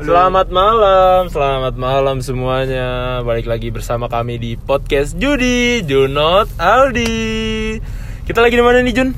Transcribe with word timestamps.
Selamat 0.00 0.48
malam, 0.48 1.28
selamat 1.28 1.76
malam 1.76 2.24
semuanya. 2.24 3.20
Balik 3.20 3.44
lagi 3.44 3.68
bersama 3.68 4.08
kami 4.08 4.40
di 4.40 4.56
podcast 4.56 5.12
Judi, 5.20 5.84
Junot, 5.84 6.48
Aldi. 6.56 7.76
Kita 8.24 8.40
lagi 8.40 8.56
di 8.56 8.64
mana 8.64 8.80
nih 8.80 8.96
Jun? 8.96 9.12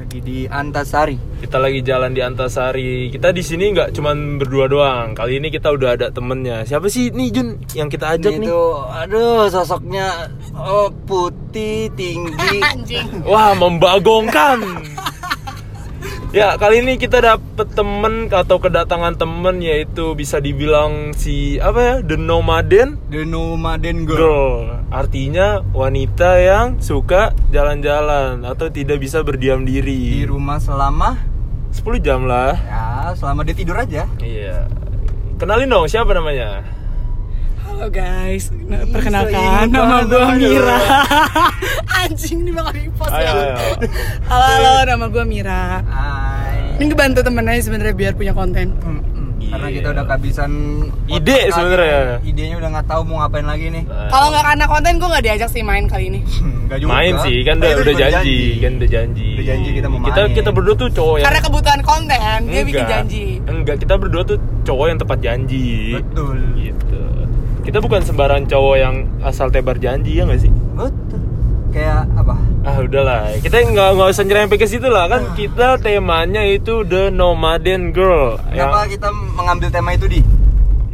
Lagi 0.00 0.24
di 0.24 0.48
Antasari. 0.48 1.20
Kita 1.44 1.60
lagi 1.60 1.84
jalan 1.84 2.16
di 2.16 2.24
Antasari. 2.24 3.12
Kita 3.12 3.36
di 3.36 3.44
sini 3.44 3.76
nggak 3.76 3.92
cuman 3.92 4.40
berdua 4.40 4.64
doang. 4.64 5.12
Kali 5.12 5.44
ini 5.44 5.52
kita 5.52 5.68
udah 5.68 5.92
ada 5.92 6.08
temennya. 6.08 6.64
Siapa 6.64 6.88
sih 6.88 7.12
nih 7.12 7.28
Jun 7.28 7.48
yang 7.76 7.92
kita 7.92 8.16
ajak 8.16 8.40
nih? 8.40 8.48
Ini 8.48 8.48
tuh, 8.48 8.80
aduh 8.80 9.44
sosoknya 9.52 10.32
oh, 10.56 10.88
putih, 11.04 11.92
tinggi. 11.92 12.64
Wah, 13.28 13.52
membagongkan. 13.52 14.64
Ya, 16.34 16.58
kali 16.58 16.82
ini 16.82 16.98
kita 16.98 17.22
dapet 17.22 17.68
temen 17.72 18.26
atau 18.26 18.58
kedatangan 18.58 19.14
temen 19.14 19.62
yaitu 19.62 20.12
bisa 20.12 20.42
dibilang 20.42 21.14
si 21.14 21.56
apa 21.62 21.78
ya? 21.78 21.94
The 22.02 22.18
Nomaden 22.18 22.98
The 23.08 23.22
Nomaden 23.22 24.02
Girl. 24.02 24.18
Girl. 24.18 24.58
Artinya 24.90 25.62
wanita 25.70 26.38
yang 26.38 26.66
suka 26.78 27.30
jalan-jalan 27.48 28.42
atau 28.42 28.66
tidak 28.68 28.98
bisa 28.98 29.22
berdiam 29.22 29.62
Di 29.62 29.78
diri. 29.78 30.26
rumah 30.26 30.58
selama 30.58 31.18
10 31.70 31.98
jam 31.98 32.26
lah. 32.26 32.54
ya 32.54 32.86
selama 33.14 33.42
dia 33.42 33.54
tidur 33.54 33.78
aja. 33.78 34.06
Iya. 34.18 34.66
Kenalin 35.38 35.66
dong 35.66 35.86
siapa 35.86 36.14
namanya? 36.14 36.62
Halo 37.74 37.90
guys, 37.90 38.54
Nah, 38.70 38.86
perkenalkan 38.86 39.66
nama 39.66 40.06
gue. 40.06 40.46
Mira. 40.46 40.78
Anjing 41.98 42.46
ini 42.46 42.54
bakal 42.54 42.70
di 42.70 42.86
post 42.94 43.10
Ayo, 43.10 43.26
ya. 43.26 43.34
ayo. 43.34 43.54
Halo, 44.30 44.46
halo, 44.46 44.72
nama 44.86 45.06
gue 45.10 45.24
Mira. 45.26 45.82
Hai. 45.82 46.78
Ini 46.78 46.86
ngebantu 46.86 47.26
temen 47.26 47.50
aja 47.50 47.66
sebenarnya 47.66 47.98
biar 47.98 48.14
punya 48.14 48.30
konten. 48.30 48.78
Mm, 48.78 48.94
mm. 48.94 49.50
Karena 49.50 49.68
kita 49.74 49.88
udah 49.90 50.04
kehabisan 50.06 50.50
Ide 51.10 51.38
sebenarnya. 51.50 51.98
lagi. 52.14 52.30
Idenya 52.30 52.56
udah 52.62 52.70
nggak 52.78 52.86
tahu 52.86 53.02
mau 53.10 53.16
ngapain 53.20 53.42
lagi 53.42 53.66
nih. 53.66 53.84
Kalau 53.90 54.26
nggak 54.30 54.44
karena 54.46 54.64
konten 54.70 54.92
gue 54.94 55.08
nggak 55.10 55.24
diajak 55.26 55.48
sih 55.50 55.62
main 55.66 55.84
kali 55.90 56.04
ini. 56.14 56.20
Nggak 56.70 56.78
juga. 56.78 56.90
main 56.94 57.14
sih 57.26 57.36
kan 57.42 57.54
udah, 57.58 57.70
Itu 57.74 57.82
udah 57.82 57.96
janji, 57.98 58.38
kan 58.62 58.72
udah 58.78 58.88
janji. 58.88 59.28
Udah 59.34 59.46
janji 59.50 59.68
kita 59.74 59.86
mau 59.90 59.98
Kita 59.98 60.20
main. 60.22 60.32
kita 60.32 60.50
berdua 60.54 60.74
tuh 60.78 60.88
cowok 60.94 61.14
yang 61.18 61.26
Karena 61.26 61.40
kebutuhan 61.42 61.80
konten 61.82 62.38
dia 62.46 62.62
bikin 62.62 62.84
janji. 62.86 63.24
Enggak, 63.50 63.76
kita 63.82 63.94
berdua 63.98 64.22
tuh 64.22 64.38
cowok 64.62 64.86
yang 64.86 64.98
tepat 65.02 65.18
janji. 65.18 65.98
Betul. 65.98 66.38
Gitu. 66.54 66.93
Kita 67.64 67.80
bukan 67.80 68.00
sembarang 68.00 68.44
cowok 68.44 68.76
yang 68.76 68.94
asal 69.20 69.48
tebar 69.48 69.76
janji 69.76 70.20
ya 70.20 70.28
nggak 70.28 70.36
sih? 70.38 70.52
Betul. 70.76 71.20
Kayak 71.72 72.06
apa? 72.14 72.34
Ah 72.62 72.76
udahlah, 72.78 73.34
kita 73.40 73.60
nggak 73.60 73.88
nggak 73.98 74.08
usah 74.08 74.24
nyerempet 74.24 74.56
ke 74.56 74.66
situ 74.68 74.86
lah 74.86 75.04
Ah. 75.04 75.18
kan 75.18 75.22
kita 75.34 75.80
temanya 75.80 76.44
itu 76.44 76.84
the 76.84 77.10
nomaden 77.10 77.90
girl. 77.90 78.38
Kenapa 78.46 78.84
Yang, 78.84 78.88
kita 78.94 79.08
mengambil 79.34 79.68
tema 79.68 79.90
itu 79.92 80.06
di? 80.06 80.20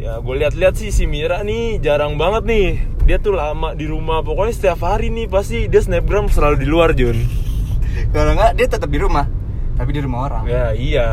ya 0.01 0.17
gue 0.17 0.35
lihat-lihat 0.35 0.73
sih 0.73 0.89
si 0.89 1.05
Mira 1.05 1.45
nih 1.45 1.77
jarang 1.77 2.17
banget 2.17 2.43
nih. 2.43 2.67
Dia 3.01 3.17
tuh 3.17 3.33
lama 3.33 3.71
di 3.71 3.85
rumah, 3.85 4.21
pokoknya 4.21 4.53
setiap 4.53 4.81
hari 4.81 5.09
nih 5.09 5.27
pasti 5.27 5.65
dia 5.65 5.79
snapgram 5.79 6.25
selalu 6.27 6.55
di 6.57 6.67
luar 6.67 6.91
Jun. 6.91 7.17
Kalau 8.09 8.33
nggak 8.33 8.51
dia 8.55 8.67
tetap 8.67 8.87
di 8.87 8.97
rumah, 8.97 9.29
tapi 9.75 9.91
di 9.91 10.01
rumah 10.01 10.19
orang. 10.25 10.43
Ya 10.45 10.65
iya. 10.71 11.07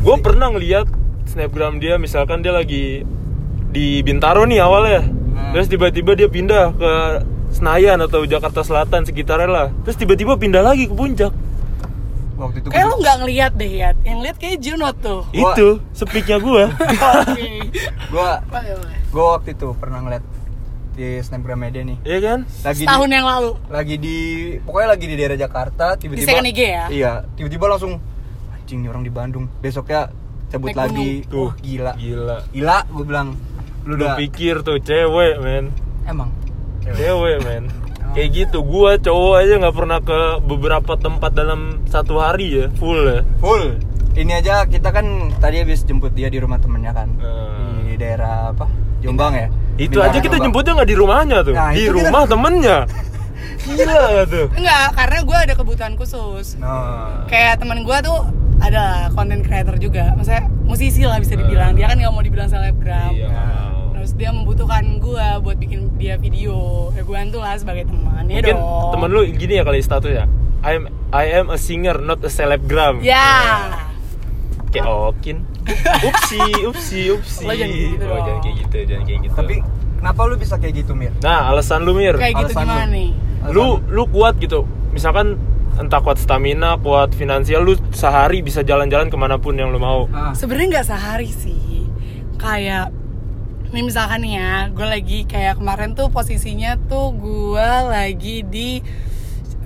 Gue 0.00 0.18
pernah 0.18 0.50
ngeliat 0.50 0.84
snapgram 1.24 1.78
dia, 1.78 1.96
misalkan 1.96 2.44
dia 2.44 2.52
lagi 2.52 3.06
di 3.72 4.00
Bintaro 4.00 4.44
nih 4.44 4.60
awalnya. 4.60 5.00
Hmm. 5.02 5.50
Terus 5.50 5.66
tiba-tiba 5.66 6.12
dia 6.12 6.28
pindah 6.28 6.72
ke 6.72 6.92
Senayan 7.50 7.98
atau 7.98 8.22
Jakarta 8.22 8.60
Selatan 8.60 9.02
sekitarnya 9.02 9.44
lah. 9.46 9.66
Terus 9.82 9.96
tiba-tiba 9.96 10.36
pindah 10.36 10.62
lagi 10.62 10.84
ke 10.84 10.94
puncak. 10.94 11.32
Waktu 12.34 12.58
itu 12.58 12.68
Kayak 12.68 12.80
gua- 12.82 12.90
lo 12.90 12.96
nggak 12.98 13.16
ngeliat 13.18 13.52
deh 13.54 13.72
ya. 13.74 13.88
Yang 14.02 14.18
lihat 14.20 14.36
kayak 14.36 14.56
Junot 14.58 14.96
tuh. 14.98 15.20
Gua- 15.30 15.52
Itu 15.52 15.68
sepiknya 15.92 16.36
gua 16.38 16.64
boleh. 18.12 18.38
gua 19.08 19.24
waktu 19.32 19.52
itu 19.52 19.68
pernah 19.74 20.00
ngeliat 20.00 20.24
di 20.92 21.16
snapgram 21.18 21.56
media 21.58 21.80
nih 21.82 21.96
Iya 22.02 22.18
kan? 22.20 22.38
lagi 22.62 22.84
Setahun 22.84 23.06
di, 23.06 23.14
yang 23.14 23.24
lalu. 23.26 23.50
lagi 23.66 23.94
di 23.96 24.16
pokoknya 24.60 24.88
lagi 24.90 25.04
di 25.06 25.16
daerah 25.16 25.38
Jakarta 25.38 25.86
tiba-tiba 25.96 26.28
second 26.28 26.46
IG 26.46 26.60
ya? 26.60 26.84
iya 26.90 27.12
tiba-tiba 27.32 27.64
langsung 27.66 27.96
anjing 28.52 28.84
nih 28.84 28.90
orang 28.90 29.00
di 29.00 29.08
Bandung 29.08 29.48
besoknya 29.58 30.12
cabut 30.48 30.68
Naik 30.68 30.76
lagi 30.78 31.10
Tuh, 31.26 31.48
Wah, 31.48 31.52
gila 31.58 31.92
Gila. 31.96 32.36
gila 32.46 32.78
gue 32.86 33.04
bilang 33.06 33.28
Lu 33.84 33.94
udah 33.94 34.14
pikir 34.16 34.60
tuh 34.60 34.78
cewek, 34.78 35.38
men. 35.38 35.70
emang 36.04 36.30
Cewek, 36.82 37.38
men. 37.40 37.66
Kayak 38.12 38.28
gitu, 38.30 38.60
gua 38.60 38.94
cowok 38.96 39.34
aja 39.38 39.54
nggak 39.56 39.72
pernah 39.74 39.98
ke 39.98 40.18
beberapa 40.40 40.92
tempat 40.94 41.32
dalam 41.32 41.60
satu 41.86 42.18
hari 42.18 42.46
ya, 42.52 42.66
full 42.72 43.00
ya. 43.00 43.20
full 43.38 43.80
ini 44.12 44.32
aja 44.34 44.64
kita 44.64 44.92
kan 44.92 45.04
tadi 45.34 45.58
habis 45.58 45.80
jemput 45.82 46.12
dia 46.12 46.28
di 46.28 46.36
rumah 46.36 46.60
temennya 46.60 46.92
kan 46.92 47.08
Hmm. 47.14 47.80
di 47.82 47.96
daerah 47.96 48.52
apa 48.52 48.68
Jombang 49.00 49.32
ya 49.32 49.48
Itu 49.74 49.98
aja 49.98 50.12
kita 50.14 50.36
Jombang. 50.36 50.44
jemputnya 50.46 50.72
nggak 50.76 50.86
di 50.86 50.96
rumahnya 50.96 51.38
tuh, 51.40 51.54
Nah, 51.54 51.72
di 51.72 51.80
itu 51.80 51.88
kita- 51.88 51.96
rumah 52.04 52.22
temennya. 52.26 52.78
Gila 53.64 53.96
tuh. 54.26 54.46
Enggak, 54.52 54.86
karena 54.92 55.18
gue 55.22 55.38
ada 55.40 55.54
kebutuhan 55.54 55.92
khusus. 55.94 56.46
nah 56.56 57.24
kayak 57.24 57.56
teman 57.56 57.80
gue 57.80 57.96
tuh 57.98 58.20
ada 58.60 58.84
content 59.10 59.40
creator 59.40 59.74
juga 59.76 60.12
maksudnya 60.12 60.44
musisi 60.62 61.02
lah 61.02 61.16
bisa 61.16 61.32
dibilang 61.32 61.72
dia 61.72 61.88
kan 61.88 61.96
nggak 61.96 62.12
mau 62.12 62.20
dibilang 62.20 62.46
selebgram 62.46 63.10
Iya. 63.10 63.26
mau. 63.26 63.71
Terus 64.12 64.20
dia 64.20 64.28
membutuhkan 64.30 65.00
gue 65.00 65.26
buat 65.40 65.56
bikin 65.56 65.88
dia 65.96 66.20
video 66.20 66.52
ya 66.92 67.00
gue 67.00 67.16
bantu 67.16 67.40
lah 67.40 67.56
sebagai 67.56 67.88
teman 67.88 68.28
ya 68.28 68.36
Mungkin 68.36 68.52
dong 68.52 68.92
temen 68.92 69.08
lu 69.08 69.20
gini 69.26 69.56
ya 69.56 69.64
kali 69.64 69.80
status 69.80 70.12
ya. 70.12 70.24
I 70.60 70.76
am 70.76 70.84
I 71.10 71.24
am 71.32 71.48
a 71.48 71.56
singer 71.56 71.96
not 71.96 72.20
a 72.20 72.28
celebgram. 72.28 73.00
ya 73.00 73.72
Kayak 74.68 74.84
Okin. 74.84 75.36
Upsi, 76.02 76.40
upsi, 76.62 77.00
upsi. 77.08 77.40
Lo 77.42 77.52
jangan 77.52 77.72
gitu 77.72 78.04
oh, 78.04 78.18
jangan 78.18 78.40
kayak 78.42 78.56
gitu, 78.58 78.76
jangan 78.84 79.04
kayak 79.04 79.20
gitu. 79.22 79.34
tapi 79.34 79.54
kenapa 79.96 80.20
lu 80.22 80.34
bisa 80.36 80.54
kayak 80.56 80.74
gitu 80.76 80.92
Mir 80.92 81.12
Nah, 81.18 81.48
alasan 81.48 81.80
lu 81.80 81.92
Mir. 81.94 82.14
kayak 82.14 82.36
gitu 82.36 82.52
Alasan 82.52 82.64
gimana 82.68 82.84
lu. 82.84 82.92
nih 82.92 83.10
lu 83.48 83.66
lu 83.88 84.02
kuat 84.06 84.36
gitu 84.36 84.60
misalkan 84.90 85.40
entah 85.74 85.98
kuat 85.98 86.14
stamina 86.16 86.76
kuat 86.76 87.10
finansial 87.10 87.64
lu 87.64 87.74
sehari 87.90 88.38
bisa 88.38 88.60
jalan-jalan 88.60 89.08
ke 89.08 89.16
mana 89.16 89.40
pun 89.40 89.56
yang 89.56 89.72
lu 89.72 89.78
mau 89.78 90.04
Ah. 90.10 90.30
sebenarnya 90.32 90.68
nggak 90.74 90.86
sehari 90.86 91.26
sih 91.28 91.88
kayak 92.36 92.92
ini 93.72 93.80
misalkan 93.82 94.20
nih 94.20 94.34
ya 94.36 94.52
gue 94.68 94.86
lagi 94.86 95.18
kayak 95.24 95.56
kemarin 95.56 95.92
tuh 95.92 96.08
posisinya 96.08 96.76
tuh 96.86 97.10
gue 97.10 97.68
lagi 97.82 98.44
di 98.44 98.84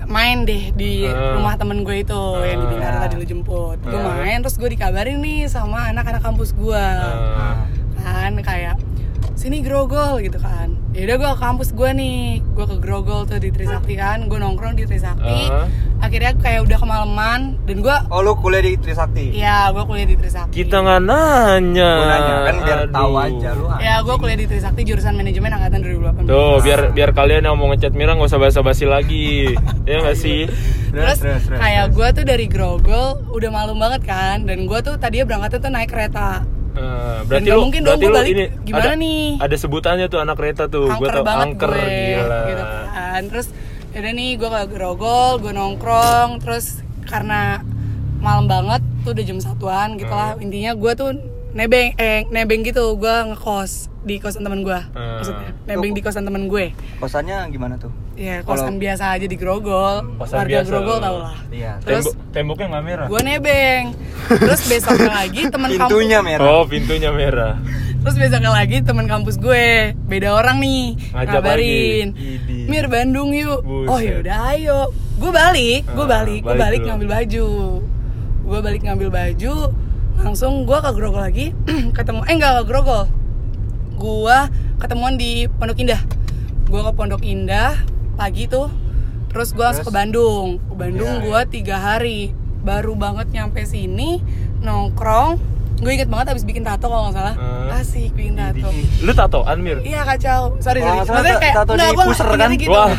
main 0.07 0.47
deh 0.47 0.71
di 0.71 1.03
Ah. 1.03 1.35
rumah 1.35 1.59
temen 1.59 1.83
gue 1.83 1.99
itu 1.99 2.21
yang 2.41 2.63
di 2.63 2.67
Bintaro 2.69 2.97
Ah. 2.97 3.01
tadi 3.03 3.15
lu 3.15 3.25
jemput 3.25 3.75
gue 3.77 3.91
Ah. 3.93 4.15
main 4.17 4.39
terus 4.39 4.55
gue 4.55 4.69
dikabarin 4.69 5.19
nih 5.19 5.45
sama 5.45 5.91
anak-anak 5.91 6.23
kampus 6.23 6.51
gue 6.53 6.79
Eh, 6.79 7.55
kan 7.99 8.33
kayak 8.39 8.79
sini 9.33 9.59
grogol 9.59 10.17
gitu 10.17 10.39
kan 10.39 10.71
ya 10.91 11.03
udah 11.03 11.15
gue 11.17 11.29
ke 11.29 11.39
kampus 11.39 11.69
gue 11.71 11.89
nih 11.91 12.19
gue 12.47 12.65
ke 12.65 12.77
grogol 12.77 13.27
tuh 13.27 13.37
di 13.37 13.51
Trisakti 13.51 13.93
kan 13.93 14.25
gue 14.25 14.39
nongkrong 14.39 14.73
di 14.73 14.87
Trisakti 14.87 15.51
Ah. 15.51 15.67
Akhirnya 15.97 16.31
kayak 16.37 16.61
udah 16.63 16.77
kemalaman 16.77 17.39
dan 17.65 17.77
gue 17.81 17.95
oh 18.13 18.21
lu 18.21 18.33
kuliah 18.37 18.63
di 18.63 18.77
Trisakti? 18.77 19.33
Ya 19.33 19.73
gue 19.73 19.83
kuliah 19.83 20.07
di 20.07 20.15
Trisakti. 20.15 20.53
Kita 20.53 20.85
nggak 20.85 21.01
nanya. 21.03 21.91
Gua 21.97 22.07
nanya 22.07 22.33
kan 22.45 22.55
biar 22.61 22.79
Aduh. 22.85 22.93
tahu 22.93 23.13
aja 23.17 23.49
lu 23.57 23.65
ya 23.77 23.95
gue 24.01 24.15
kuliah 24.17 24.39
di 24.39 24.47
Trisakti 24.47 24.81
jurusan 24.85 25.13
manajemen 25.17 25.51
angkatan 25.53 25.79
2018 25.81 26.29
tuh 26.29 26.53
biar 26.61 26.79
biar 26.93 27.09
kalian 27.13 27.41
yang 27.49 27.55
mau 27.57 27.67
ngechat 27.73 27.93
Mira 27.97 28.13
nggak 28.13 28.29
usah 28.29 28.41
basa-basi 28.41 28.85
lagi. 28.85 29.53
Ya 29.87 30.03
nggak 30.03 30.19
sih? 30.19 30.51
Terus, 30.91 31.23
terus, 31.23 31.47
terus, 31.47 31.59
kayak 31.63 31.85
terus. 31.87 31.95
gue 31.95 32.07
tuh 32.19 32.25
dari 32.27 32.45
grogol 32.51 33.23
udah 33.31 33.49
malam 33.55 33.79
banget 33.79 34.03
kan 34.03 34.43
dan 34.43 34.67
gue 34.67 34.79
tuh 34.83 34.99
tadinya 34.99 35.23
berangkatnya 35.31 35.59
tuh 35.63 35.71
naik 35.71 35.89
kereta. 35.95 36.43
Eh, 36.77 37.19
berarti 37.25 37.49
lu 37.49 37.61
mungkin 37.65 37.81
dong 37.81 37.97
berarti 37.97 38.05
lu 38.05 38.13
balik. 38.13 38.31
ini 38.37 38.45
gimana 38.61 38.93
ada, 38.93 39.01
nih? 39.01 39.25
ada 39.41 39.55
sebutannya 39.57 40.05
tuh 40.11 40.19
anak 40.21 40.35
kereta 40.37 40.63
tuh. 40.69 40.85
Gua 40.93 41.09
angker 41.09 41.13
tau 41.15 41.25
banget 41.25 41.45
angker 41.49 41.71
gue 41.73 41.87
gila. 41.89 42.39
gitu 42.45 42.63
kan. 42.69 43.21
Terus 43.33 43.47
yaudah 43.97 44.13
nih 44.13 44.37
gue 44.37 44.45
ke 44.45 44.61
grogol 44.69 45.41
gue 45.41 45.49
nongkrong 45.51 46.37
terus 46.37 46.85
karena 47.03 47.65
malam 48.17 48.45
banget 48.45 48.77
tuh 49.01 49.09
udah 49.09 49.25
jam 49.25 49.39
satuan 49.39 49.97
gitu 49.97 50.05
lah. 50.07 50.33
Hmm. 50.33 50.43
intinya 50.43 50.71
gue 50.73 50.91
tuh 50.93 51.17
nebeng 51.51 51.97
eh 51.97 52.21
nebeng 52.29 52.61
gitu 52.61 52.93
gue 52.93 53.15
ngekos 53.27 53.89
di 54.03 54.21
kosan 54.21 54.45
temen 54.45 54.61
gue 54.61 54.77
Hmm. 54.93 55.17
maksudnya 55.17 55.49
nebeng 55.65 55.91
di 55.91 56.01
kosan 56.01 56.23
temen 56.23 56.45
gue. 56.45 56.77
kosannya 56.97 57.49
gimana 57.49 57.75
tuh? 57.75 57.89
Ya 58.13 58.39
Kalau- 58.39 58.53
kosan 58.55 58.77
biasa 58.77 59.13
aja 59.13 59.25
di 59.25 59.33
grogol. 59.33 60.01
Kosan 60.15 60.37
warga 60.39 60.49
biasa. 60.55 60.69
Grogol 60.71 60.97
tau 60.99 61.17
lah. 61.19 61.37
Iya. 61.49 61.71
Terus- 61.81 62.13
Tembok, 62.13 62.33
temboknya 62.57 62.65
nggak 62.67 62.85
merah? 62.85 63.05
gue 63.07 63.21
nebeng. 63.23 63.83
Terus 64.27 64.61
besoknya 64.63 65.11
lagi 65.15 65.41
temen 65.47 65.67
kampus 65.67 65.81
pintunya 65.83 66.19
merah. 66.21 66.45
Oh 66.47 66.63
pintunya 66.63 67.09
merah 67.11 67.53
terus 68.07 68.23
besoknya 68.23 68.55
lagi 68.55 68.79
temen 68.79 69.03
kampus 69.03 69.35
gue 69.35 69.91
beda 70.07 70.31
orang 70.31 70.63
nih 70.63 70.95
Ngajak 71.11 71.27
ngabarin. 71.27 72.07
Mir 72.71 72.87
Bandung 72.87 73.35
yuk. 73.35 73.67
Buset. 73.67 73.91
oh 73.91 73.99
yaudah 73.99 74.37
ayo. 74.55 74.79
Gue 75.19 75.27
balik 75.27 75.83
gue 75.91 76.05
Ah, 76.07 76.11
balik 76.15 76.39
gue 76.39 76.55
balik 76.55 76.79
dulu. 76.79 76.87
ngambil 76.87 77.07
baju. 77.11 77.47
Gue 78.47 78.59
balik 78.63 78.81
ngambil 78.87 79.09
baju 79.11 79.55
langsung 80.23 80.63
gue 80.63 80.77
ke 80.79 80.91
Grogol 80.95 81.19
lagi. 81.19 81.51
Ketemu 81.99 82.23
eh 82.23 82.35
enggak 82.39 82.53
ke 82.55 82.63
Grogol. 82.63 83.11
Gue 83.99 84.37
ketemuan 84.79 85.19
di 85.19 85.51
Pondok 85.59 85.75
Indah. 85.75 85.99
Gue 86.63 86.79
ke 86.87 86.91
Pondok 86.95 87.27
Indah 87.27 87.75
pagi 88.15 88.47
tuh. 88.47 88.71
Terus 89.35 89.51
gue 89.51 89.67
langsung 89.67 89.83
ke? 89.83 89.91
Bandung. 89.91 90.63
Ke 90.63 90.75
Bandung 90.79 91.11
Iya, 91.11 91.23
gue 91.27 91.41
tiga 91.59 91.75
hari. 91.75 92.31
Baru 92.63 92.95
banget 92.95 93.35
nyampe 93.35 93.67
sini 93.67 94.23
nongkrong 94.63 95.56
gue 95.77 95.91
inget 95.91 96.07
banget 96.07 96.27
abis 96.31 96.43
bikin 96.43 96.61
tato 96.61 96.85
kalau 96.85 97.05
nggak 97.05 97.15
salah 97.15 97.35
Hmm. 97.35 97.69
asik 97.71 98.11
bikin 98.11 98.33
tato 98.33 98.69
Lu 98.99 99.11
tatoan 99.11 99.57
Mir? 99.59 99.77
iya 99.81 100.01
kacau 100.01 100.57
sorry 100.57 100.81
sorry 100.81 101.05
salah 101.05 101.21
ta- 101.21 101.55
tato 101.55 101.71
nggak, 101.71 101.85
di 101.85 101.93
ingetnya 101.93 102.35
kan? 102.35 102.49
gitu. 102.55 102.71
Wah. 102.71 102.91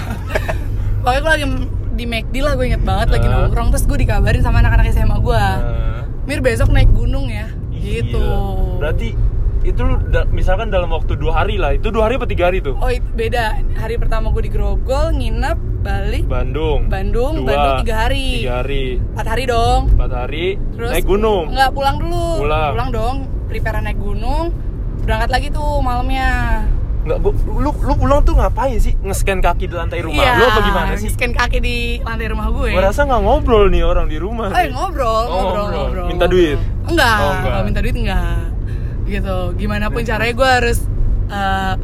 pokoknya 1.01 1.21
gue 1.21 1.33
lagi 1.33 1.47
di 1.93 2.05
McD 2.05 2.35
lah 2.39 2.53
gue 2.55 2.67
inget 2.67 2.83
banget 2.83 3.09
lagi 3.11 3.27
Hmm. 3.27 3.35
nongkrong 3.41 3.69
terus 3.71 3.85
gue 3.85 3.99
dikabarin 3.99 4.41
sama 4.41 4.59
anak-anak 4.59 4.87
SMA 4.89 5.19
gue 5.19 5.43
Eh, 5.43 6.01
Mir 6.25 6.41
besok 6.41 6.69
naik 6.69 6.93
gunung 6.93 7.27
ya 7.27 7.49
gitu 7.73 8.21
gila. 8.21 8.79
Berarti 8.79 9.17
itu 9.61 9.81
lu 9.81 9.99
da- 10.07 10.29
misalkan 10.29 10.69
dalam 10.69 10.89
waktu 10.89 11.13
dua 11.15 11.33
hari 11.37 11.57
lah. 11.57 11.73
Itu 11.73 11.89
dua 11.89 12.07
hari 12.07 12.15
apa 12.15 12.25
tiga 12.25 12.47
hari 12.47 12.61
tuh? 12.61 12.77
oh 12.77 12.89
itu 12.89 13.03
beda 13.11 13.45
hari 13.75 13.97
pertama 13.97 14.29
gue 14.29 14.41
di 14.41 14.49
Grogol 14.49 15.13
nginep 15.15 15.59
balik 15.89 16.23
Bandung. 16.29 16.81
Bandung, 16.93 17.35
Dua. 17.41 17.49
Bandung 17.49 17.77
tiga 17.83 17.95
hari. 18.05 18.29
Tiga 18.45 18.55
hari. 18.61 18.85
empat 19.01 19.27
hari 19.27 19.45
dong 19.49 19.81
Empat 19.97 20.13
hari. 20.13 20.47
Terus 20.77 20.91
naik 20.93 21.07
gunung. 21.09 21.45
Enggak, 21.49 21.71
pulang 21.73 21.97
dulu. 21.97 22.27
Pulang. 22.45 22.89
dong. 22.93 23.17
Prepare 23.49 23.81
naik 23.81 23.99
gunung. 23.99 24.53
Berangkat 25.03 25.31
lagi 25.33 25.49
tuh 25.49 25.81
malamnya. 25.81 26.29
Enggak, 27.09 27.19
gua, 27.25 27.33
lu 27.49 27.71
lu 27.73 27.95
pulang 27.97 28.21
tuh 28.21 28.37
ngapain 28.37 28.77
sih? 28.77 28.93
Nge-scan 29.01 29.41
kaki 29.41 29.65
di 29.65 29.75
lantai 29.75 30.05
rumah 30.05 30.21
Iya, 30.21 30.33
lu 30.37 30.45
apa 30.45 30.61
gimana 30.61 30.93
sih? 31.01 31.09
Scan 31.09 31.33
kaki 31.33 31.59
di 31.59 31.77
lantai 32.05 32.29
rumah 32.29 32.47
gue. 32.53 32.69
Gua 32.69 32.85
rasa 32.85 33.09
nggak 33.09 33.23
ngobrol 33.25 33.65
nih 33.73 33.83
orang 33.83 34.07
di 34.13 34.19
rumah. 34.21 34.53
Eh 34.53 34.69
ngobrol, 34.69 35.09
Oh, 35.09 35.25
ngobrol, 35.25 35.65
ngobrol. 35.65 35.73
ngobrol. 35.73 36.07
Minta 36.13 36.27
duit? 36.29 36.59
Enggak, 36.85 37.17
Oh, 37.17 37.33
enggak. 37.33 37.63
minta 37.65 37.81
duit 37.81 37.97
enggak. 37.97 38.41
Gitu. 39.09 39.39
Gimana 39.57 39.89
pun 39.89 40.03
caranya 40.05 40.35
gue 40.37 40.49
harus 40.61 40.79
uh, 41.33 41.75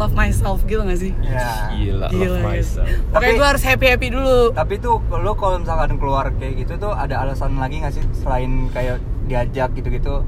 love 0.00 0.14
myself 0.14 0.64
gitu 0.64 0.80
gak 0.80 0.96
sih? 0.96 1.12
Ya. 1.20 1.68
Gila, 1.70 2.06
love 2.08 2.40
myself. 2.42 2.88
Oke, 2.88 3.12
Tapi- 3.12 3.36
gue 3.36 3.46
harus 3.46 3.62
happy 3.62 3.86
happy 3.86 4.08
dulu. 4.08 4.40
Tapi 4.50 4.74
tuh 4.76 4.96
lo 5.06 5.32
kalau 5.34 5.60
misalkan 5.60 6.00
keluar 6.00 6.32
kayak 6.34 6.54
gitu 6.58 6.80
tuh 6.80 6.90
ada 6.90 7.20
alasan 7.20 7.54
lagi 7.54 7.78
nggak 7.78 7.92
sih 7.92 8.04
selain 8.16 8.48
kayak 8.70 8.96
diajak 9.26 9.76
gitu-gitu? 9.76 10.24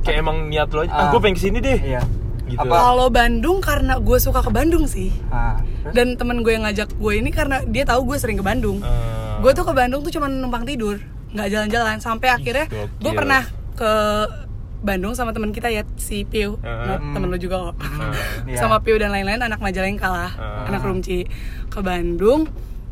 Kayak 0.00 0.16
emang 0.18 0.48
niat 0.48 0.72
lo 0.72 0.80
aja. 0.80 0.90
Ah, 0.90 1.00
Ah. 1.02 1.10
gue 1.12 1.20
pengen 1.20 1.36
ke 1.36 1.42
sini 1.42 1.58
deh. 1.60 1.76
Iya. 1.78 2.00
Gitu. 2.48 2.58
Apa? 2.58 2.74
Kalau 2.74 3.06
Bandung 3.08 3.60
karena 3.60 3.94
gue 3.96 4.18
suka 4.18 4.40
ke 4.40 4.50
Bandung 4.50 4.82
sih. 4.84 5.12
Ah, 5.28 5.60
terus? 5.84 5.94
Dan 5.94 6.16
temen 6.16 6.40
gue 6.40 6.50
yang 6.50 6.64
ngajak 6.64 6.90
gue 6.90 7.12
ini 7.14 7.30
karena 7.30 7.62
dia 7.62 7.84
tahu 7.84 8.08
gue 8.08 8.16
sering 8.16 8.34
ke 8.34 8.42
Bandung. 8.42 8.80
Eh, 8.80 9.36
gue 9.38 9.52
tuh 9.52 9.62
ke 9.62 9.70
Bandung 9.70 10.00
tuh 10.00 10.10
cuma 10.10 10.26
numpang 10.26 10.64
tidur 10.64 10.96
nggak 11.30 11.46
jalan-jalan 11.46 11.96
sampai 11.96 12.26
akhirnya 12.28 12.66
gue 12.72 13.12
pernah 13.14 13.46
ke 13.72 13.92
Bandung 14.80 15.12
sama 15.12 15.36
teman 15.36 15.52
kita 15.52 15.68
ya 15.68 15.84
si 16.00 16.24
Piu. 16.24 16.56
Nah, 16.64 16.96
temen 16.96 17.28
lu 17.28 17.36
juga 17.36 17.70
kok 17.70 17.76
Iya. 18.48 18.56
sama 18.56 18.80
Piu 18.80 18.96
dan 18.96 19.12
lain-lain 19.12 19.40
anak 19.40 19.60
Majalengka 19.60 20.08
lah 20.08 20.32
Heeh. 20.32 20.68
anak 20.72 20.82
Rumci 20.82 21.18
ke 21.68 21.80
Bandung 21.84 22.48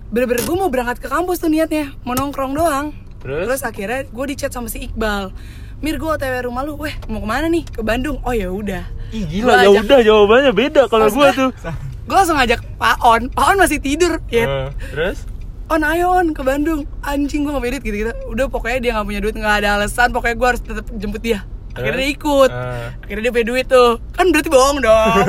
bener-bener 0.08 0.40
gue 0.44 0.56
mau 0.56 0.72
berangkat 0.72 1.04
ke 1.04 1.08
kampus 1.08 1.40
tuh 1.40 1.52
niatnya 1.52 1.92
mau 2.04 2.16
nongkrong 2.16 2.56
doang 2.56 2.96
Terus? 3.20 3.60
akhirnya 3.60 4.08
gue 4.08 4.24
dicat 4.30 4.52
sama 4.52 4.72
si 4.72 4.88
Iqbal 4.88 5.32
Mir 5.78 5.94
gue 5.94 6.10
otw 6.10 6.34
rumah 6.42 6.66
lu, 6.66 6.74
weh 6.74 6.90
mau 7.06 7.22
ke 7.22 7.28
mana 7.30 7.46
nih 7.46 7.62
ke 7.62 7.86
Bandung? 7.86 8.18
Oh 8.26 8.34
ya 8.34 8.50
udah. 8.50 8.82
Ih 9.14 9.22
gila 9.30 9.62
ya 9.62 9.70
udah 9.70 10.02
jawabannya 10.02 10.50
beda 10.50 10.90
kalau 10.90 11.06
gua 11.06 11.30
tuh. 11.30 11.54
Gue 12.02 12.16
langsung 12.18 12.34
ngajak 12.34 12.66
Pak 12.82 12.98
On, 13.06 13.30
Pak 13.30 13.44
On 13.46 13.56
masih 13.62 13.78
tidur, 13.78 14.18
ya. 14.26 14.42
Eh, 14.42 14.68
terus? 14.90 15.22
on 15.68 15.84
ayo 15.84 16.16
on 16.16 16.32
ke 16.32 16.40
Bandung 16.40 16.88
anjing 17.04 17.44
gue 17.44 17.52
gak 17.52 17.60
punya 17.60 17.72
duit 17.76 17.84
gitu 17.84 17.96
gitu 18.00 18.12
udah 18.32 18.46
pokoknya 18.48 18.78
dia 18.80 18.90
gak 18.96 19.04
punya 19.04 19.20
duit 19.20 19.36
nggak 19.36 19.56
ada 19.60 19.68
alasan 19.76 20.08
pokoknya 20.16 20.36
gue 20.40 20.48
harus 20.48 20.62
tetap 20.64 20.84
jemput 20.96 21.20
dia 21.20 21.44
akhirnya 21.78 21.98
dia 21.98 22.10
ikut 22.10 22.50
Eh. 22.50 22.86
akhirnya 23.00 23.22
dia 23.22 23.32
punya 23.32 23.46
duit 23.46 23.66
tuh 23.66 23.90
kan 24.10 24.26
berarti 24.28 24.48
bohong 24.48 24.78
dong 24.78 25.24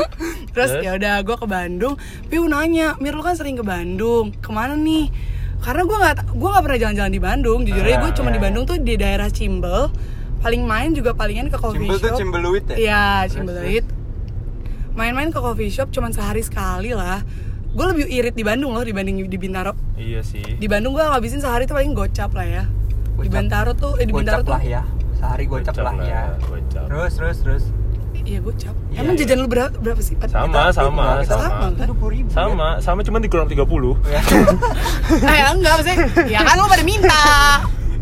terus 0.52 0.70
Terus? 0.72 0.84
ya 0.84 0.90
udah 0.94 1.14
gue 1.20 1.36
ke 1.36 1.46
Bandung 1.46 1.94
Piu 2.26 2.44
nanya 2.44 2.98
Mir 2.98 3.12
lu 3.12 3.20
kan 3.20 3.32
sering 3.32 3.54
ke 3.54 3.62
Bandung 3.62 4.34
ke 4.34 4.50
mana 4.50 4.74
nih 4.74 5.08
karena 5.58 5.82
gue 5.82 5.96
nggak 5.96 6.14
gue 6.32 6.48
nggak 6.48 6.64
pernah 6.66 6.78
jalan-jalan 6.80 7.12
di 7.12 7.22
Bandung 7.22 7.58
jujur 7.62 7.80
aja 7.80 7.96
gue 7.96 8.10
Ah, 8.10 8.12
cuma 8.12 8.28
iya, 8.28 8.34
di 8.34 8.38
iya. 8.38 8.44
Bandung 8.44 8.64
tuh 8.66 8.76
di 8.76 8.94
daerah 8.96 9.28
Cimbel 9.28 9.80
paling 10.38 10.62
main 10.62 10.90
juga 10.90 11.14
palingan 11.14 11.46
ke 11.46 11.56
coffee 11.56 11.78
Cimbel 11.80 11.96
tuh 11.96 12.08
shop 12.08 12.18
Cimbeluit 12.18 12.64
ya? 12.66 12.76
Iya, 12.76 13.04
Cimbeluit. 13.30 13.86
Main-main 14.92 15.30
ke 15.30 15.38
coffee 15.38 15.70
shop 15.70 15.88
cuman 15.88 16.10
sehari 16.10 16.42
sekali 16.42 16.92
lah. 16.92 17.22
Gue 17.72 17.86
lebih 17.88 18.04
irit 18.04 18.34
di 18.34 18.42
Bandung 18.42 18.74
loh 18.74 18.82
dibanding 18.82 19.24
di 19.24 19.38
Bintaro. 19.38 19.72
Iya 19.94 20.20
sih. 20.20 20.44
Di 20.44 20.66
Bandung 20.66 20.92
gue 20.92 21.00
ngabisin 21.00 21.40
sehari 21.40 21.64
tuh 21.64 21.72
paling 21.72 21.94
gocap 21.94 22.34
lah 22.34 22.44
ya. 22.44 22.64
Di. 23.16 23.30
Bintaro 23.30 23.72
tuh, 23.72 23.96
eh, 23.96 24.04
di 24.04 24.12
Bintaro 24.12 24.42
Gocap 24.42 24.44
tuh. 24.44 24.54
lah 24.58 24.64
ya. 24.66 24.82
Sehari 25.22 25.44
gocap, 25.46 25.74
lah 25.78 25.94
ya. 26.02 26.22
Gocap. 26.42 26.84
Terus 26.90 27.12
terus 27.14 27.36
terus. 27.38 27.64
Iya 28.22 28.38
gocap. 28.38 28.74
Iya, 28.90 28.98
Emang 29.02 29.14
iya. 29.14 29.20
jajan 29.22 29.38
lu 29.38 29.48
berapa, 29.48 29.70
berapa 29.78 29.98
sih? 29.98 30.14
Pat? 30.14 30.30
Sama, 30.30 30.70
Kita- 30.70 30.74
sama, 30.76 31.06
kita- 31.22 31.26
sama. 31.28 31.42
sama 31.42 31.66
kan? 31.72 31.86
Ribu. 32.10 32.28
Sama, 32.28 32.68
sama 32.78 33.00
cuman 33.02 33.20
dikurang 33.22 33.46
30. 33.46 33.94
Ya. 34.04 34.20
eh 35.24 35.42
enggak 35.48 35.72
maksudnya, 35.76 35.98
ya 36.26 36.40
kan 36.42 36.54
lu 36.54 36.66
pada 36.66 36.82
minta. 36.82 37.22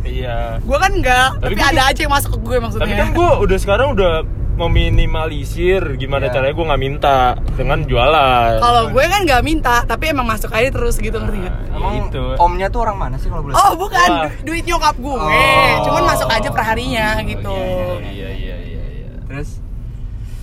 Iya. 0.01 0.39
Gue 0.61 0.77
kan 0.77 0.91
enggak, 0.91 1.29
Tapi 1.37 1.45
tapi, 1.47 1.55
gua 1.55 1.69
ada 1.71 1.83
aja 1.87 2.01
yang 2.01 2.13
masuk 2.13 2.31
ke 2.33 2.39
gue 2.41 2.57
maksudnya. 2.59 2.85
Tapi 2.85 2.95
kan 2.97 3.09
gue 3.13 3.31
udah 3.39 3.59
sekarang 3.61 3.89
udah 3.93 4.13
meminimalisir 4.61 5.97
gimana 5.97 6.27
Iya. 6.27 6.33
caranya 6.33 6.53
gue 6.53 6.67
nggak 6.67 6.83
minta 6.83 7.17
dengan 7.53 7.79
jualan. 7.83 8.59
Kalau 8.59 8.83
gue 8.89 9.05
kan 9.05 9.21
nggak 9.23 9.43
minta, 9.43 9.75
tapi 9.83 10.05
emang 10.09 10.25
masuk 10.25 10.51
aja 10.51 10.69
terus 10.69 10.97
gitu 10.97 11.17
ngerti 11.17 11.39
nggak? 11.41 11.57
Nah, 11.67 11.77
Emang 11.77 11.95
itu. 12.07 12.23
omnya 12.37 12.69
tuh 12.69 12.81
orang 12.83 12.97
mana 12.97 13.17
sih 13.17 13.27
kalau 13.27 13.43
boleh? 13.43 13.55
Oh 13.55 13.73
bukan, 13.75 14.09
Wah. 14.09 14.29
du- 14.37 14.53
duit 14.53 14.65
nyokap 14.65 14.95
gue, 14.95 15.17
Oh. 15.17 15.77
cuman 15.83 16.03
masuk 16.07 16.29
aja 16.29 16.49
perharinya 16.49 17.07
gitu. 17.23 17.57
Iya 17.99 18.29
iya 18.31 18.55
iya 18.57 18.57
iya. 18.61 19.11
Terus 19.25 19.49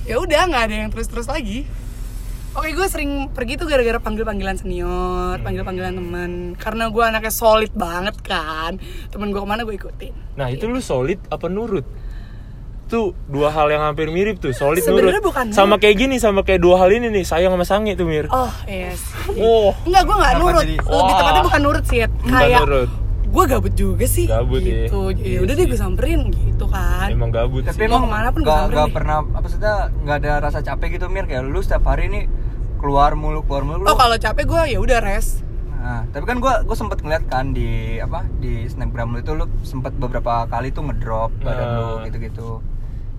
ya 0.04 0.16
udah 0.18 0.42
nggak 0.46 0.64
ada 0.64 0.76
yang 0.78 0.90
terus-terus 0.90 1.28
lagi 1.28 1.68
Oke, 2.54 2.74
gue 2.74 2.90
sering 2.90 3.30
pergi 3.30 3.54
tuh 3.54 3.70
gara-gara 3.70 4.02
panggil-panggilan 4.02 4.58
senior, 4.58 5.38
panggil-panggilan 5.46 5.94
teman. 5.94 6.32
Karena 6.58 6.90
gue 6.90 7.04
anaknya 7.06 7.30
solid 7.30 7.70
banget 7.70 8.18
kan. 8.20 8.82
Temen 9.14 9.30
gue 9.30 9.38
ke 9.38 9.46
mana 9.46 9.62
gue 9.62 9.78
ikutin. 9.78 10.10
Nah 10.34 10.50
itu 10.50 10.66
lu 10.66 10.82
solid 10.82 11.22
apa 11.30 11.46
nurut? 11.46 11.86
Tuh 12.88 13.12
dua 13.28 13.50
hal 13.50 13.68
yang 13.68 13.84
hampir 13.84 14.08
mirip 14.08 14.38
tuh 14.38 14.52
solid 14.52 14.80
nurut. 14.82 15.12
bukan 15.20 15.52
Sama 15.52 15.76
kayak 15.76 15.96
gini 15.98 16.16
sama 16.18 16.40
kayak 16.42 16.60
dua 16.60 16.80
hal 16.80 16.90
ini 16.90 17.12
nih 17.12 17.22
sayang 17.22 17.52
sama 17.52 17.64
sange 17.64 17.94
tuh 17.94 18.04
mir. 18.04 18.26
Oh, 18.30 18.48
yes. 18.64 19.04
Oh. 19.30 19.76
Enggak, 19.84 20.04
gue 20.04 20.16
nggak 20.16 20.34
nurut. 20.38 20.64
jadi- 20.64 20.80
Lebih 20.80 20.88
Wah. 21.04 21.20
tepatnya 21.20 21.44
bukan 21.44 21.62
nurut 21.62 21.84
sih, 21.84 22.00
kayak 22.24 22.60
nurut. 22.64 22.90
gue 23.28 23.44
gabut 23.46 23.74
juga 23.76 24.06
sih. 24.08 24.26
Gabut, 24.26 24.62
ya. 24.62 24.88
gitu. 24.88 25.12
Ya 25.12 25.20
Iya 25.20 25.40
udah 25.44 25.54
deh 25.54 25.60
sih. 25.60 25.70
gue 25.70 25.80
samperin 25.80 26.22
gitu 26.32 26.66
kan. 26.66 27.08
Emang 27.08 27.28
gabut 27.30 27.62
tapi 27.62 27.76
sih. 27.76 27.84
Mau 27.84 28.00
emang 28.00 28.02
ke 28.02 28.10
mana 28.10 28.28
pun 28.32 28.40
gue 28.40 28.48
gak, 28.48 28.56
samperin 28.58 28.78
gak 28.78 28.88
deh. 28.88 28.96
pernah 28.96 29.16
apa 29.20 29.38
maksudnya 29.38 29.74
nggak 30.02 30.18
ada 30.18 30.32
rasa 30.40 30.60
capek 30.62 30.88
gitu 30.96 31.06
mir 31.08 31.26
kayak 31.26 31.44
lu 31.44 31.60
setiap 31.60 31.84
hari 31.86 32.08
nih 32.08 32.24
keluar 32.78 33.12
mulu 33.14 33.44
keluar 33.44 33.64
mulu. 33.64 33.84
Oh, 33.84 33.94
kalau 33.94 34.16
capek 34.16 34.46
gue 34.46 34.62
ya 34.70 34.80
udah 34.80 35.00
rest. 35.02 35.44
Nah, 35.78 36.04
tapi 36.10 36.24
kan 36.24 36.38
gua 36.38 36.64
gua 36.64 36.74
sempet 36.74 37.00
ngeliat 37.00 37.24
kan 37.26 37.52
di 37.52 37.68
apa 37.98 38.24
di 38.36 38.64
snapgram 38.66 39.08
lu 39.10 39.20
itu 39.20 39.32
lu 39.32 39.46
sempet 39.62 39.92
beberapa 39.94 40.44
kali 40.46 40.68
tuh 40.70 40.84
ngedrop 40.84 41.32
badan 41.40 41.64
Nah. 41.66 41.76
lu 41.78 41.88
gitu-gitu. 42.04 42.60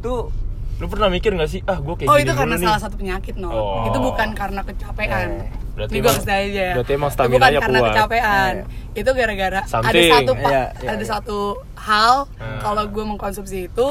Tuh 0.01 0.31
Lu 0.79 0.87
pernah 0.87 1.11
mikir 1.11 1.35
gak 1.35 1.51
sih? 1.51 1.59
Ah 1.67 1.83
gue 1.83 1.91
kayak 1.91 2.07
Oh, 2.07 2.15
gini 2.15 2.23
itu 2.23 2.33
karena 2.39 2.55
nih. 2.55 2.63
salah 2.63 2.79
satu 2.79 2.95
penyakit, 2.95 3.35
no. 3.35 3.51
Oh. 3.51 3.91
Itu 3.91 3.99
bukan 3.99 4.31
karena 4.31 4.63
kecapean. 4.63 5.29
Eh, 5.43 5.51
berarti 5.75 5.91
Ini 5.91 5.99
gue 5.99 6.13
tau 6.15 6.23
aja. 6.39 6.67
berarti 6.71 6.93
emang 6.95 7.11
Itu 7.11 7.19
bukan 7.27 7.51
karena 7.59 7.79
kuat. 7.83 7.89
kecapean. 7.91 8.55
Eh. 8.95 9.01
Itu 9.03 9.11
gara-gara 9.11 9.59
ada 9.59 9.67
satu 9.67 9.91
Iya, 9.91 10.19
iya, 10.39 10.63
ada 10.87 10.95
iya. 10.97 11.11
satu 11.11 11.39
hal 11.75 12.15
Hmm. 12.33 12.61
kalau 12.63 12.83
gue 12.87 13.05
mengkonsumsi 13.05 13.59
itu 13.67 13.89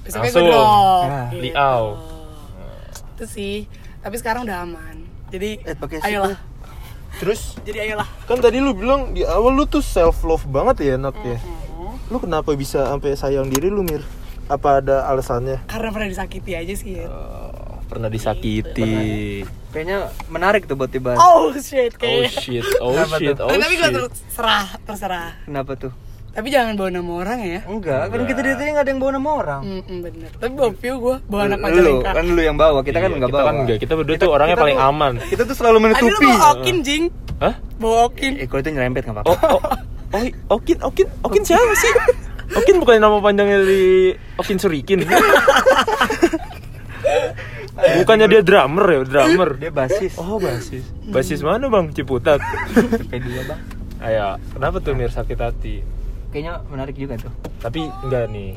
besoknya 0.00 0.30
gue 0.30 0.42
drop. 0.44 1.06
Gitu. 1.34 1.42
Liau. 1.50 1.84
Itu 3.10 3.24
sih. 3.26 3.56
Tapi 3.98 4.14
sekarang 4.14 4.46
udah 4.46 4.58
aman. 4.62 4.96
Jadi 5.28 5.66
Eh, 5.66 5.74
ayolah. 6.06 6.38
Terus 7.14 7.58
Jadi 7.62 7.78
ayolah. 7.80 8.06
kan 8.22 8.38
tadi 8.38 8.58
lu 8.58 8.70
bilang 8.70 9.10
di 9.10 9.26
awal 9.26 9.50
lu 9.50 9.66
tuh 9.66 9.82
self 9.82 10.22
love 10.22 10.46
banget 10.46 10.82
ya 10.84 10.94
Nat 10.94 11.14
ya. 11.16 11.38
Mm-hmm. 11.38 12.06
Lu 12.06 12.18
kenapa 12.18 12.54
bisa 12.54 12.86
sampai 12.86 13.18
sayang 13.18 13.50
diri 13.50 13.66
lu 13.66 13.82
Mir? 13.82 14.02
Apa 14.46 14.78
ada 14.78 15.06
alasannya? 15.06 15.64
Karena 15.64 15.88
pernah 15.88 16.06
disakiti 16.06 16.52
aja 16.52 16.74
sih. 16.74 16.90
ya. 16.96 17.06
Oh, 17.06 17.50
pernah 17.86 18.08
disakiti. 18.08 19.42
kayaknya 19.68 19.98
menarik 20.28 20.64
tuh 20.64 20.74
buat 20.74 20.86
dibahas. 20.86 21.18
Oh 21.18 21.50
shit 21.52 21.92
Oh 21.92 21.98
kayak. 21.98 22.30
shit, 22.32 22.62
oh 22.78 22.92
Kenapa 22.92 23.16
shit, 23.16 23.34
tuh? 23.34 23.44
oh 23.44 23.52
tapi 23.52 23.74
gue 23.74 23.82
shit. 23.84 23.94
terserah, 23.98 24.66
terserah. 24.82 25.30
Kenapa 25.42 25.72
tuh? 25.74 25.92
Tapi 26.30 26.46
jangan 26.48 26.74
bawa 26.74 26.90
nama 26.90 27.12
orang 27.16 27.38
ya. 27.40 27.60
Enggak, 27.64 28.06
kan 28.06 28.20
kita 28.24 28.40
dari 28.40 28.54
tadi 28.54 28.68
nggak 28.68 28.82
ada 28.82 28.90
yang 28.90 28.98
bawa 28.98 29.12
nama 29.12 29.30
orang. 29.32 29.60
Mm-mm, 29.64 29.98
bener. 30.00 30.30
Tapi 30.32 30.50
bawa 30.52 30.70
view 30.72 30.94
gue, 30.96 31.16
bawa 31.24 31.42
anak 31.44 31.58
lu 31.58 31.64
Majalengka. 31.64 32.10
kan 32.12 32.24
lu 32.28 32.42
yang 32.42 32.56
bawa, 32.56 32.78
kita 32.80 32.98
kan 32.98 33.08
Iya, 33.08 33.16
nggak 33.16 33.30
bawa. 33.30 33.44
kan 33.44 33.54
enggak, 33.56 33.78
kita 33.78 33.92
berdua 33.94 34.16
tuh 34.16 34.30
orangnya 34.30 34.56
paling 34.56 34.76
tuh- 34.76 34.88
aman. 34.88 35.12
Kita 35.24 35.42
tuh 35.44 35.54
selalu 35.54 35.76
Tadi 35.76 35.82
lu 35.82 35.86
menutupi. 36.10 36.26
bawa 36.28 36.46
Okin, 36.52 36.76
Jing. 36.82 37.04
Hah? 37.36 37.54
Bawa 37.76 37.96
Okin. 38.04 38.32
Eh, 38.36 38.46
kalau 38.46 38.60
itu 38.60 38.70
nyerempet 38.70 39.02
nggak 39.04 39.16
apa-apa. 39.16 39.30
Oh, 39.30 39.58
oh, 39.58 39.60
oh, 40.12 40.22
Okin, 40.52 40.76
Okin, 40.80 41.06
Okin 41.22 41.42
siapa 41.42 41.72
sih? 41.76 41.92
Okin 42.50 42.76
bukan 42.76 42.98
nama 42.98 43.18
panjangnya 43.18 43.58
dari 43.60 44.12
Okin 44.36 44.58
Surikin. 44.58 45.00
Bukannya 47.74 48.26
dia 48.28 48.40
drummer 48.40 48.86
ya, 48.86 49.00
drummer. 49.02 49.48
Dia 49.56 49.70
basis. 49.70 50.14
Oh, 50.16 50.38
basis. 50.38 50.84
Basis 51.06 51.40
mana, 51.40 51.66
Bang? 51.66 51.90
Ciputat. 51.90 52.38
P2 53.10 53.26
bang. 53.44 53.60
Ayo, 54.00 54.36
kenapa 54.50 54.78
tuh 54.78 54.92
Mir 54.92 55.08
sakit 55.08 55.36
hati? 55.36 55.80
Kayaknya 56.28 56.60
menarik 56.66 56.94
juga 56.94 57.16
tuh. 57.18 57.32
Tapi 57.58 57.88
enggak 58.00 58.28
nih. 58.28 58.52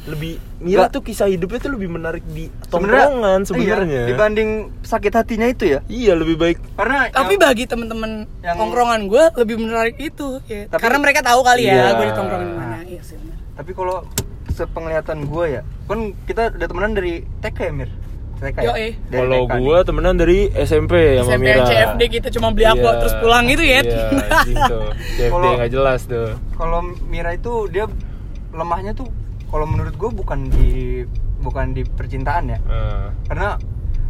Lebih 0.00 0.40
Mira 0.58 0.88
tuh 0.88 1.04
kisah 1.04 1.28
hidupnya 1.28 1.60
tuh 1.60 1.76
lebih 1.76 1.92
menarik 1.92 2.24
di 2.26 2.48
tongkrongan 2.66 3.44
sebenarnya. 3.44 4.02
Iya, 4.02 4.10
dibanding 4.10 4.50
sakit 4.80 5.12
hatinya 5.12 5.44
itu 5.44 5.68
ya. 5.68 5.84
Iya, 5.86 6.16
lebih 6.16 6.40
baik 6.40 6.56
Karena 6.72 7.12
Tapi 7.12 7.36
yang- 7.36 7.42
bagi 7.42 7.64
temen-temen 7.68 8.10
yang- 8.40 8.56
tongkrongan 8.56 9.00
gue 9.06 9.24
lebih 9.36 9.56
menarik 9.60 10.00
itu. 10.00 10.40
ya. 10.46 10.64
Tapi- 10.66 10.80
Karena 10.80 10.98
mereka 10.98 11.20
tahu 11.20 11.44
kali 11.44 11.62
ya 11.62 11.72
Iya. 11.76 11.86
gue 11.92 12.06
di 12.06 12.14
tongkrongan 12.16 12.48
mana. 12.50 12.79
Iya 12.90 13.00
sih. 13.00 13.14
bener. 13.16 13.38
tapi 13.54 13.70
kalau 13.70 14.02
sepenglihatan 14.50 15.18
gue 15.24 15.44
ya 15.48 15.62
kan 15.86 15.98
kita 16.20 16.50
udah 16.50 16.66
temenan 16.66 16.92
dari 16.92 17.12
TK 17.38 17.58
ya 17.60 17.72
Mir 17.72 17.90
TK 18.36 18.56
ya 18.56 18.64
Yoi. 18.66 18.88
Dari 19.04 19.20
Kalau 19.20 19.40
gua 19.52 19.76
temenan 19.80 20.16
dari 20.16 20.38
SMP 20.50 20.92
ya 21.12 21.20
sama 21.20 21.36
SMP 21.36 21.44
Mira. 21.46 21.64
CFD 21.66 22.02
kita 22.10 22.28
cuma 22.30 22.48
beli 22.50 22.64
aqua 22.64 22.80
Iya. 22.88 22.98
terus 22.98 23.14
pulang 23.16 23.44
gitu 23.46 23.60
ya. 23.62 23.80
Iya, 23.80 24.04
tuh. 24.72 24.88
CFD 25.14 25.28
Kalau- 25.30 25.54
nggak 25.54 25.70
jelas 25.70 26.00
tuh. 26.04 26.28
kalau 26.54 26.80
Mira 27.04 27.30
itu 27.30 27.52
dia 27.68 27.84
lemahnya 28.50 28.92
tuh 28.92 29.06
kalau 29.46 29.64
menurut 29.64 29.92
gue 29.92 30.10
bukan 30.10 30.48
di 30.48 31.04
bukan 31.38 31.72
di 31.72 31.82
percintaan 31.84 32.48
ya 32.48 32.58
Eh, 32.60 33.06
karena 33.26 33.60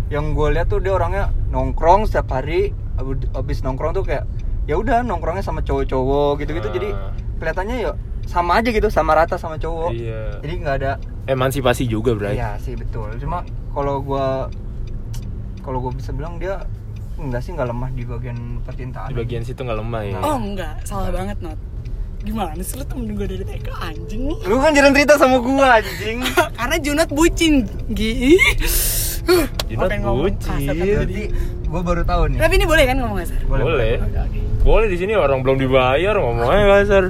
yang 0.09 0.31
gue 0.31 0.49
lihat 0.49 0.67
tuh 0.67 0.79
dia 0.79 0.93
orangnya 0.93 1.25
nongkrong 1.49 2.05
setiap 2.05 2.31
hari 2.33 2.71
abis- 3.33 3.61
nongkrong 3.61 3.93
tuh 3.93 4.03
kayak 4.03 4.25
ya 4.65 4.75
udah 4.75 5.03
nongkrongnya 5.03 5.41
sama 5.41 5.61
cowok-cowok 5.61 6.39
gitu-gitu 6.39 6.67
Ah. 6.67 6.73
jadi 6.73 6.89
kelihatannya 7.37 7.77
ya 7.81 7.93
sama 8.25 8.59
aja 8.59 8.69
gitu 8.69 8.89
sama 8.89 9.15
rata 9.15 9.35
sama 9.35 9.57
cowok 9.57 9.91
Iya. 9.91 10.39
jadi 10.41 10.55
nggak 10.57 10.77
ada 10.77 10.93
emansipasi 11.27 11.85
juga, 11.85 12.13
Bray. 12.13 12.35
Iya 12.35 12.57
sih 12.57 12.75
betul 12.75 13.15
cuma 13.17 13.43
kalau 13.71 14.01
gue 14.01 14.27
kalau 15.61 15.79
gue 15.81 15.93
bisa 15.95 16.11
bilang 16.11 16.37
dia 16.37 16.65
enggak 17.17 17.41
sih 17.41 17.53
nggak 17.53 17.69
lemah 17.69 17.91
di 17.91 18.03
bagian 18.03 18.39
percintaan 18.61 19.09
Di 19.09 19.15
bagian 19.15 19.43
situ 19.43 19.61
nggak 19.61 19.79
lemah 19.79 20.03
ya. 20.03 20.19
Oh 20.21 20.37
enggak, 20.37 20.81
salah 20.83 21.11
banget 21.11 21.37
Not. 21.39 21.59
Gimana 22.21 22.53
sih 22.59 22.77
lu 22.77 22.85
temen 22.85 23.09
gue 23.11 23.27
dari 23.27 23.45
TK 23.45 23.69
anjing 23.73 24.23
nih? 24.27 24.39
lu 24.45 24.57
kan 24.57 24.73
jarang 24.73 24.93
cerita 24.93 25.17
sama 25.17 25.37
gue 25.39 25.57
anjing 25.57 26.19
Karena 26.59 26.77
Junot 26.77 27.09
bucin. 27.11 27.65
Gi. 27.91 28.37
Junot 29.69 29.91
bucin. 30.03 30.61
jadi 30.69 31.23
gue 31.63 31.81
baru 31.81 32.03
tahu 32.03 32.23
nih 32.29 32.39
Tapi 32.41 32.53
ini 32.57 32.67
boleh 32.67 32.85
kan 32.85 32.97
ngomong 32.99 33.19
kasar? 33.21 33.41
Boleh. 33.47 33.95
Oke. 34.01 34.41
Boleh 34.61 34.87
di 34.89 34.97
sini 34.97 35.13
orang 35.13 35.41
belum 35.41 35.57
dibayar 35.57 36.13
ngomongnya 36.15 36.65
kasar. 36.75 37.05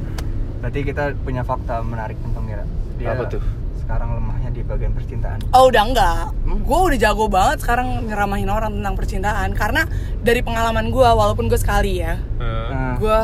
Berarti 0.60 0.80
kita 0.82 1.02
punya 1.18 1.42
fakta 1.42 1.80
menarik 1.80 2.16
tentang 2.18 2.44
Mira 2.44 2.64
dia 2.96 3.10
Apa 3.10 3.24
tuh? 3.26 3.42
sekarang 3.80 4.14
lemahnya 4.14 4.50
di 4.50 4.62
bagian 4.62 4.92
percintaan 4.92 5.38
Oh 5.50 5.66
udah 5.66 5.82
enggak, 5.82 6.24
Hmm? 6.40 6.60
gue 6.60 6.78
udah 6.86 6.98
jago 7.00 7.26
banget 7.26 7.58
sekarang 7.60 8.06
ngeramahin 8.06 8.46
orang 8.46 8.72
tentang 8.72 8.94
percintaan 8.94 9.50
Karena 9.52 9.82
dari 10.20 10.40
pengalaman 10.40 10.88
gue, 10.88 11.02
walaupun 11.02 11.46
gue 11.46 11.56
sekali 11.56 11.98
ya 11.98 12.20
nah, 12.36 12.94
Gue 12.96 13.18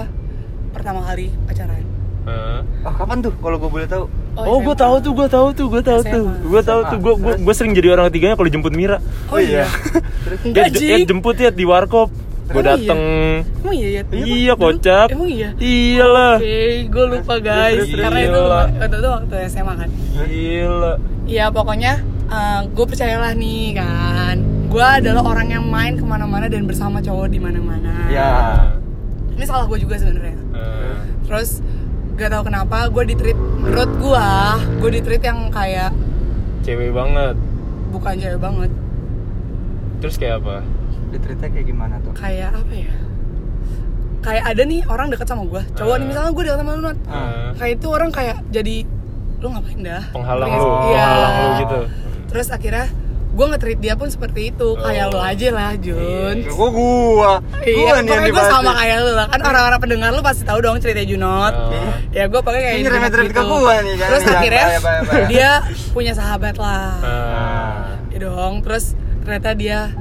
pertama 0.73 1.05
kali 1.05 1.31
pacaran 1.45 1.85
eh. 2.27 2.61
ah, 2.83 2.93
kapan 2.93 3.19
tuh 3.21 3.33
kalau 3.37 3.57
gue 3.57 3.71
boleh 3.71 3.87
tahu 3.87 4.05
Oh, 4.37 4.61
gue 4.61 4.69
SMA. 4.71 4.83
tahu 4.85 4.95
tuh, 5.01 5.13
gue 5.15 5.29
tahu 5.31 5.49
tuh, 5.51 5.67
gue 5.67 5.81
tahu 5.81 6.01
tuh, 6.05 6.25
gue 6.45 6.61
tahu 6.61 6.81
tuh, 6.85 6.99
gue 7.01 7.15
gue 7.17 7.35
gue 7.41 7.55
sering 7.57 7.73
jadi 7.73 7.89
orang 7.91 8.13
ketiganya 8.13 8.37
kalau 8.37 8.53
jemput 8.53 8.69
Mira. 8.71 9.01
Oh 9.33 9.41
iya? 9.41 9.65
Ya, 10.53 10.69
ya 10.69 10.97
jemput 11.01 11.41
ya 11.41 11.49
di 11.49 11.65
warkop. 11.65 12.13
Gue 12.47 12.55
iya. 12.57 12.69
dateng. 12.69 13.03
Emang 13.57 13.75
iya 13.75 13.89
ya? 13.91 14.03
Iya, 14.07 14.53
Dulu- 14.53 14.63
kocak. 14.63 15.07
Emang 15.11 15.29
iya? 15.29 15.51
Iyalah. 15.57 16.35
Oke, 16.37 16.59
gue 16.87 17.05
lupa 17.09 17.35
guys 17.37 17.75
terus, 17.85 17.99
Karena 17.99 18.21
itu 18.21 18.39
gila. 18.39 18.61
waktu 18.79 18.97
itu 18.97 19.09
waktu 19.11 19.35
SMA 19.49 19.75
kan 19.75 19.89
Gila. 20.25 20.93
Iya 21.27 21.45
pokoknya 21.51 21.93
gue 22.69 22.87
percayalah 22.87 23.33
nih 23.33 23.75
kan 23.75 24.37
Gue 24.67 24.83
adalah 24.83 25.23
orang 25.25 25.49
yang 25.49 25.65
main 25.65 25.95
ke 25.95 26.03
mana-mana 26.03 26.47
dan 26.47 26.65
bersama 26.65 26.99
cowok 26.99 27.27
di 27.29 27.39
mana-mana 27.39 28.07
ya 28.07 28.35
Ini 29.33 29.43
salah 29.43 29.67
gue 29.67 29.79
juga 29.79 29.95
sebenarnya 29.97 30.39
Eh, 30.53 30.95
Terus 31.23 31.63
gak 32.15 32.31
tahu 32.31 32.43
kenapa 32.45 32.87
gue 32.87 33.05
di 33.05 33.15
treat 33.15 33.35
menurut 33.37 33.91
gue 33.97 34.29
gue 34.81 34.91
di 34.93 35.01
treat 35.01 35.23
yang 35.23 35.51
kayak 35.51 35.91
cewek 36.63 36.91
banget. 36.91 37.35
bukan 37.89 38.15
cewek 38.17 38.39
banget 38.39 38.71
Terus 39.99 40.15
kayak 40.17 40.41
apa? 40.41 40.57
Diteritanya 41.09 41.53
kayak 41.53 41.67
gimana 41.67 41.95
tuh 42.01 42.13
kayak 42.13 42.51
apa 42.53 42.75
ya 42.75 42.93
kayak 44.21 44.43
ada 44.45 44.63
nih 44.65 44.81
orang 44.85 45.07
deket 45.09 45.25
sama 45.25 45.43
gue 45.45 45.63
cowok 45.73 45.95
nih 45.95 46.03
Ah. 46.03 46.09
misalnya 46.09 46.31
gue 46.31 46.43
deket 46.45 46.59
sama 46.59 46.71
lu 46.73 46.83
Nat. 46.83 46.99
Eh, 46.99 47.49
kayak 47.57 47.73
itu 47.75 47.87
orang 47.89 48.11
kayak 48.11 48.37
jadi 48.49 48.77
lu 49.37 49.47
ngapain 49.49 49.79
dah 49.81 50.05
penghalang 50.11 50.49
lu, 50.49 50.57
sih? 50.57 50.67
Iya. 50.67 51.05
penghalang 51.05 51.35
lu 51.37 51.49
gitu. 51.61 51.79
terus 52.27 52.49
akhirnya 52.49 52.87
gue 53.31 53.47
nge-treat 53.47 53.79
dia 53.79 53.95
pun 53.95 54.09
seperti 54.09 54.41
itu 54.49 54.69
kayak 54.77 55.05
Oh. 55.07 55.13
lu 55.13 55.21
aja 55.23 55.49
lah 55.51 55.71
Jun 55.77 56.37
Iya. 56.39 56.51
gua 56.51 56.69
gua 56.71 57.33
Iya, 57.61 58.01
gua 58.03 58.17
nih 58.19 58.33
gue 58.33 58.45
sama 58.47 58.73
kayak 58.75 58.97
lu 58.99 59.13
lah 59.13 59.27
Kan 59.29 59.41
orang-orang 59.43 59.79
pendengar 59.79 60.09
lu 60.11 60.23
pasti 60.23 60.43
tahu 60.43 60.59
dong 60.59 60.81
cerita 60.81 61.03
Junot 61.03 61.55
Oh. 61.55 61.71
Ya 62.11 62.25
gue 62.25 62.41
pakai 62.41 62.61
kayak 62.63 62.75
Ini 62.75 62.83
Junot 62.83 62.97
remet-remet 62.99 63.31
ke 63.31 63.37
gitu. 63.37 63.53
gua 63.53 63.75
nih, 63.77 63.95
jangan- 63.95 64.09
Terus 64.09 64.23
jangan, 64.23 64.39
akhirnya 64.41 64.67
dia 65.29 65.51
punya 65.93 66.13
sahabat 66.13 66.55
lah 66.57 66.89
Ah, 66.99 67.79
Ya 68.09 68.19
dong, 68.25 68.55
terus 68.61 68.97
ternyata 69.21 69.53
dia 69.53 69.93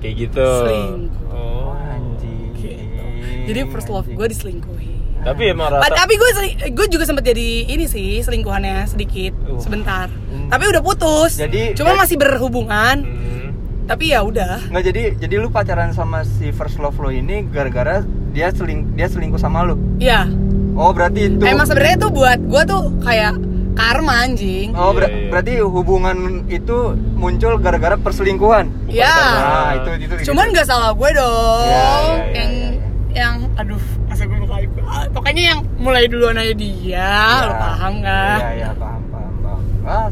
kayak 0.00 0.14
gitu. 0.18 0.48
Selingkuh. 0.60 1.28
Oh. 1.30 1.72
anjing 1.72 2.52
gitu 2.52 3.04
Jadi 3.46 3.60
first 3.68 3.88
love 3.88 4.06
gue 4.06 4.26
diselingkuhi 4.26 4.92
Tapi 5.20 5.42
emang 5.48 5.68
rata. 5.70 5.92
Tapi 5.94 6.16
gue 6.16 6.30
gue 6.66 6.86
juga 6.88 7.04
sempat 7.04 7.22
jadi 7.22 7.48
ini 7.66 7.84
sih 7.84 8.18
selingkuhannya 8.18 8.84
sedikit 8.86 9.36
Uh. 9.44 9.60
sebentar. 9.60 10.08
Hmm. 10.08 10.48
Tapi 10.48 10.64
udah 10.66 10.80
putus. 10.80 11.36
Jadi- 11.36 11.72
cuma 11.74 11.92
jadi- 11.92 12.00
masih 12.00 12.16
berhubungan. 12.16 12.96
Hmm. 13.00 13.48
Tapi 13.84 14.04
ya 14.08 14.22
udah. 14.22 14.64
nggak 14.66 14.84
jadi 14.86 15.02
jadi 15.18 15.34
lu 15.36 15.48
pacaran 15.48 15.90
sama 15.90 16.22
si 16.24 16.48
first 16.50 16.78
love 16.78 16.94
lo 16.96 17.10
ini 17.10 17.42
gara-gara 17.44 18.00
dia 18.30 18.48
seling 18.48 18.94
dia 18.94 19.04
selingkuh 19.04 19.34
sama 19.36 19.60
lu 19.62 19.74
Iya. 19.98 20.30
oh 20.72 20.94
berarti 20.94 21.26
itu 21.26 21.42
Emang 21.42 21.66
sebenarnya 21.66 21.98
tuh 21.98 22.10
buat 22.10 22.38
gue 22.38 22.62
tuh 22.64 22.82
kayak 23.00 23.34
karma 23.80 24.14
anjing. 24.22 24.68
oh 24.72 24.92
ber- 24.92 25.02
Iya, 25.02 25.16
iya. 25.16 25.28
berarti 25.30 25.52
hubungan 25.62 26.16
itu 26.46 26.76
muncul 27.14 27.56
gara-gara 27.56 27.96
perselingkuhan 27.96 28.68
Iya. 28.86 29.14
nah 29.14 29.70
itu 29.74 29.90
itu 29.98 30.14
Cuman 30.28 30.52
nggak 30.52 30.66
salah 30.66 30.92
gue 30.92 31.10
dong. 31.10 31.64
Iya, 31.64 31.80
iya, 31.80 31.88
iya, 31.96 32.34
yang 32.36 32.52
iya, 32.52 32.78
yang 33.12 33.34
aduh 33.56 33.80
masa 34.04 34.22
gue 34.22 34.38
lupa 34.38 34.56
Ah, 34.84 35.06
Pokoknya 35.08 35.42
yang 35.48 35.60
mulai 35.76 36.04
duluan 36.04 36.34
aja 36.34 36.52
dia, 36.52 37.14
lu 37.42 37.54
paham 37.54 37.92
nggak? 38.00 38.38
iya 38.38 38.50
iya 38.52 38.70
paham 38.74 39.02
paham 39.08 39.32
paham 39.40 39.60
ah, 39.86 40.08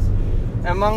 emang 0.65 0.95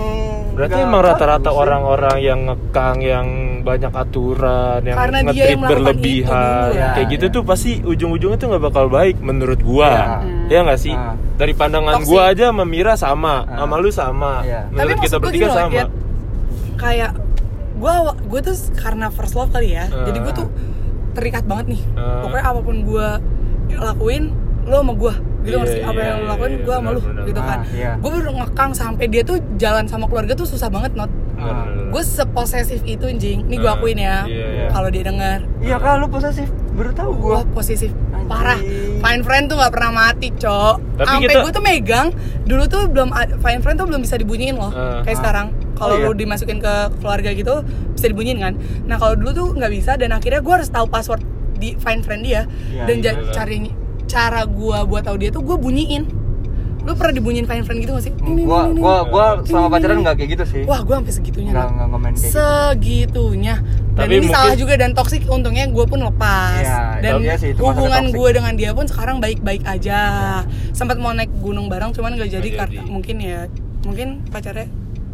Berarti 0.52 0.78
emang 0.78 1.02
rata-rata 1.02 1.50
orang-orang 1.50 2.16
yang 2.18 2.40
ngekang, 2.44 2.96
yang 3.00 3.26
banyak 3.62 3.92
aturan, 3.92 4.80
yang 4.82 4.96
Karena 4.96 5.18
dia 5.28 5.44
yang 5.48 5.62
berlebihan, 5.62 6.28
itu 6.28 6.50
dulu, 6.68 6.74
ya. 6.74 6.88
kayak 6.92 7.08
gitu 7.08 7.24
Ya. 7.24 7.32
tuh 7.32 7.42
pasti 7.42 7.70
ujung-ujungnya 7.80 8.36
tuh 8.36 8.48
nggak 8.48 8.64
bakal 8.64 8.86
baik 8.86 9.16
menurut 9.18 9.60
gua. 9.60 9.88
Ya. 9.88 10.06
Ya 10.48 10.58
nggak 10.62 10.76
sih? 10.76 10.92
Ah. 10.92 11.14
Dari 11.34 11.52
pandangan 11.52 11.98
Toxic. 11.98 12.08
gua 12.08 12.22
aja 12.28 12.44
sama 12.48 12.64
Mira 12.64 12.94
sama, 12.94 13.34
Ah. 13.42 13.58
sama 13.58 13.74
lu 13.76 13.90
sama. 13.90 14.32
Iya. 14.42 14.60
Menurut 14.68 14.90
Tapi 14.92 15.04
kita 15.04 15.16
bertiga 15.18 15.46
gini 15.46 15.56
sama. 15.56 15.82
Kayak 16.74 17.12
gue 17.72 17.94
gue 18.24 18.40
tuh 18.42 18.54
karena 18.76 19.06
first 19.08 19.32
love 19.32 19.50
kali 19.50 19.72
ya 19.72 19.86
Ah. 19.86 20.04
jadi 20.04 20.18
gue 20.20 20.32
tuh 20.32 20.46
terikat 21.12 21.42
banget 21.42 21.74
nih 21.74 21.82
Ah. 21.94 22.22
pokoknya 22.22 22.44
apa 22.44 22.60
pun 22.60 22.76
gue 22.80 23.06
lakuin 23.72 24.24
lo 24.64 24.76
sama 24.78 24.92
gue 24.94 25.14
gitu 25.42 25.50
Iya, 25.52 25.58
nggak 25.58 25.68
sih 25.68 25.80
apa 25.82 25.92
iya, 25.94 26.04
yang 26.04 26.16
lo 26.16 26.22
iya, 26.22 26.30
lakuin 26.30 26.50
iya, 26.50 26.58
gue 26.60 26.74
sama 26.74 26.88
lu 26.88 26.98
benar-benar. 26.98 27.26
gitu 27.26 27.40
kan 27.40 27.58
Ah, 27.58 27.62
iya. 27.72 27.90
gue 27.94 28.10
baru 28.12 28.30
ngekang 28.36 28.70
sampai 28.72 29.04
dia 29.06 29.22
tuh 29.22 29.36
jalan 29.56 29.84
sama 29.84 30.04
keluarga 30.06 30.32
tuh 30.32 30.44
susah 30.44 30.68
banget 30.68 30.92
not 30.94 31.10
Ah. 31.34 31.66
gue 31.66 32.02
seposesif 32.04 32.80
itu 32.84 33.02
anjing 33.02 33.42
ini 33.42 33.56
gue 33.56 33.66
Ah, 33.66 33.74
akuin 33.74 33.98
ya 33.98 34.22
iya, 34.24 34.46
iya. 34.56 34.66
kalau 34.70 34.88
dia 34.88 35.02
denger 35.02 35.38
iya 35.58 35.76
kan 35.76 35.98
lu 35.98 36.06
posesif 36.06 36.46
baru 36.72 36.90
tahu 36.92 37.10
gue 37.12 37.38
posesif 37.50 37.90
Anjing. 37.90 38.28
parah 38.28 38.58
fine 39.00 39.22
friend 39.22 39.44
tuh 39.46 39.56
nggak 39.56 39.72
pernah 39.72 39.90
mati 39.92 40.30
cok 40.30 40.76
sampai 41.00 41.26
kita- 41.26 41.42
gue 41.42 41.52
tuh 41.52 41.64
megang 41.64 42.08
dulu 42.44 42.62
tuh 42.64 42.86
belum 42.86 43.10
fine 43.36 43.58
friend 43.58 43.74
tuh 43.76 43.86
belum 43.86 44.00
bisa 44.00 44.14
dibunyiin 44.14 44.54
loh 44.54 44.70
Ah. 44.70 45.02
kayak 45.02 45.12
Ah. 45.12 45.20
sekarang 45.20 45.46
kalau 45.74 45.94
Oh, 45.94 46.00
iya? 46.00 46.06
lu 46.06 46.14
dimasukin 46.14 46.58
ke 46.58 46.74
keluarga 46.96 47.30
gitu 47.32 47.54
bisa 47.90 48.06
dibunyiin 48.06 48.38
kan 48.38 48.54
nah 48.86 48.94
kalau 48.96 49.14
dulu 49.14 49.30
tuh 49.32 49.46
nggak 49.52 49.72
bisa 49.72 49.92
dan 49.96 50.12
akhirnya 50.12 50.38
gue 50.38 50.54
harus 50.54 50.70
tahu 50.70 50.86
password 50.86 51.26
di 51.54 51.74
fine 51.74 52.00
friend 52.00 52.22
dia 52.22 52.46
Iya, 52.68 52.86
dan 52.86 52.96
iya. 52.96 53.04
ja- 53.04 53.22
cari 53.32 53.66
cara 54.12 54.44
gue 54.44 54.78
buat 54.84 55.02
tahu 55.02 55.16
dia 55.16 55.30
tuh 55.32 55.40
gue 55.40 55.56
bunyiin. 55.56 56.04
Lu 56.82 56.98
pernah 56.98 57.14
dibunyiin 57.14 57.46
fine 57.46 57.62
friend 57.62 57.78
gitu 57.78 57.94
gak 57.94 58.04
sih? 58.10 58.12
Gua 58.42 58.66
gua 58.74 59.06
gua 59.06 59.26
selama 59.46 59.70
ding, 59.70 59.74
pacaran 59.78 59.96
nggak 60.02 60.14
kayak 60.18 60.30
gitu 60.34 60.44
sih. 60.50 60.62
Wah 60.66 60.82
gue 60.82 60.94
sampai 60.98 61.14
segitunya 61.14 61.54
nggak 61.54 61.86
ngomen 61.86 62.10
kayak 62.10 62.26
gitu. 62.26 62.34
Segitunya. 62.34 63.54
Dan 63.94 64.02
Tapi 64.02 64.12
ini 64.18 64.26
mungkin- 64.26 64.34
salah 64.34 64.54
juga 64.58 64.74
dan 64.74 64.90
toksik 64.90 65.22
untungnya 65.30 65.70
gue 65.70 65.84
pun 65.86 66.02
lepas. 66.02 66.58
Iya, 66.58 66.82
dan 66.98 67.12
sih, 67.38 67.54
hubungan 67.54 68.04
gue 68.10 68.28
dengan 68.34 68.52
dia 68.58 68.74
pun 68.74 68.90
sekarang 68.90 69.22
baik-baik 69.22 69.62
aja. 69.62 70.00
Sempat 70.74 70.98
mau 70.98 71.14
naik 71.14 71.30
gunung 71.38 71.70
bareng 71.70 71.94
cuman 71.94 72.18
gak 72.18 72.34
jadi 72.34 72.48
karena 72.50 72.82
jadi. 72.82 72.90
mungkin 72.90 73.16
ya 73.22 73.46
mungkin 73.86 74.08
pacarnya 74.26 74.66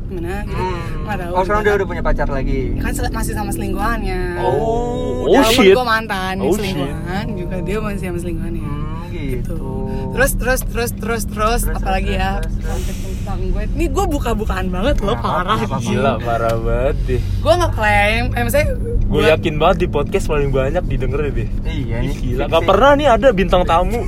gimana? 0.08 0.34
Gitu 0.42 0.56
Hmm. 0.56 1.04
nggak 1.04 1.16
tahu 1.18 1.30
oh 1.30 1.42
sekarang 1.42 1.62
dia 1.62 1.74
udah 1.74 1.86
punya 1.86 2.02
pacar 2.02 2.28
lagi? 2.28 2.60
Kan 2.76 2.90
se- 2.90 3.08
masih 3.10 3.32
sama 3.32 3.50
selingkuhannya. 3.50 4.20
Oh, 4.38 4.52
oh 5.22 5.30
Walaupun 5.30 5.62
shit. 5.62 5.74
gue 5.74 5.86
mantan 5.86 6.34
Oh, 6.38 6.50
shit. 6.50 6.58
selingkuhan 6.66 7.26
juga 7.34 7.56
dia 7.60 7.76
masih 7.78 8.06
sama 8.06 8.18
selingkuhannya 8.18 8.62
hmm, 8.62 9.04
gitu. 9.08 9.28
Gitu. 9.28 9.56
Terus 10.08 10.32
terus 10.34 10.60
terus 10.64 10.90
terus 10.92 11.22
terus 11.24 11.62
Terus, 11.62 11.76
apalagi 11.76 12.10
terus, 12.10 12.18
ya? 12.18 12.30
terus, 12.38 12.54
terus. 12.54 12.66
sampai 12.66 12.94
tentang 12.98 13.40
gue 13.46 13.62
ini 13.70 13.86
gue 13.86 14.04
buka-bukaan 14.08 14.66
banget 14.68 14.96
loh 14.98 15.06
Nggak 15.10 15.20
parah 15.22 15.58
Gila, 15.78 16.12
parah 16.18 16.54
banget 16.56 16.96
deh. 17.06 17.22
Gue 17.48 17.54
nggak 17.56 17.72
klaim 17.72 18.24
eh 18.30 18.42
maksudnya 18.44 18.68
Gue 19.08 19.24
yakin 19.24 19.56
banget 19.56 19.76
di 19.78 19.88
podcast 19.88 20.28
paling 20.28 20.52
banyak 20.52 20.84
didengerin 20.84 21.32
deh. 21.32 21.48
iya 21.64 21.96
Ih, 21.98 22.12
nih 22.12 22.16
Gila, 22.36 22.44
gak 22.46 22.60
pernah 22.62 22.92
nih 22.92 23.08
ada 23.08 23.28
bintang 23.32 23.64
tamu 23.64 24.04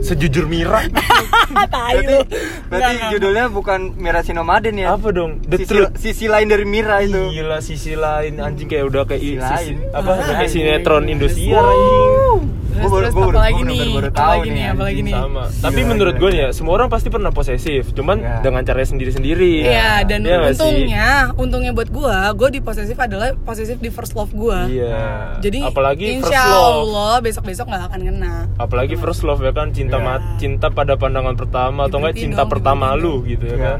sejujur 0.00 0.48
Mira. 0.48 0.80
berarti 1.52 1.76
berarti 1.76 2.16
Nggak, 2.64 2.90
nggak. 2.90 3.10
judulnya 3.12 3.44
bukan 3.46 3.80
Mira 3.94 4.20
Sinomaden 4.20 4.74
ya 4.74 4.88
Apa 4.90 5.12
dong? 5.12 5.44
The 5.44 5.58
sisi, 5.58 5.68
truth. 5.68 5.92
sisi 5.94 6.26
lain 6.26 6.48
dari 6.48 6.64
Mira 6.64 7.04
itu 7.04 7.28
Gila 7.30 7.60
sisi 7.60 7.92
lain 7.92 8.40
anjing 8.40 8.66
kayak 8.66 8.88
udah 8.88 9.02
kayak 9.04 9.20
Sisi 9.20 9.36
sisi, 9.36 9.44
lain. 9.44 9.76
apa 9.92 10.10
Ah, 10.10 10.24
kayak 10.32 10.40
iya, 10.40 10.48
sinetron 10.48 11.02
iya. 11.02 11.10
Indosiar 11.12 11.60
Wow. 11.60 11.68
anjing. 11.68 12.40
Terus 12.72 12.80
Gua 12.82 12.88
baru- 12.88 13.02
terus 13.02 13.12
gua 13.12 13.22
baru- 13.22 13.32
apalagi 13.32 13.52
gua 13.54 13.68
nih? 13.68 13.90
apalagi 14.02 14.48
nih, 14.48 14.64
apalagi 14.66 15.00
nih? 15.02 15.14
Sama. 15.14 15.42
Tapi 15.52 15.76
Gila, 15.76 15.88
menurut 15.88 16.14
gue 16.14 16.28
nih 16.28 16.40
ya 16.40 16.48
semua 16.50 16.72
orang 16.74 16.88
pasti 16.88 17.08
pernah 17.08 17.30
posesif. 17.30 17.82
Cuman 17.92 18.16
Ya. 18.18 18.40
dengan 18.40 18.62
caranya 18.62 18.88
sendiri-sendiri. 18.88 19.52
Iya 19.62 19.92
dan 20.02 20.20
Iya 20.20 20.36
nggak 20.38 20.48
sih? 20.48 20.58
untungnya 20.58 21.06
untungnya 21.34 21.72
buat 21.72 21.88
gua 21.88 22.16
gua 22.32 22.48
di 22.48 22.58
posesif 22.58 22.96
adalah 22.96 23.36
posesif 23.38 23.76
di 23.76 23.88
first 23.88 24.12
love 24.12 24.32
gua. 24.32 24.64
Iya. 24.64 25.36
Jadi 25.38 25.60
apalagi 25.60 26.04
first 26.16 26.26
insya 26.26 26.42
love. 26.42 26.72
Allah 26.88 27.14
besok 27.20 27.44
besok 27.44 27.66
nggak 27.66 27.84
akan 27.86 28.00
kena. 28.02 28.34
Apalagi 28.56 28.94
first 28.96 29.22
love 29.22 29.38
ya 29.38 29.50
kan 29.50 29.70
cinta 29.70 29.96
Iya. 29.96 30.06
mat 30.08 30.22
cinta 30.36 30.66
pada 30.68 30.94
pandangan 30.94 31.34
pertama 31.34 31.84
atau 31.84 31.98
enggak 31.98 32.16
cinta 32.16 32.42
dong, 32.42 32.50
pertama 32.50 32.94
lu 32.94 33.20
gitu 33.22 33.44
ya 33.44 33.52
Iya. 33.52 33.64
kan? 33.68 33.78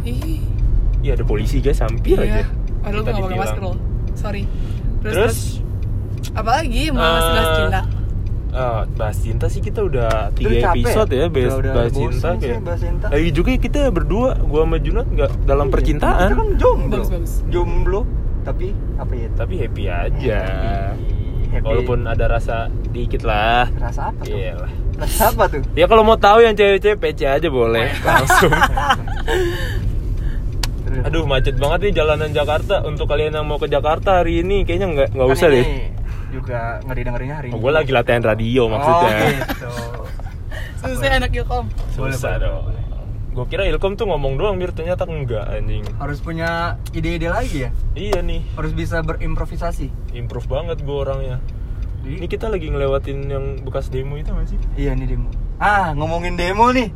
Iya 0.98 1.12
ada 1.12 1.24
polisi 1.24 1.58
guys 1.58 1.78
hampir 1.78 2.14
iya. 2.16 2.44
aja 2.44 2.52
padahal 2.78 3.00
gua 3.00 3.10
nggak 3.10 3.24
pakai 3.24 3.38
masker 3.40 3.62
loh. 3.62 3.76
Sorry. 4.12 4.42
Terus, 5.00 5.14
terus, 5.14 5.38
terus 6.14 6.30
apalagi 6.32 6.82
mau 6.88 7.02
eh, 7.02 7.46
cinta 7.56 7.80
eh, 8.52 8.80
bahas 8.92 9.16
cinta 9.16 9.46
sih 9.46 9.58
kita 9.58 9.80
udah 9.82 10.28
tiga 10.32 10.52
capek 10.66 10.76
episode 10.78 11.10
ya? 11.10 11.18
ya, 11.18 11.26
bahas, 11.26 11.44
Udah- 11.48 11.58
udah 11.58 11.72
bahas 11.74 11.92
cinta 11.92 12.28
sih 12.30 12.40
kayak 12.42 12.60
bahas 12.62 12.80
cinta. 12.80 13.06
lagi 13.08 13.30
juga 13.30 13.50
kita 13.56 13.80
berdua 13.88 14.28
gua 14.42 14.60
sama 14.62 14.76
Junat 14.78 15.06
nggak 15.08 15.30
dalam 15.42 15.66
Iya, 15.66 15.72
percintaan 15.72 16.28
Kita 16.28 16.36
kan 16.36 16.48
jomblo. 16.56 16.92
Bagus, 16.94 17.08
bagus. 17.10 17.32
Jomblo, 17.48 18.00
tapi 18.42 18.66
apa 18.96 19.12
ya? 19.12 19.28
tapi 19.32 19.54
happy 19.56 19.84
aja 19.86 20.40
Happy. 21.48 21.62
walaupun 21.62 21.98
ada 22.04 22.24
rasa 22.30 22.56
dikit 22.88 23.22
lah 23.22 23.68
Rasa 23.74 24.08
apa 24.08 24.20
tuh? 24.20 24.32
iya 24.32 24.52
lah 24.54 24.72
Rasa 24.94 25.22
apa 25.28 25.44
tuh? 25.48 25.60
ya 25.72 25.84
kalau 25.84 26.00
mau 26.02 26.16
tahu 26.16 26.40
yang 26.40 26.52
cewek-cewek 26.52 26.96
PC 26.98 27.20
aja 27.26 27.48
boleh 27.48 27.88
langsung 28.06 28.52
aduh 31.02 31.24
macet 31.24 31.56
banget 31.56 31.78
nih 31.82 31.92
jalanan 31.94 32.30
Jakarta 32.30 32.80
untuk 32.82 33.04
kalian 33.06 33.32
yang 33.32 33.44
mau 33.44 33.56
ke 33.56 33.66
Jakarta 33.66 34.20
hari 34.20 34.40
ini 34.40 34.62
kayaknya 34.62 34.88
nggak 34.92 35.08
nggak 35.10 35.26
Kan 35.26 35.34
usah 35.34 35.48
ini 35.48 35.56
deh 35.56 35.66
Juga 36.32 36.60
ngeri 36.82 37.02
dengerinnya 37.02 37.36
hari 37.36 37.48
oh, 37.48 37.52
ini. 37.52 37.60
gue 37.60 37.72
lagi 37.72 37.90
latihan 37.90 38.22
radio 38.24 38.62
maksudnya 38.66 39.10
Oh, 39.12 39.28
gitu. 39.38 39.70
susah 40.82 41.12
anak 41.12 41.30
Ilkom 41.30 41.64
susah 41.90 42.08
boleh, 42.32 42.40
dong 42.40 42.62
boleh. 42.66 42.82
gue 43.32 43.44
kira 43.46 43.62
Ilkom 43.66 43.92
tuh 43.94 44.06
ngomong 44.06 44.34
doang 44.34 44.56
mir 44.56 44.70
ternyata 44.70 45.04
enggak 45.04 45.46
anjing 45.46 45.84
Harus 45.94 46.18
punya 46.18 46.74
ide-ide 46.90 47.28
lagi 47.28 47.64
ya. 47.64 47.70
iya 47.92 48.18
nih 48.18 48.42
Harus 48.52 48.72
bisa 48.72 48.98
berimprovisasi. 49.00 49.92
improve 50.12 50.48
banget 50.48 50.80
gue 50.80 50.96
orangnya 50.96 51.38
Jadi, 52.00 52.18
ini 52.18 52.26
kita 52.26 52.48
lagi 52.48 52.66
ngelewatin 52.66 53.18
yang 53.24 53.44
bekas 53.60 53.86
demo 53.86 54.16
itu 54.16 54.32
masih 54.32 54.58
iya 54.74 54.90
nih 54.90 55.06
demo. 55.06 55.30
Ah, 55.56 55.92
ngomongin 55.92 56.34
demo 56.34 56.66
nih. 56.68 56.90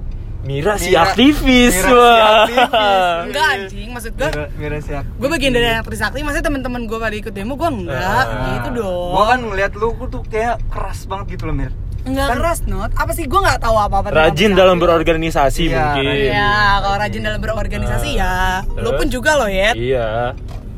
Mira 0.46 0.74
si 0.76 0.88
Mira- 0.88 1.02
aktivis 1.04 1.74
Mira 1.74 1.82
si 1.82 1.92
wah 1.92 2.18
aktivis. 2.40 2.70
enggak 3.26 3.46
anjing 3.52 3.88
maksud 3.90 4.12
gua 4.14 4.28
Mira, 4.28 4.44
Mira 4.56 4.76
si 4.78 4.90
aktivis. 4.92 5.18
gue 5.18 5.28
bagian 5.28 5.52
dari 5.52 5.66
anak 5.68 5.84
Trisakti 5.84 6.22
masa 6.22 6.38
teman-teman 6.40 6.82
gue 6.84 6.96
pada 6.96 7.12
ikut 7.12 7.32
demo 7.32 7.54
gue 7.54 7.66
enggak 7.68 8.24
Ah. 8.24 8.46
gitu 8.54 8.68
dong 8.78 9.10
Gua 9.10 9.24
kan 9.26 9.38
ngeliat 9.42 9.72
lu 9.74 9.90
tuh 10.06 10.22
kayak 10.24 10.62
keras 10.66 11.04
banget 11.04 11.26
gitu 11.32 11.44
loh, 11.44 11.56
Mir. 11.56 11.72
enggak 12.02 12.26
kan- 12.28 12.38
keras 12.38 12.58
not 12.64 12.90
apa 12.94 13.10
sih 13.10 13.24
gue 13.24 13.36
nggak 13.36 13.58
tahu 13.58 13.76
apa 13.76 13.96
apa 13.98 14.08
rajin 14.08 14.52
dalam 14.52 14.78
berorganisasi 14.78 15.66
Iya, 15.66 15.74
mungkin 15.76 16.04
Iya, 16.06 16.50
kalau 16.80 16.96
rajin 16.96 17.22
dalam 17.22 17.40
berorganisasi 17.40 18.10
Ah. 18.14 18.62
ya, 18.62 18.72
lo 18.72 18.88
Terus? 18.88 18.96
pun 18.96 19.06
juga 19.10 19.30
loh 19.34 19.50
ya. 19.50 19.70
iya 19.72 20.08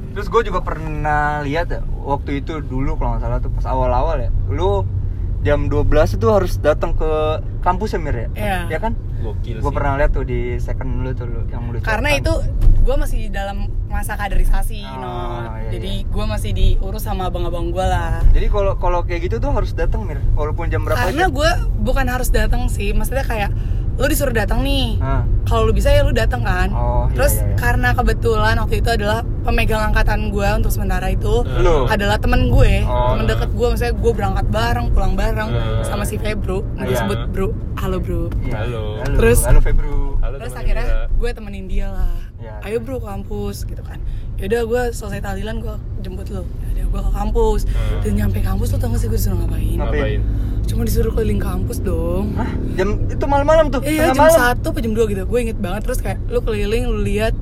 Terus 0.09 0.27
gue 0.27 0.43
juga 0.45 0.61
pernah 0.61 1.23
lihat 1.41 1.69
ya, 1.69 1.79
waktu 1.85 2.41
itu 2.41 2.59
dulu 2.59 2.97
kalau 2.97 3.15
nggak 3.15 3.23
salah 3.23 3.39
tuh 3.39 3.53
pas 3.53 3.67
awal-awal 3.67 4.19
ya, 4.19 4.31
lu 4.49 4.83
jam 5.39 5.67
12 5.67 5.87
itu 6.15 6.27
harus 6.27 6.59
datang 6.59 6.93
ke 6.93 7.11
kampus 7.61 7.95
ya 7.95 8.01
Mir 8.01 8.17
ya? 8.17 8.29
Iya. 8.35 8.59
Ya 8.69 8.79
kan? 8.81 8.93
gokil 9.19 9.59
Gue 9.59 9.73
pernah 9.75 9.99
lihat 9.99 10.11
tuh 10.11 10.23
di 10.23 10.59
second 10.59 11.03
lu 11.03 11.11
tuh 11.11 11.27
lu, 11.27 11.43
yang 11.49 11.67
lu 11.67 11.79
Karena 11.81 12.11
cetak. 12.13 12.23
itu 12.23 12.33
gue 12.81 12.97
masih 12.97 13.23
dalam 13.29 13.59
masa 13.87 14.15
kaderisasi, 14.15 14.81
Ah, 14.81 14.95
no. 14.95 15.11
iya, 15.59 15.71
Jadi 15.75 15.93
iya. 16.01 16.07
gue 16.07 16.25
masih 16.25 16.51
diurus 16.53 17.03
sama 17.03 17.27
abang-abang 17.27 17.69
gue 17.69 17.83
lah. 17.83 18.23
Jadi 18.31 18.47
kalau 18.47 18.77
kalau 18.77 19.01
kayak 19.03 19.27
gitu 19.27 19.37
tuh 19.39 19.51
harus 19.51 19.73
datang 19.73 20.05
Mir, 20.05 20.23
walaupun 20.33 20.69
jam 20.69 20.83
berapa 20.83 21.03
Karena 21.03 21.27
gue 21.27 21.51
bukan 21.81 22.07
harus 22.07 22.29
datang 22.29 22.69
sih, 22.69 22.93
maksudnya 22.93 23.25
kayak 23.25 23.51
lo 23.99 24.07
disuruh 24.07 24.31
datang 24.31 24.63
nih. 24.63 24.95
Ah. 24.99 25.27
Kalau 25.43 25.67
lu 25.67 25.73
bisa 25.73 25.91
ya 25.91 26.01
lu 26.01 26.13
datang 26.13 26.41
kan. 26.41 26.71
Oh, 26.71 27.05
iya, 27.05 27.19
Terus 27.19 27.35
iya, 27.35 27.43
iya. 27.43 27.57
karena 27.57 27.89
kebetulan 27.91 28.55
waktu 28.57 28.79
itu 28.79 28.91
adalah 28.91 29.19
pemegang 29.43 29.83
angkatan 29.83 30.31
gue 30.31 30.49
untuk 30.55 30.71
sementara 30.71 31.09
itu 31.09 31.43
Lu? 31.59 31.85
adalah 31.85 32.15
temen 32.15 32.47
gue, 32.47 32.85
Oh. 32.85 33.17
temen 33.17 33.27
deket 33.27 33.51
gue, 33.51 33.67
maksudnya 33.67 33.91
gue 33.93 34.13
berangkat 34.13 34.47
bareng, 34.47 34.87
pulang 34.93 35.15
bareng 35.15 35.49
Hmm. 35.51 35.83
sama 35.83 36.05
si 36.05 36.15
Febro, 36.15 36.63
gue 36.77 36.87
Iya. 36.87 37.01
sebut 37.03 37.19
bro, 37.29 37.49
halo 37.75 37.99
bro. 37.99 38.31
Iya. 38.39 38.55
Halo. 38.63 38.83
Halo. 39.03 39.17
Terus- 39.19 39.43
halo 39.43 39.59
Febru. 39.59 40.15
Halo, 40.21 40.37
Terus 40.39 40.55
akhirnya 40.55 40.87
gue 41.11 41.31
temenin 41.33 41.67
dia 41.67 41.89
lah. 41.89 42.15
Iya. 42.39 42.55
Ayo 42.63 42.79
bro 42.79 43.03
ke 43.03 43.09
kampus 43.09 43.67
gitu 43.67 43.83
kan. 43.83 43.99
Yaudah 44.37 44.63
gue 44.63 44.83
selesai 44.93 45.19
tahlilan 45.19 45.59
gue 45.59 45.75
jemput 45.99 46.29
lo. 46.29 46.47
Yaudah 46.69 46.87
gue 46.87 47.01
ke 47.03 47.13
kampus. 47.13 47.61
Hmm. 47.67 47.99
Dan 47.99 48.13
nyampe 48.15 48.39
kampus 48.39 48.71
lo 48.71 48.79
tau 48.79 48.93
gak 48.93 49.01
sih 49.01 49.09
gue 49.09 49.17
disuruh 49.17 49.39
ngapain? 49.41 49.75
Ngapain? 49.75 50.21
Cuma 50.69 50.85
disuruh 50.85 51.11
keliling 51.11 51.41
kampus 51.41 51.81
dong. 51.81 52.33
Hah? 52.35 52.47
Jam 52.75 53.01
itu 53.03 53.25
malam-malam 53.25 53.69
tuh, 53.69 53.81
Iya 53.81 54.13
jam 54.13 54.21
malam. 54.21 54.37
satu 54.55 54.67
apa 54.69 54.79
jam 54.79 54.93
2 54.93 55.09
gitu. 55.09 55.23
Gue 55.25 55.39
inget 55.43 55.57
banget 55.57 55.83
terus 55.83 55.99
kayak 55.99 56.21
lu 56.27 56.39
keliling 56.39 56.85
lu 56.87 57.01
lihat 57.01 57.33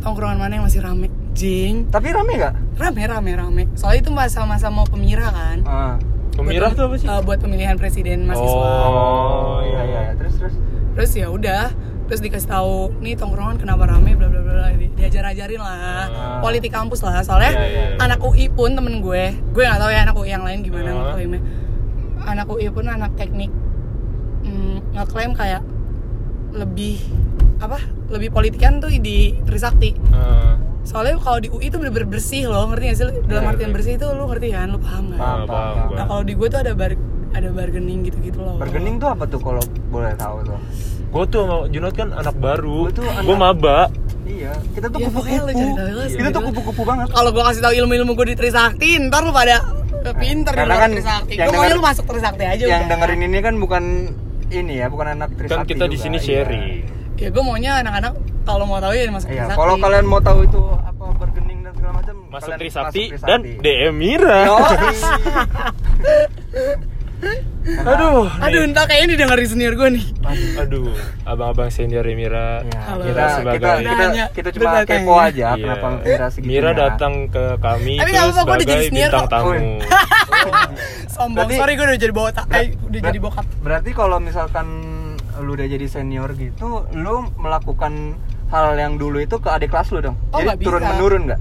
tongkrongan 0.00 0.38
mana 0.38 0.52
yang 0.52 0.64
masih 0.64 0.80
rame. 0.80 1.10
Jing. 1.32 1.90
Tapi 1.90 2.08
rame 2.08 2.32
nggak? 2.34 2.54
Rame 2.76 3.02
rame 3.04 3.30
rame. 3.32 3.62
Soalnya 3.74 4.00
itu 4.00 4.10
masa-masa 4.10 4.66
mau 4.68 4.84
pemirah 4.84 5.28
kan. 5.28 5.58
Ah. 5.62 5.94
pemirah 6.32 6.68
Buat- 6.68 6.76
tuh 6.76 6.84
apa 6.86 6.96
sih 6.96 7.06
eh, 7.06 7.20
buat 7.22 7.38
pemilihan 7.38 7.74
presiden 7.74 8.18
mahasiswa. 8.22 8.44
Oh, 8.44 9.56
iya 9.62 9.80
iya. 9.82 10.02
Terus 10.14 10.34
terus. 10.36 10.54
terus 10.94 11.10
ya 11.14 11.26
udah 11.28 11.72
terus 12.06 12.20
dikasih 12.20 12.46
tahu 12.46 12.72
nih 12.98 13.12
tongkrongan 13.14 13.56
kenapa 13.56 13.84
rame 13.86 14.12
bla 14.12 14.28
bla 14.28 14.40
bla 14.40 14.68
Di- 14.70 14.92
diajar-ajarin 14.92 15.56
lah 15.58 16.06
Ah. 16.06 16.38
politik 16.38 16.70
kampus 16.70 17.00
lah 17.00 17.18
soalnya 17.20 17.50
Iya, 17.50 17.64
iya, 17.66 17.84
iya. 17.88 17.96
anak 17.98 18.20
UI 18.20 18.46
pun 18.46 18.70
temen 18.70 19.00
gue 19.00 19.24
gue 19.32 19.62
nggak 19.62 19.76
tahu 19.76 19.90
ya 19.90 20.00
anak 20.02 20.14
UI 20.14 20.28
yang 20.28 20.40
lain 20.42 20.60
gimana 20.60 20.92
Ah. 20.92 21.16
Anak 22.26 22.46
UI 22.46 22.68
pun 22.68 22.86
anak 22.86 23.14
teknik 23.14 23.48
mm, 24.42 24.92
ngeklaim 24.92 25.32
kayak 25.32 25.62
lebih 26.52 26.98
apa 27.58 27.78
lebih 28.08 28.28
politikan 28.30 28.78
tuh 28.78 28.92
di 28.92 29.34
Trisakti 29.42 29.90
Eh, 29.96 30.52
soalnya 30.82 31.16
kalau 31.16 31.38
di 31.38 31.48
UI 31.48 31.66
tuh 31.66 31.78
bener-bener 31.78 32.08
bersih 32.08 32.46
loh 32.46 32.68
ngerti 32.68 32.84
gak 32.86 32.96
sih 32.96 33.04
dalam 33.24 33.42
Iya, 33.42 33.50
artian 33.50 33.68
iya. 33.68 33.74
bersih 33.74 33.92
itu 33.94 34.06
lu 34.08 34.24
ngerti 34.26 34.48
kan 34.50 34.68
lu 34.68 34.78
paham 34.78 35.04
kan 35.08 35.18
paham, 35.18 35.40
paham, 35.44 35.74
paham. 35.76 35.88
nah 35.92 36.04
kalau 36.06 36.22
di 36.22 36.32
gue 36.32 36.48
tuh 36.48 36.60
ada 36.60 36.72
bar 36.72 36.92
ada 37.32 37.48
bargaining 37.50 38.00
gitu-gitu 38.02 38.38
loh 38.38 38.56
Bargaining 38.56 38.96
tuh 38.96 39.08
apa 39.08 39.24
tuh 39.24 39.38
kalau 39.38 39.60
boleh 39.90 40.14
tahu 40.14 40.36
tuh? 40.42 40.58
gue 41.06 41.24
tuh 41.28 41.40
sama 41.42 41.56
Junot 41.68 41.92
kan 41.92 42.08
anak 42.12 42.36
baru 42.36 42.88
gue 42.88 43.02
anak- 43.04 43.36
maba 43.36 43.78
Iya, 44.26 44.52
kita 44.68 44.90
tuh 44.90 44.98
Ya, 44.98 45.06
lu 45.06 45.14
kupu-kupu. 45.14 45.38
lah, 45.38 46.06
Kita 46.08 46.28
tuh 46.28 46.42
kupu-kupu 46.44 46.82
banget. 46.82 47.06
kalau 47.08 47.30
gue 47.30 47.42
kasih 47.42 47.62
tahu 47.62 47.72
ilmu-ilmu 47.76 48.12
gue 48.12 48.26
di 48.26 48.36
Trisakti 48.36 48.88
ntar 49.00 49.22
lu 49.22 49.30
pada 49.30 49.62
pinter 50.12 50.48
di 50.48 50.56
Karena 50.56 50.76
kan 50.76 50.90
Trisakti 50.92 51.32
yang 51.32 51.42
gue 51.42 51.52
maunya 51.52 51.64
denger- 51.64 51.74
lu 51.74 51.82
masuk 51.82 52.04
Trisakti 52.06 52.44
aja 52.44 52.62
Yang 52.62 52.78
udah. 52.78 52.88
dengerin 52.88 53.20
ini 53.22 53.38
kan 53.40 53.54
bukan 53.56 53.84
ini 54.46 54.74
ya, 54.76 54.86
bukan 54.86 55.06
anak 55.12 55.28
Trisakti 55.32 55.56
kan 55.56 55.66
kita 55.66 55.84
di 55.86 55.96
sini 55.96 56.16
iya. 56.16 56.22
sharing 56.22 56.64
ya 57.16 57.28
gue 57.28 57.40
maunya 57.40 57.70
anak-anak 57.80 58.12
kalau 58.42 58.62
mau 58.62 58.76
tahu 58.76 58.92
ya 58.92 59.08
masuk 59.08 59.26
Iya, 59.26 59.42
Trisakti 59.42 59.56
kalau 59.56 59.74
kalian 59.76 60.04
mau 60.04 60.20
tahu 60.20 60.38
itu 60.44 60.60
apa 60.76 61.04
bargaining 61.16 61.58
dan 61.60 61.72
segala 61.72 61.92
macam, 61.96 62.14
masuk 62.28 62.50
Trisakti 62.54 63.02
masuk 63.10 63.24
dan 63.24 63.40
DM 63.56 63.94
Mira. 63.94 64.40
aduh 67.66 68.30
aduh 68.32 68.60
nih. 68.60 68.68
entah 68.68 68.84
kayaknya 68.84 69.08
didengerin 69.12 69.48
senior 69.48 69.74
gue 69.74 69.88
nih 69.92 70.04
aduh 70.56 70.86
abang-abang 71.24 71.66
senior 71.68 72.06
Mira 72.06 72.62
Iya, 72.62 72.78
Halo. 72.80 73.02
kita, 73.04 73.22
sebagai- 73.32 73.58
kita, 73.58 74.04
kita, 74.06 74.24
kita 74.30 74.48
cuma 74.54 74.68
kepo 74.80 74.94
tanya. 75.12 75.26
aja 75.26 75.46
Iya. 75.48 75.50
kenapa 75.58 75.86
Mira 75.98 76.26
segitunya. 76.28 76.52
Mira 76.54 76.70
datang 76.72 77.14
ke 77.26 77.44
kami 77.58 77.94
Tapi 77.96 78.08
itu 78.08 78.16
udah 78.16 78.32
sebagai 78.32 78.64
jadi 78.64 78.84
senior 78.84 79.10
bintang 79.10 79.20
kok. 79.20 79.32
tamu 79.32 79.50
Oh. 79.50 79.78
sombong 81.16 81.36
Berarti- 81.44 81.58
sorry 81.58 81.72
gue 81.74 81.84
udah 81.86 81.98
jadi 81.98 82.14
bawa 82.14 82.30
tak 82.30 82.44
eh, 82.48 82.66
udah 82.78 82.90
Ber- 82.92 83.06
jadi 83.08 83.18
bokap 83.18 83.46
Berarti 83.60 83.90
kalau 83.92 84.18
misalkan 84.18 84.66
lu 85.36 85.50
udah 85.52 85.66
jadi 85.66 85.86
senior 85.86 86.32
gitu, 86.32 86.68
lu 86.92 87.14
melakukan 87.36 88.16
hal 88.46 88.72
yang 88.74 88.96
dulu 88.96 89.18
itu 89.18 89.36
ke 89.36 89.50
adik 89.50 89.68
kelas 89.68 89.90
lu 89.90 90.00
dong. 90.00 90.16
Oh, 90.30 90.38
jadi 90.38 90.56
turun 90.56 90.80
menurun 90.80 91.22
nggak? 91.26 91.40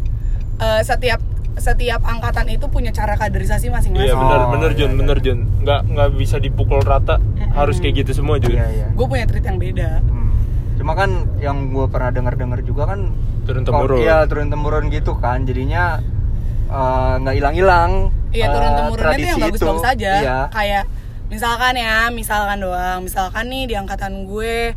Eh, 0.58 0.82
setiap 0.82 1.22
setiap 1.56 2.04
angkatan 2.04 2.48
itu 2.48 2.68
punya 2.68 2.92
cara 2.92 3.16
kaderisasi 3.16 3.68
masing-masing 3.68 4.06
Iya 4.06 4.16
benar 4.16 4.40
Oh, 4.42 4.52
benar 4.52 4.72
iya, 4.72 4.78
Jun, 4.78 4.90
iya. 4.90 4.98
benar 4.98 5.18
Jun. 5.20 5.40
Nggak 5.62 5.80
nggak 5.88 6.10
bisa 6.16 6.36
dipukul 6.38 6.80
rata, 6.80 7.16
harus 7.52 7.80
kayak 7.80 8.04
gitu 8.04 8.12
semua 8.14 8.36
Jun. 8.38 8.54
Iya 8.54 8.68
iya. 8.70 8.88
gue 8.90 9.06
punya 9.06 9.26
treat 9.26 9.44
yang 9.44 9.58
beda 9.58 9.90
Hmm. 10.02 10.30
Cuma 10.76 10.92
kan 10.94 11.10
yang 11.38 11.72
gue 11.72 11.86
pernah 11.88 12.12
dengar-dengar 12.12 12.60
juga 12.62 12.84
kan 12.88 13.16
Turun 13.44 13.62
temurun. 13.62 13.98
Iya 14.00 14.26
turun 14.26 14.50
temurun 14.50 14.86
gitu 14.90 15.16
kan. 15.16 15.44
Jadinya 15.44 16.02
eh, 16.66 17.14
nggak 17.20 17.36
hilang-hilang. 17.36 17.92
Iya 18.30 18.48
turun 18.50 18.68
eh, 18.68 18.76
temurunnya 18.76 19.16
tuh 19.16 19.22
yang 19.24 19.40
tradisi 19.40 19.46
bagus-bagus 19.46 19.82
itu. 19.82 19.92
aja. 19.94 20.14
Iya. 20.18 20.38
Kayak 20.50 20.84
misalkan 21.26 21.74
ya, 21.76 21.98
misalkan 22.10 22.58
doang. 22.60 23.00
Misalkan 23.02 23.46
nih 23.48 23.64
di 23.66 23.76
angkatan 23.76 24.26
gue 24.26 24.74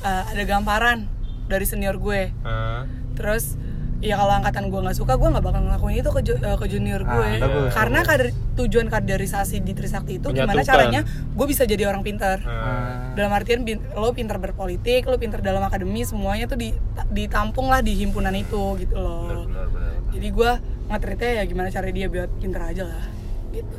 eh, 0.00 0.22
ada 0.24 0.42
gamparan 0.42 1.04
dari 1.44 1.66
senior 1.66 1.98
gue. 1.98 2.30
Ah, 2.42 2.86
Terus 3.12 3.58
ya 4.02 4.14
kalau 4.16 4.34
angkatan 4.34 4.66
gue 4.66 4.80
nggak 4.80 4.94
suka, 4.94 5.14
gue 5.14 5.28
nggak 5.30 5.40
bakal 5.40 5.62
ngelakuin 5.62 5.94
itu 5.96 6.10
ke, 6.10 6.20
ju- 6.22 6.36
eh, 6.36 6.56
ke 6.56 6.66
junior 6.66 7.00
Ah, 7.00 7.10
gue. 7.12 7.28
bagus, 7.38 7.70
Karena 7.70 7.98
bagus. 7.98 8.10
kader, 8.10 8.28
tujuan 8.52 8.86
kaderisasi 8.88 9.56
di 9.58 9.72
Trisakti 9.72 10.18
itu 10.18 10.26
gimana 10.28 10.52
Menyatukan. 10.52 10.66
caranya 10.66 11.00
gue 11.06 11.46
bisa 11.46 11.62
jadi 11.64 11.86
orang 11.86 12.02
pintar. 12.02 12.42
ah. 12.42 13.14
Dalam 13.14 13.30
artian 13.30 13.62
lo 13.92 14.10
pintar 14.10 14.36
berpolitik, 14.36 15.06
lo 15.06 15.16
pintar 15.16 15.38
dalam 15.38 15.62
akademi, 15.62 16.02
semuanya 16.02 16.44
tuh 16.44 16.58
di- 16.58 16.74
ditampung 17.08 17.66
lah 17.66 17.78
di 17.78 17.94
himpunan 17.94 18.34
itu 18.34 18.74
gitu 18.76 18.92
Benar 18.92 19.06
loh. 19.32 19.46
benar 19.46 19.66
benar. 19.68 19.90
Jadi 20.10 20.28
gue 20.28 20.50
nge-treatnya 20.88 21.30
ya 21.32 21.42
gimana 21.44 21.68
cara 21.68 21.86
dia 21.88 22.06
biar 22.06 22.26
pintar 22.34 22.62
aja 22.66 22.82
lah. 22.84 23.04
Gitu. 23.50 23.76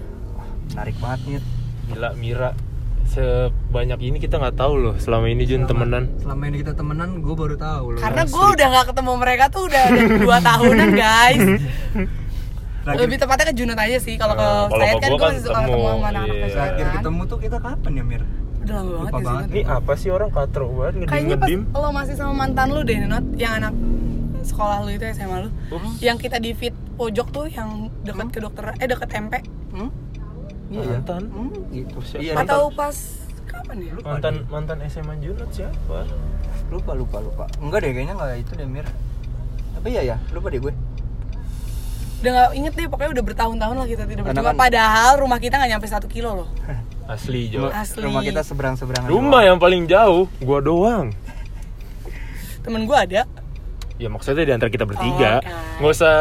Menarik 0.70 0.96
banget 0.98 1.20
nih. 1.28 1.42
Gila 1.86 2.10
Mira 2.16 2.50
sebanyak 3.06 4.00
ini 4.02 4.18
kita 4.18 4.36
nggak 4.36 4.56
tahu 4.56 4.74
loh 4.80 4.96
selama 4.98 5.26
ini 5.26 5.44
Jun 5.44 5.64
temenan. 5.64 6.08
Selama 6.18 6.44
ini 6.46 6.58
kita 6.60 6.74
temenan, 6.74 7.20
gue 7.20 7.34
baru 7.34 7.56
tahu 7.56 7.86
loh. 7.92 8.00
Karena 8.00 8.24
gue 8.24 8.46
udah 8.50 8.68
nggak 8.70 8.86
ketemu 8.90 9.12
mereka 9.16 9.46
tuh 9.48 9.62
udah 9.66 9.82
ada 9.84 10.02
dua 10.18 10.38
tahunan 10.48 10.90
guys. 10.94 11.44
Lagi- 12.84 13.00
Lebih 13.00 13.16
tepatnya 13.18 13.46
ke 13.46 13.56
Junot 13.56 13.78
aja 13.78 13.98
sih. 13.98 14.16
Kalau 14.16 14.36
ke 14.36 14.48
Sayed 14.74 14.94
ke 14.94 15.00
kan 15.00 15.10
gue 15.10 15.18
kan 15.18 15.30
masih 15.30 15.42
suka 15.42 15.60
ketemu, 15.62 15.80
sama 15.80 15.92
anak-anak. 16.06 16.26
Sayed 16.28 16.52
Terakhir 16.52 16.84
kan. 16.86 16.94
ketemu 16.98 17.22
tuh 17.24 17.38
kita 17.40 17.58
kapan 17.58 17.92
ya 17.94 18.04
Mir? 18.04 18.24
Udah 18.60 18.76
lama 18.76 18.84
banget 18.84 19.00
Lupa 19.04 19.08
ya 19.08 19.20
sih. 19.20 19.26
banget. 19.26 19.48
Ini 19.50 19.62
apa 19.66 19.94
sih 19.94 20.10
orang 20.10 20.30
katro 20.30 20.66
banget 20.70 20.94
Kayaknya 21.06 21.38
pas 21.38 21.50
lo 21.80 21.90
masih 21.92 22.14
sama 22.14 22.34
mantan 22.38 22.68
lu 22.70 22.82
deh, 22.82 22.98
Not, 23.02 23.26
yang 23.34 23.54
anak 23.58 23.74
sekolah 24.42 24.78
lu 24.82 24.90
itu 24.92 25.06
SMA 25.10 25.38
lu. 25.40 25.50
Ups. 25.70 26.00
Yang 26.00 26.18
kita 26.22 26.38
di 26.38 26.52
fit 26.52 26.76
pojok 26.94 27.28
tuh 27.30 27.46
yang 27.48 27.70
dekat 28.04 28.28
ke 28.30 28.40
dokter 28.40 28.64
eh 28.74 28.86
dekat 28.86 29.10
MP 29.12 29.34
Hmm? 29.72 29.90
Iya. 30.76 30.86
Mantan? 30.92 31.24
Hmm, 31.30 31.52
gitu. 31.70 31.98
Siapa? 32.02 32.20
Iya, 32.20 32.34
Mantan. 32.34 32.50
atau 32.50 32.62
pas 32.72 32.96
kapan 33.46 33.76
ya? 33.80 33.92
Lupa 33.94 34.08
Mantan 34.10 34.34
deh. 34.34 34.44
mantan 34.48 34.78
SMA 34.84 35.14
Junot 35.20 35.50
siapa? 35.50 36.00
lupa 36.66 36.92
lupa 36.92 37.18
lupa. 37.20 37.46
Enggak 37.60 37.80
deh 37.80 37.92
kayaknya 37.92 38.14
enggak 38.16 38.30
itu 38.40 38.52
deh 38.56 38.66
Mir. 38.66 38.88
Tapi 39.74 39.88
iya 39.90 40.02
ya, 40.04 40.18
lupa 40.32 40.50
deh 40.50 40.58
gue. 40.60 40.74
Udah 42.20 42.32
gak 42.32 42.50
inget 42.56 42.74
deh, 42.74 42.88
pokoknya 42.88 43.12
udah 43.12 43.26
bertahun-tahun 43.26 43.76
lah 43.76 43.86
kita 43.86 44.04
tidak 44.06 44.24
berjumpa. 44.26 44.48
kan- 44.48 44.58
Padahal 44.58 45.12
rumah 45.20 45.38
kita 45.38 45.56
nggak 45.56 45.70
nyampe 45.70 45.86
satu 45.86 46.08
kilo 46.08 46.30
loh. 46.36 46.50
Asli 47.06 47.52
Jo. 47.52 47.68
Rumah- 47.68 47.76
Asli. 47.78 48.02
Rumah 48.02 48.22
kita 48.24 48.42
seberang-seberangan. 48.42 49.06
Rumah 49.06 49.42
yang 49.44 49.60
paling 49.60 49.86
jauh 49.86 50.26
gua 50.40 50.58
doang. 50.58 51.12
Temen 52.60 52.88
gue 52.88 52.96
ada. 52.98 53.28
Ya 53.94 54.08
maksudnya 54.08 54.42
di 54.42 54.54
antara 54.54 54.68
kita 54.68 54.84
bertiga. 54.84 55.38
Oh, 55.38 55.44
kan. 55.44 55.54
Nggak 55.74 55.92
usah 55.92 56.16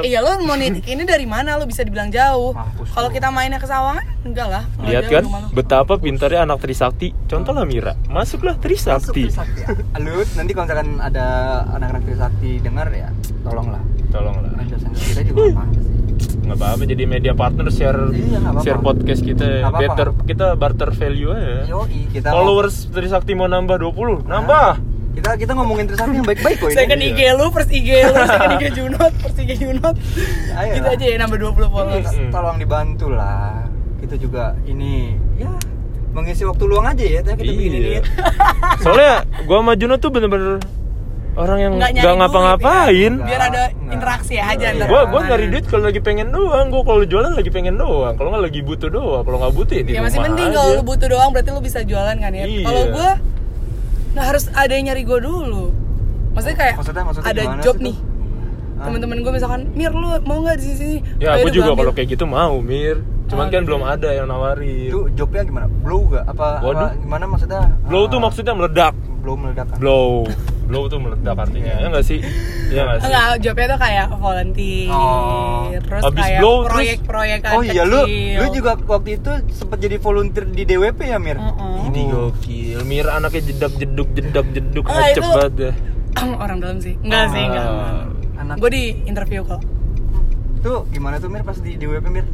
Iya 0.00 0.20
lo 0.20 0.36
mau 0.40 0.54
nitik 0.54 0.84
ini 0.84 1.02
dari 1.02 1.24
mana 1.24 1.54
lo 1.54 1.64
bisa 1.64 1.80
dibilang 1.80 2.08
jauh. 2.08 2.52
Kalau 2.88 3.08
kita 3.08 3.28
mainnya 3.28 3.56
ke 3.56 3.64
Sawangan, 3.64 4.04
enggak 4.22 4.48
lah. 4.48 4.64
lihat 4.80 5.04
kan 5.06 5.24
betapa 5.50 5.96
pintarnya 5.96 6.42
anak 6.42 6.60
Trisakti. 6.60 7.12
Contoh 7.24 7.50
lah 7.50 7.64
Mira, 7.64 7.96
masuklah 8.06 8.54
Masuk 8.54 8.64
Trisakti. 8.64 9.22
Trisakti. 9.26 9.60
ya. 9.62 9.68
Lu 9.98 10.20
nanti 10.34 10.52
kalau 10.52 10.66
misalkan 10.66 10.88
ada 10.98 11.24
anak-anak 11.72 12.02
Trisakti 12.04 12.50
dengar 12.58 12.88
ya, 12.90 13.08
tolonglah. 13.40 13.80
Tolonglah. 14.08 14.50
Kita 14.64 15.20
juga 15.22 15.42
apa 15.54 15.64
sih? 15.70 15.86
nggak 16.18 16.56
apa-apa 16.56 16.82
jadi 16.82 17.04
media 17.04 17.36
partner 17.36 17.68
share 17.68 18.08
Iya, 18.08 18.40
share 18.58 18.80
podcast 18.80 19.20
kita 19.20 19.44
Nggak 19.44 19.68
apa-apa, 19.68 19.82
better 19.84 20.06
nggak 20.08 20.16
apa-apa. 20.16 20.24
kita 20.26 20.46
barter 20.56 20.90
value 20.90 21.30
aja 21.30 21.56
Yoi, 21.68 22.00
kita 22.08 22.28
followers 22.32 22.88
Trisakti 22.88 23.36
mau 23.36 23.44
nambah 23.46 23.76
20 23.76 24.24
nambah 24.24 24.68
kita 25.18 25.30
kita 25.36 25.52
ngomongin 25.52 25.84
Trisakti 25.84 26.14
yang 26.14 26.24
baik-baik 26.24 26.56
kok 26.56 26.70
Saya 26.70 26.86
kan 26.86 26.96
ini. 26.96 27.10
IG 27.10 27.20
lu, 27.32 27.46
first 27.50 27.70
IG 27.70 27.88
lu, 28.06 28.14
second 28.30 28.52
IG 28.54 28.64
Junot, 28.72 29.12
first 29.18 29.36
IG 29.36 29.50
Junot. 29.56 29.94
Ayo 30.54 30.72
Gitu 30.72 30.84
lah. 30.84 30.94
aja 30.94 31.04
ya 31.04 31.16
nambah 31.18 31.38
20 31.38 31.66
followers. 31.68 32.08
Hmm. 32.08 32.30
Tolong 32.30 32.56
dibantu 32.56 33.06
lah. 33.10 33.66
Kita 33.98 34.14
juga 34.16 34.44
ini 34.64 35.12
ya 35.36 35.50
mengisi 36.08 36.42
waktu 36.42 36.64
luang 36.64 36.86
aja 36.86 37.04
ya, 37.04 37.20
kita 37.20 37.34
bikin 37.36 37.72
ini. 37.72 37.78
iya 37.92 38.00
soalnya 38.82 39.12
gua 39.44 39.60
sama 39.60 39.72
Juno 39.74 39.94
tuh 39.96 40.08
bener-bener 40.08 40.58
orang 41.36 41.58
yang 41.60 41.72
Nggak 41.76 41.90
nggak 41.92 42.02
duit, 42.04 42.18
ngapa-ngapain 42.18 43.12
ya. 43.12 43.22
Biar 43.22 43.40
ada 43.44 43.62
Nggak. 43.68 43.92
interaksi 43.92 44.34
aja 44.34 44.66
Iya. 44.66 44.76
ntar. 44.76 44.86
gua 44.88 45.00
gua 45.04 45.20
nyari 45.24 45.46
duit 45.48 45.64
kalau 45.64 45.84
lagi 45.84 46.00
pengen 46.00 46.28
doang 46.28 46.66
gua 46.68 46.82
kalau 46.84 47.02
jualan 47.04 47.32
lagi 47.32 47.46
pengen 47.48 47.74
doang 47.76 48.14
kalau 48.14 48.28
nggak 48.28 48.44
lagi 48.44 48.60
butuh 48.60 48.88
doang 48.88 49.22
kalau 49.22 49.38
nggak 49.38 49.54
butuh 49.54 49.74
ya 49.74 49.82
di 49.82 49.90
Ya 49.92 50.00
masih 50.00 50.18
mending 50.20 50.48
aja. 50.48 50.56
kalau 50.56 50.70
lu 50.72 50.82
butuh 50.84 51.08
doang 51.08 51.28
berarti 51.30 51.50
lu 51.50 51.60
bisa 51.60 51.78
jualan 51.82 52.16
kan 52.16 52.32
ya. 52.32 52.44
Iya. 52.44 52.64
Kalau 52.64 52.82
gua 52.88 53.10
nggak 54.18 54.28
harus 54.28 54.44
ada 54.52 54.72
yang 54.72 54.84
nyari 54.88 55.02
gua 55.02 55.18
dulu. 55.18 55.64
Maksudnya 56.28 56.56
kayak 56.56 56.74
Maksudnya- 56.76 57.04
maksudnya 57.04 57.30
ada 57.30 57.42
job 57.60 57.76
sih 57.76 57.84
nih. 57.84 57.94
tuh? 57.94 58.06
Ah. 58.74 58.84
Temen-temen 58.84 59.16
gue 59.18 59.32
misalkan, 59.32 59.60
Mir 59.72 59.90
lu 59.90 60.06
mau 60.22 60.38
nggak 60.40 60.56
di 60.56 60.66
sini? 60.68 60.96
ya 61.18 61.34
aku 61.34 61.48
juga 61.48 61.64
gua 61.64 61.72
ambil." 61.72 61.78
kalau 61.80 61.92
kayak 61.92 62.08
gitu 62.08 62.24
mau 62.24 62.54
mir 62.60 62.96
cuman 63.26 63.44
Oh, 63.44 63.50
kan 63.50 63.60
gitu. 63.60 63.68
belum 63.68 63.82
ada 63.84 64.08
yang 64.08 64.26
nawarin 64.26 64.88
Itu 64.88 65.00
jobnya 65.12 65.42
gimana? 65.42 65.66
Blow 65.68 66.06
gak? 66.08 66.24
Apa, 66.26 66.46
Waduh. 66.60 66.78
apa 66.80 66.96
gimana 66.96 67.24
maksudnya? 67.26 67.62
blow 67.84 68.02
Ah, 68.02 68.08
tuh 68.08 68.18
maksudnya 68.18 68.54
meledak 68.54 68.94
blow 69.20 69.34
meledak. 69.34 69.66
kan? 69.66 69.76
blow 69.76 70.24
blow 70.68 70.84
tuh 70.84 71.00
meledak 71.00 71.32
artinya 71.34 71.74
ya 71.74 71.86
nggak 71.88 72.04
sih 72.04 72.20
ya 72.68 72.84
nggak 72.84 72.98
sih 72.98 73.08
Enggak, 73.08 73.26
jobnya 73.40 73.66
tuh 73.66 73.80
kayak 73.80 74.06
volunteer, 74.14 74.92
Oh. 74.92 75.72
terus 75.72 76.02
Abis 76.04 76.20
kayak 76.20 76.38
blow, 76.38 76.56
terus- 76.58 76.68
proyek-proyekan 76.70 77.50
Oh 77.50 77.62
iya 77.62 77.82
lu 77.82 78.00
lu 78.36 78.46
juga 78.52 78.70
waktu 78.78 79.10
itu 79.14 79.30
sempat 79.50 79.78
jadi 79.78 79.96
volunteer 79.96 80.44
di 80.46 80.62
DWP 80.62 81.00
ya 81.02 81.18
Mir? 81.18 81.36
Mm-mm. 81.36 81.88
ini 81.88 82.00
gokil 82.06 82.80
mir 82.84 83.08
anaknya 83.08 83.42
jedak 83.46 83.72
jeduk 83.74 84.08
jedak 84.12 84.46
jeduk 84.50 84.84
Enggak, 84.84 85.08
acep 85.08 85.18
itu- 85.18 85.32
banget 85.34 85.54
ya 85.58 85.72
orang 86.44 86.58
dalam 86.58 86.78
sih. 86.78 86.94
Enggak 87.00 87.24
sih, 87.30 87.42
enggak. 87.42 87.64
Ah. 87.64 88.04
Anak 88.38 88.54
Gue 88.58 88.70
di 88.70 88.84
interview 89.02 89.42
kok. 89.42 89.60
Tuh 90.58 90.82
gimana 90.88 91.16
tuh 91.16 91.26
Mir 91.26 91.40
pas 91.40 91.56
di 91.56 91.74
DWP 91.74 92.06
Mir? 92.08 92.26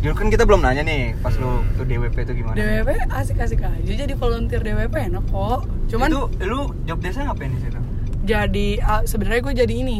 Dulu 0.00 0.14
kan 0.14 0.26
kita 0.28 0.48
belum 0.48 0.60
nanya 0.60 0.80
nih 0.80 1.12
pas 1.18 1.36
lu 1.36 1.60
tuh 1.74 1.84
DWP 1.84 2.16
itu 2.24 2.32
gimana? 2.34 2.56
DWP 2.56 2.88
asik-asik 3.06 3.60
aja 3.60 3.76
jadi 3.84 4.14
volunteer 4.14 4.60
DWP 4.60 4.94
enak 5.12 5.24
kok. 5.26 5.68
Cuman 5.86 6.08
itu 6.08 6.20
lu 6.42 6.60
job 6.84 6.98
desa 6.98 7.22
ngapain 7.22 7.50
di 7.50 7.60
situ? 7.60 7.78
jadi 8.20 8.68
ah, 8.80 9.00
sebenarnya 9.02 9.40
gue 9.42 9.54
jadi 9.60 9.74
ini. 9.76 9.98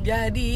Jadi 0.00 0.50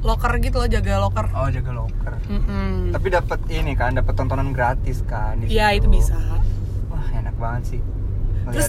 locker 0.00 0.32
gitu 0.38 0.56
loh, 0.56 0.68
jaga 0.68 1.00
locker. 1.00 1.26
Oh 1.32 1.48
jaga 1.48 1.70
loker. 1.74 2.12
Mm-mm. 2.28 2.92
Tapi 2.92 3.06
dapat 3.08 3.40
ini 3.48 3.72
kan, 3.72 3.92
dapat 3.92 4.14
tontonan 4.14 4.52
gratis 4.52 5.00
kan 5.02 5.40
di 5.40 5.48
Ya 5.48 5.70
situ. 5.70 5.84
itu 5.84 5.88
bisa. 5.96 6.16
Wah 6.86 7.06
enak 7.10 7.34
banget 7.36 7.62
sih. 7.68 7.80
Terus 8.48 8.68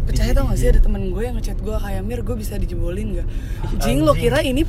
percaya 0.00 0.30
tau 0.32 0.46
gak 0.46 0.58
sih 0.58 0.68
ada 0.68 0.80
temen 0.80 1.10
gue 1.10 1.22
yang 1.22 1.36
ngechat 1.36 1.58
gue 1.58 1.70
kayak 1.72 2.02
Mir 2.02 2.20
gue 2.20 2.34
bisa 2.34 2.54
dijebolin 2.54 3.18
gak? 3.18 3.26
Anjing 3.68 4.02
lo 4.02 4.12
kira 4.12 4.42
ini. 4.42 4.62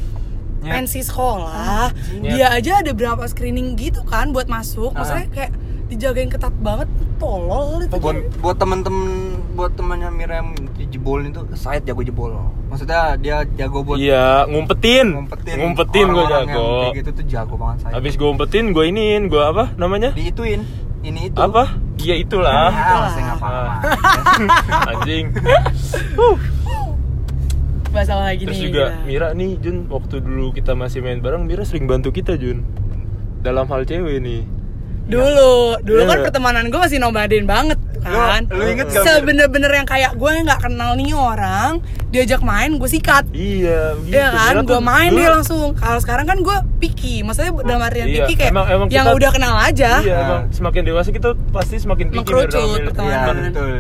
Pensi 0.62 1.00
sekolah. 1.02 1.90
Anjing. 1.90 2.22
dia 2.22 2.48
aja 2.54 2.72
ada 2.86 2.92
berapa 2.94 3.24
screening 3.26 3.74
gitu 3.76 4.06
kan 4.06 4.30
buat 4.30 4.46
masuk. 4.46 4.94
Ah. 4.94 5.02
maksudnya 5.02 5.28
kayak 5.34 5.52
dijagain 5.92 6.32
ketat 6.32 6.56
banget 6.64 6.88
tolol 7.20 7.84
itu 7.84 7.92
buat 8.00 8.16
buat 8.40 8.56
temen-temen 8.56 9.36
buat 9.60 9.76
temannya 9.76 10.08
Mira 10.16 10.40
yang 10.40 10.56
dijebolin 10.80 11.36
itu 11.36 11.44
saya 11.60 11.84
jago 11.84 12.00
jebol. 12.00 12.32
Maksudnya 12.72 13.20
dia 13.20 13.44
jago 13.60 13.84
buat 13.84 14.00
iya 14.00 14.48
ngumpetin. 14.48 15.20
Ngumpetin. 15.20 15.56
Ngumpetin 15.60 16.06
gue 16.08 16.26
jago. 16.32 16.40
yang 16.40 16.48
kayak 16.88 16.98
gitu 17.04 17.10
tuh 17.12 17.26
jago 17.28 17.54
banget 17.60 17.78
saya 17.84 17.94
habis 18.00 18.14
gue 18.16 18.30
umpetin 18.30 18.72
gue 18.72 18.86
iniin 18.88 19.28
gue 19.28 19.44
apa 19.44 19.76
namanya? 19.76 20.16
Diituin. 20.16 20.64
Ini 21.02 21.34
itu. 21.34 21.38
Apa? 21.38 21.76
Iya 22.02 22.16
itulah. 22.18 22.70
Ah, 22.72 23.10
saya 23.12 23.24
nggak 23.28 23.40
paham 23.42 23.70
anjing 24.96 25.26
masalah 27.92 28.32
gini 28.32 28.48
terus 28.48 28.62
juga 28.64 28.84
gila. 28.90 29.06
Mira 29.06 29.28
nih 29.32 29.52
Jun 29.58 29.78
waktu 29.86 30.16
dulu 30.18 30.52
kita 30.52 30.72
masih 30.74 31.00
main 31.00 31.20
bareng 31.20 31.44
Mira 31.44 31.62
sering 31.62 31.86
bantu 31.86 32.10
kita 32.10 32.34
Jun 32.34 32.64
dalam 33.40 33.66
hal 33.66 33.84
cewek 33.84 34.18
nih 34.18 34.44
dulu 35.04 35.76
dulu 35.80 36.02
kan 36.06 36.18
Iya. 36.18 36.24
pertemanan 36.24 36.64
gue 36.68 36.80
masih 36.80 36.98
nomaden 36.98 37.44
banget 37.44 37.76
kan 38.00 38.48
lu 38.48 38.64
inget 38.64 38.88
gak, 38.88 39.04
sebener-bener 39.04 39.70
yang 39.70 39.84
kayak 39.84 40.16
gue 40.16 40.32
nggak 40.40 40.58
kenal 40.60 40.96
nih 40.96 41.12
orang 41.12 41.84
diajak 42.08 42.40
main 42.42 42.76
gue 42.76 42.88
sikat 42.88 43.28
iya 43.30 43.94
begitu 43.94 44.14
Iya 44.14 44.28
kan, 44.32 44.54
gue 44.64 44.80
main 44.80 45.10
dulu- 45.10 45.20
dia 45.20 45.30
langsung. 45.32 45.70
Kalau 45.74 46.00
sekarang 46.00 46.26
kan 46.26 46.38
gue 46.40 46.58
picky, 46.78 47.22
maksudnya 47.22 47.56
dalam 47.62 47.82
artian 47.82 48.04
Iya, 48.06 48.16
picky 48.20 48.34
kayak 48.36 48.52
emang- 48.52 48.68
emang 48.68 48.88
yang 48.90 49.06
kita- 49.06 49.16
udah 49.16 49.30
kenal 49.32 49.56
aja. 49.56 49.92
Iya, 49.98 50.12
Nah. 50.12 50.24
emang 50.26 50.42
semakin 50.50 50.82
dewasa 50.84 51.10
kita 51.10 51.30
pasti 51.50 51.76
semakin 51.78 52.08
picky 52.10 52.20
Mengkerucut 52.22 52.80
pertemanan. 52.84 53.08
Iya 53.08 53.20
teman. 53.24 53.38
betul 53.46 53.72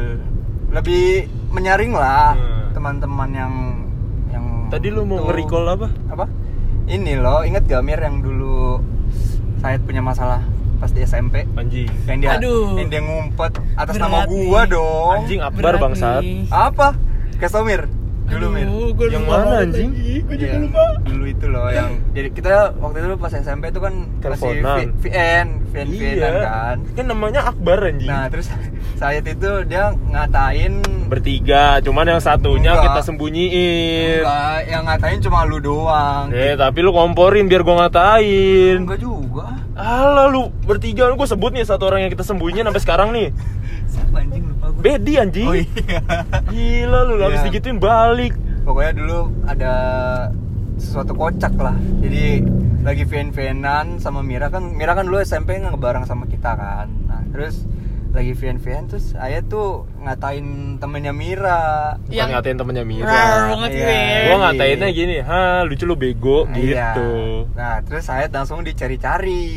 lebih 0.71 1.03
menyaring 1.49 1.91
lah 1.91 2.31
Hmm. 2.31 2.71
teman-teman 2.71 3.29
yang 3.29 3.35
yang 3.35 3.55
Tadi 4.71 4.87
lu 4.87 5.03
mau 5.03 5.19
nge-recall 5.21 5.65
apa? 5.69 5.87
apa 6.07 6.25
ini 6.87 7.15
loh 7.15 7.43
inget 7.43 7.67
gak 7.67 7.83
Mir 7.83 7.99
yang 7.99 8.19
dulu 8.19 8.79
saya 9.59 9.77
punya 9.77 9.99
masalah 9.99 10.41
pas 10.77 10.89
di 10.89 11.03
SMP 11.03 11.45
Anjing. 11.53 11.85
yang 12.07 12.17
dia 12.17 12.29
Aduh. 12.35 12.73
yang 12.73 12.89
dia 12.89 12.99
ngumpet 12.99 13.51
atas 13.75 13.93
Berat 13.93 14.07
nama 14.07 14.19
gua 14.25 14.61
nih. 14.63 14.71
dong 14.71 15.07
Anjing 15.13 15.39
Akbar 15.39 15.61
Berat 15.61 15.81
bangsat. 15.81 16.21
apa 16.49 16.87
Kesomir 17.37 17.85
dulu 18.23 18.45
Mir 18.49 18.63
Aduh, 18.63 18.89
gua 18.91 19.07
Yang 19.07 19.25
mana, 19.25 19.55
anjing? 19.59 19.89
Gua 20.21 20.35
juga 20.35 20.47
Iya, 20.47 20.59
lupa. 20.61 20.83
dulu 21.01 21.23
itu 21.25 21.45
loh 21.47 21.67
yang 21.67 21.89
jadi 22.11 22.29
kita 22.29 22.51
waktu 22.75 22.97
itu 22.99 23.15
pas 23.15 23.33
SMP 23.33 23.63
itu 23.67 23.79
kan 23.79 23.93
masih 24.21 24.55
VN 24.97 25.47
VN 25.67 25.85
Iya. 25.89 26.29
kan 26.41 26.77
Kan 26.93 27.05
namanya 27.07 27.41
Akbar 27.45 27.79
anjing. 27.83 28.07
nah 28.07 28.27
terus 28.27 28.47
saat 28.99 29.19
itu 29.19 29.49
dia 29.65 29.91
ngatain 30.07 30.79
Bertiga, 31.07 31.81
cuman 31.81 32.07
yang 32.07 32.21
satunya 32.21 32.71
Enggak. 32.71 32.85
kita 32.87 32.99
sembunyiin. 33.03 34.21
enggak 34.21 34.59
yang 34.65 34.83
ngatain 34.85 35.19
cuma 35.19 35.43
lu 35.43 35.57
doang 35.57 36.31
Eh, 36.31 36.55
tapi 36.55 36.79
lu 36.79 36.91
komporin 36.91 37.45
biar 37.45 37.61
gua 37.61 37.83
ngatain. 37.83 38.79
enggak 38.81 38.99
juga 38.99 39.59
Alah 39.73 40.27
lu 40.27 40.51
bertiga 40.61 41.09
gue 41.09 41.25
sebut 41.25 41.49
nih 41.49 41.63
satu 41.63 41.83
orang 41.85 42.05
yang 42.05 42.11
kita 42.11 42.21
sembunyiin 42.21 42.63
sampai 42.63 42.79
sekarang 42.79 43.09
nih. 43.11 43.27
siapa 44.11 44.19
anjing 44.21 44.43
lupa 44.45 44.65
gua 44.69 44.81
Bedi 44.83 45.13
anjing. 45.15 45.47
oh 45.47 45.55
iya 45.55 45.99
Gila 46.45 46.99
lu 47.01 47.13
habis 47.17 47.39
Iya. 47.39 47.47
digituin 47.47 47.79
balik. 47.79 48.33
pokoknya 48.61 48.91
dulu 48.93 49.19
ada 49.43 49.73
sesuatu 50.75 51.13
kocak 51.13 51.53
lah 51.55 51.73
jadi 51.97 52.43
lagi 52.81 53.03
fan-fanan 53.03 53.97
sama 53.97 54.19
Mira 54.21 54.49
kan 54.49 54.67
Mira 54.67 54.91
kan 54.91 55.05
dulu 55.05 55.17
SMP 55.17 55.57
ngebareng 55.57 56.03
sama 56.03 56.25
kita 56.25 56.51
kan 56.51 56.87
nah 57.05 57.21
terus 57.31 57.63
lagi 58.11 58.35
fan-fan 58.35 58.85
terus 58.85 59.15
Ayah 59.15 59.39
tuh 59.41 59.87
ngatain 59.97 60.43
temennya 60.77 61.09
Mira 61.09 61.95
Bukan 61.97 62.11
Yang- 62.11 62.29
ngatain 62.35 62.57
temennya 62.59 62.83
Mira. 62.83 63.07
Rar 63.07 63.41
banget 63.49 63.69
Iya. 63.71 63.79
gue. 63.79 64.01
Gua 64.21 64.37
ngatainnya 64.41 64.89
gini, 64.91 65.15
"Ha, 65.21 65.41
lucu 65.63 65.83
lu 65.85 65.95
bego." 65.95 66.43
Iya. 66.51 66.91
gitu. 66.91 67.11
Nah, 67.55 67.79
terus 67.81 68.03
saya 68.03 68.27
langsung 68.27 68.61
dicari-cari, 68.61 69.47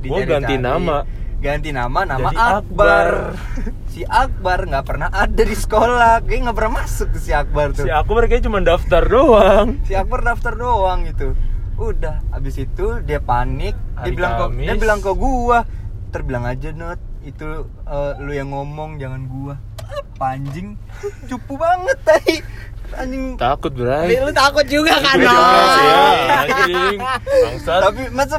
Gua 0.00 0.22
ganti 0.22 0.54
nama. 0.56 1.02
Ganti 1.44 1.70
nama 1.70 2.08
nama 2.08 2.32
Jadi 2.32 2.40
Akbar. 2.40 2.56
Akbar. 2.56 3.08
si 3.92 4.00
Akbar 4.02 4.58
nggak 4.64 4.84
pernah 4.84 5.08
ada 5.12 5.42
di 5.44 5.52
sekolah 5.54 6.24
kayak 6.24 6.40
nggak 6.40 6.56
pernah 6.56 6.72
masuk 6.80 7.12
si 7.14 7.30
Akbar 7.30 7.76
tuh 7.76 7.84
Si 7.84 7.92
aku 7.92 8.16
kayaknya 8.16 8.48
cuma 8.48 8.58
daftar 8.58 9.04
doang. 9.04 9.76
si 9.84 9.92
Akbar 9.92 10.24
daftar 10.24 10.56
doang 10.56 11.04
gitu 11.04 11.36
udah 11.74 12.22
abis 12.30 12.62
itu 12.62 13.02
dia 13.02 13.20
panik 13.20 13.74
dia 13.98 14.00
Hari 14.00 14.14
bilang 14.14 14.32
ke 14.32 14.44
dia 14.56 14.74
bilang 14.78 15.00
ke 15.02 15.10
gua 15.12 15.66
terbilang 16.08 16.46
aja 16.46 16.70
not 16.70 16.96
itu 17.20 17.44
eh, 17.84 18.12
lu 18.22 18.30
yang 18.30 18.48
ngomong 18.48 18.96
jangan 18.96 19.26
gua 19.26 19.54
apa 19.84 20.38
anjing 20.38 20.78
cupu 21.28 21.58
banget 21.58 21.98
tadi 22.00 22.40
anjing 22.94 23.34
Takut, 23.34 23.74
Tapi 23.74 23.82
Bray. 24.06 24.22
lu 24.22 24.30
takut 24.30 24.62
juga 24.64 24.94
kan 25.02 25.18
ya, 25.18 25.34
anjing. 26.46 26.98
Bangsat. 27.02 27.80
tapi 27.82 28.02
masa 28.08 28.36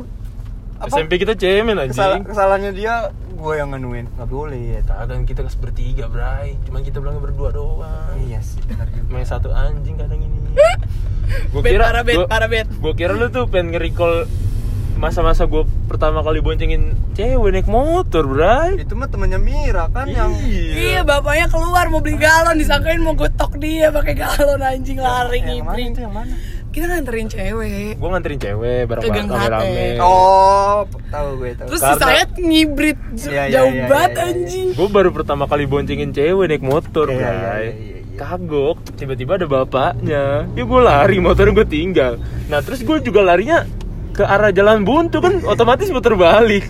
apa 0.77 0.91
SMP 0.91 1.11
kita 1.17 1.33
cemen 1.33 1.79
kesala- 1.81 2.19
anjing. 2.19 2.23
kesalahannya 2.25 2.71
dia 2.71 2.93
gua 3.33 3.53
yang 3.55 3.69
nganuin 3.69 4.05
nggak 4.09 4.27
boleh 4.27 4.61
ya 4.71 4.81
Kadang 4.81 5.23
kita 5.23 5.43
bertiga, 5.55 6.05
Bray. 6.05 6.55
Cuman 6.63 6.81
kita 6.81 6.97
bilang 6.97 7.17
berdua 7.17 7.49
doang. 7.49 8.15
iya 8.21 8.39
sih 8.39 8.59
benar 8.63 8.87
juga 8.87 9.07
Main 9.09 9.23
satu 9.23 9.49
anjing 9.49 9.95
kadang 9.95 10.19
ini. 10.19 10.37
Gua 11.51 11.59
Bet, 11.59 11.75
parah, 11.75 12.01
Bet, 12.01 12.17
parah, 12.25 12.47
Bet. 12.47 12.67
Gua 12.75 12.93
kira 12.93 13.11
lu 13.11 13.27
tuh 13.27 13.45
pengen 13.45 13.71
nge-recall 13.71 14.29
masa-masa 14.95 15.43
gue 15.43 15.59
pertama 15.85 16.23
kali 16.23 16.39
boncengin 16.39 16.95
cewek 17.11 17.51
naik 17.51 17.67
motor, 17.67 18.23
Bray. 18.23 18.79
itu 18.79 18.95
mah 18.95 19.05
temannya 19.05 19.35
Mira 19.37 19.91
kan 19.91 20.07
yang 20.07 20.31
Iya, 20.39 21.03
bapaknya 21.03 21.51
keluar 21.51 21.89
mau 21.89 21.99
beli 21.99 22.15
galon 22.15 22.55
disangkain 22.55 22.97
mau 22.97 23.11
gotok 23.11 23.59
dia 23.59 23.91
pakai 23.91 24.15
galon 24.15 24.55
anjing 24.57 24.95
lari 24.97 25.43
yang 25.43 25.61
mana 25.61 25.75
ngipring. 25.75 25.89
itu 25.91 25.99
yang 25.99 26.15
mana 26.15 26.33
Kita 26.75 26.91
nganterin 26.91 27.31
cewek. 27.31 27.95
Gue 27.95 28.09
nganterin 28.11 28.35
cewek 28.35 28.79
bareng 28.83 28.99
Ke 28.99 29.09
Gang 29.09 29.27
rame-rame. 29.31 29.95
Oh 30.03 30.83
tahu 31.07 31.27
gue 31.39 31.55
tahu 31.55 31.67
Terus 31.71 31.79
si 31.79 31.87
Karena- 31.87 32.03
saya 32.03 32.23
ngibrit 32.35 32.99
Iya, 33.15 33.31
iya, 33.31 33.43
jauh 33.47 33.71
iya, 33.71 33.85
banget 33.87 34.11
iya, 34.11 34.19
iya. 34.19 34.27
anjing. 34.27 34.67
Gue 34.75 34.87
baru 34.91 35.09
pertama 35.15 35.47
kali 35.47 35.63
boncengin 35.63 36.11
cewek 36.11 36.45
naik 36.51 36.59
motor, 36.59 37.07
Iya, 37.07 37.15
iya, 37.15 37.31
iya, 37.31 37.53
iya, 37.63 37.71
iya. 37.71 37.93
Kagok, 38.15 38.79
tiba-tiba 38.95 39.39
ada 39.39 39.47
bapaknya. 39.47 40.23
Ya 40.51 40.63
gue 40.63 40.81
lari, 40.81 41.17
motor 41.17 41.47
gue 41.49 41.63
tinggal. 41.63 42.19
Nah 42.47 42.59
terus 42.59 42.83
gue 42.83 42.97
juga 42.99 43.23
larinya 43.23 43.63
ke 44.11 44.23
arah 44.23 44.51
jalan 44.51 44.83
buntu 44.83 45.19
kan, 45.19 45.43
otomatis 45.43 45.87
muter 45.87 46.15
balik. 46.15 46.67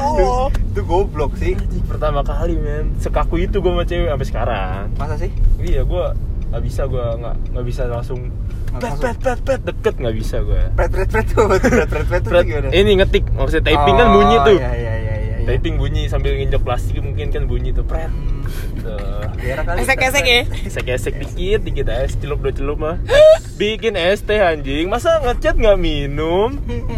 oh 0.00 0.48
itu 0.48 0.80
goblok 0.80 1.34
sih 1.36 1.52
pertama 1.84 2.22
kali 2.22 2.56
men, 2.56 2.94
sekaku 2.96 3.42
itu 3.42 3.58
gue 3.58 3.68
sama 3.68 3.84
cewek 3.84 4.08
sampai 4.08 4.26
sekarang. 4.26 4.82
masa 4.96 5.14
sih 5.18 5.28
Iya 5.60 5.82
gue 5.84 6.04
nggak 6.48 6.62
bisa 6.62 6.82
gue 6.88 7.04
nggak 7.20 7.36
nggak 7.52 7.64
bisa 7.64 7.82
langsung 7.84 8.32
pet 8.72 8.94
pet 8.96 9.16
pet 9.18 9.40
pet 9.40 9.60
deket 9.62 9.94
nggak 9.96 10.14
bisa 10.14 10.36
gue. 10.40 10.62
pret 10.72 10.88
pret 10.88 11.08
pret 11.08 11.26
tuh 11.26 11.44
pret 11.48 11.62
pret 11.88 12.06
pret 12.06 12.22
tuh 12.22 12.32
gimana 12.40 12.68
ini 12.70 12.90
ngetik, 12.96 13.24
maksudnya 13.30 13.64
typing 13.66 13.96
kan 13.96 14.06
Oh, 14.06 14.14
bunyi 14.14 14.36
tuh. 14.40 14.56
iya 14.56 14.72
iya 14.72 14.94
iya 14.96 15.14
iya 15.18 15.34
iya. 15.36 15.46
Typing 15.48 15.74
bunyi 15.76 16.06
sambil 16.06 16.36
nginjek 16.36 16.60
plastik 16.60 17.00
mungkin 17.00 17.26
kan 17.28 17.44
bunyi 17.44 17.72
tuh 17.72 17.82
pret. 17.82 18.12
Kali 19.40 19.78
Esek-esek 19.80 20.24
ya. 20.24 20.40
pret. 20.44 20.62
Gesek-gesek 20.64 21.14
dikit, 21.16 21.60
dikit 21.62 21.86
es 21.88 22.14
celup 22.14 22.38
dua 22.38 22.52
celup 22.52 22.78
mah. 22.78 22.96
Bikin 23.56 23.94
es 23.94 24.20
teh 24.20 24.36
anjing, 24.36 24.86
masa 24.86 25.18
ngechat 25.20 25.56
nggak 25.56 25.76
minum? 25.76 26.54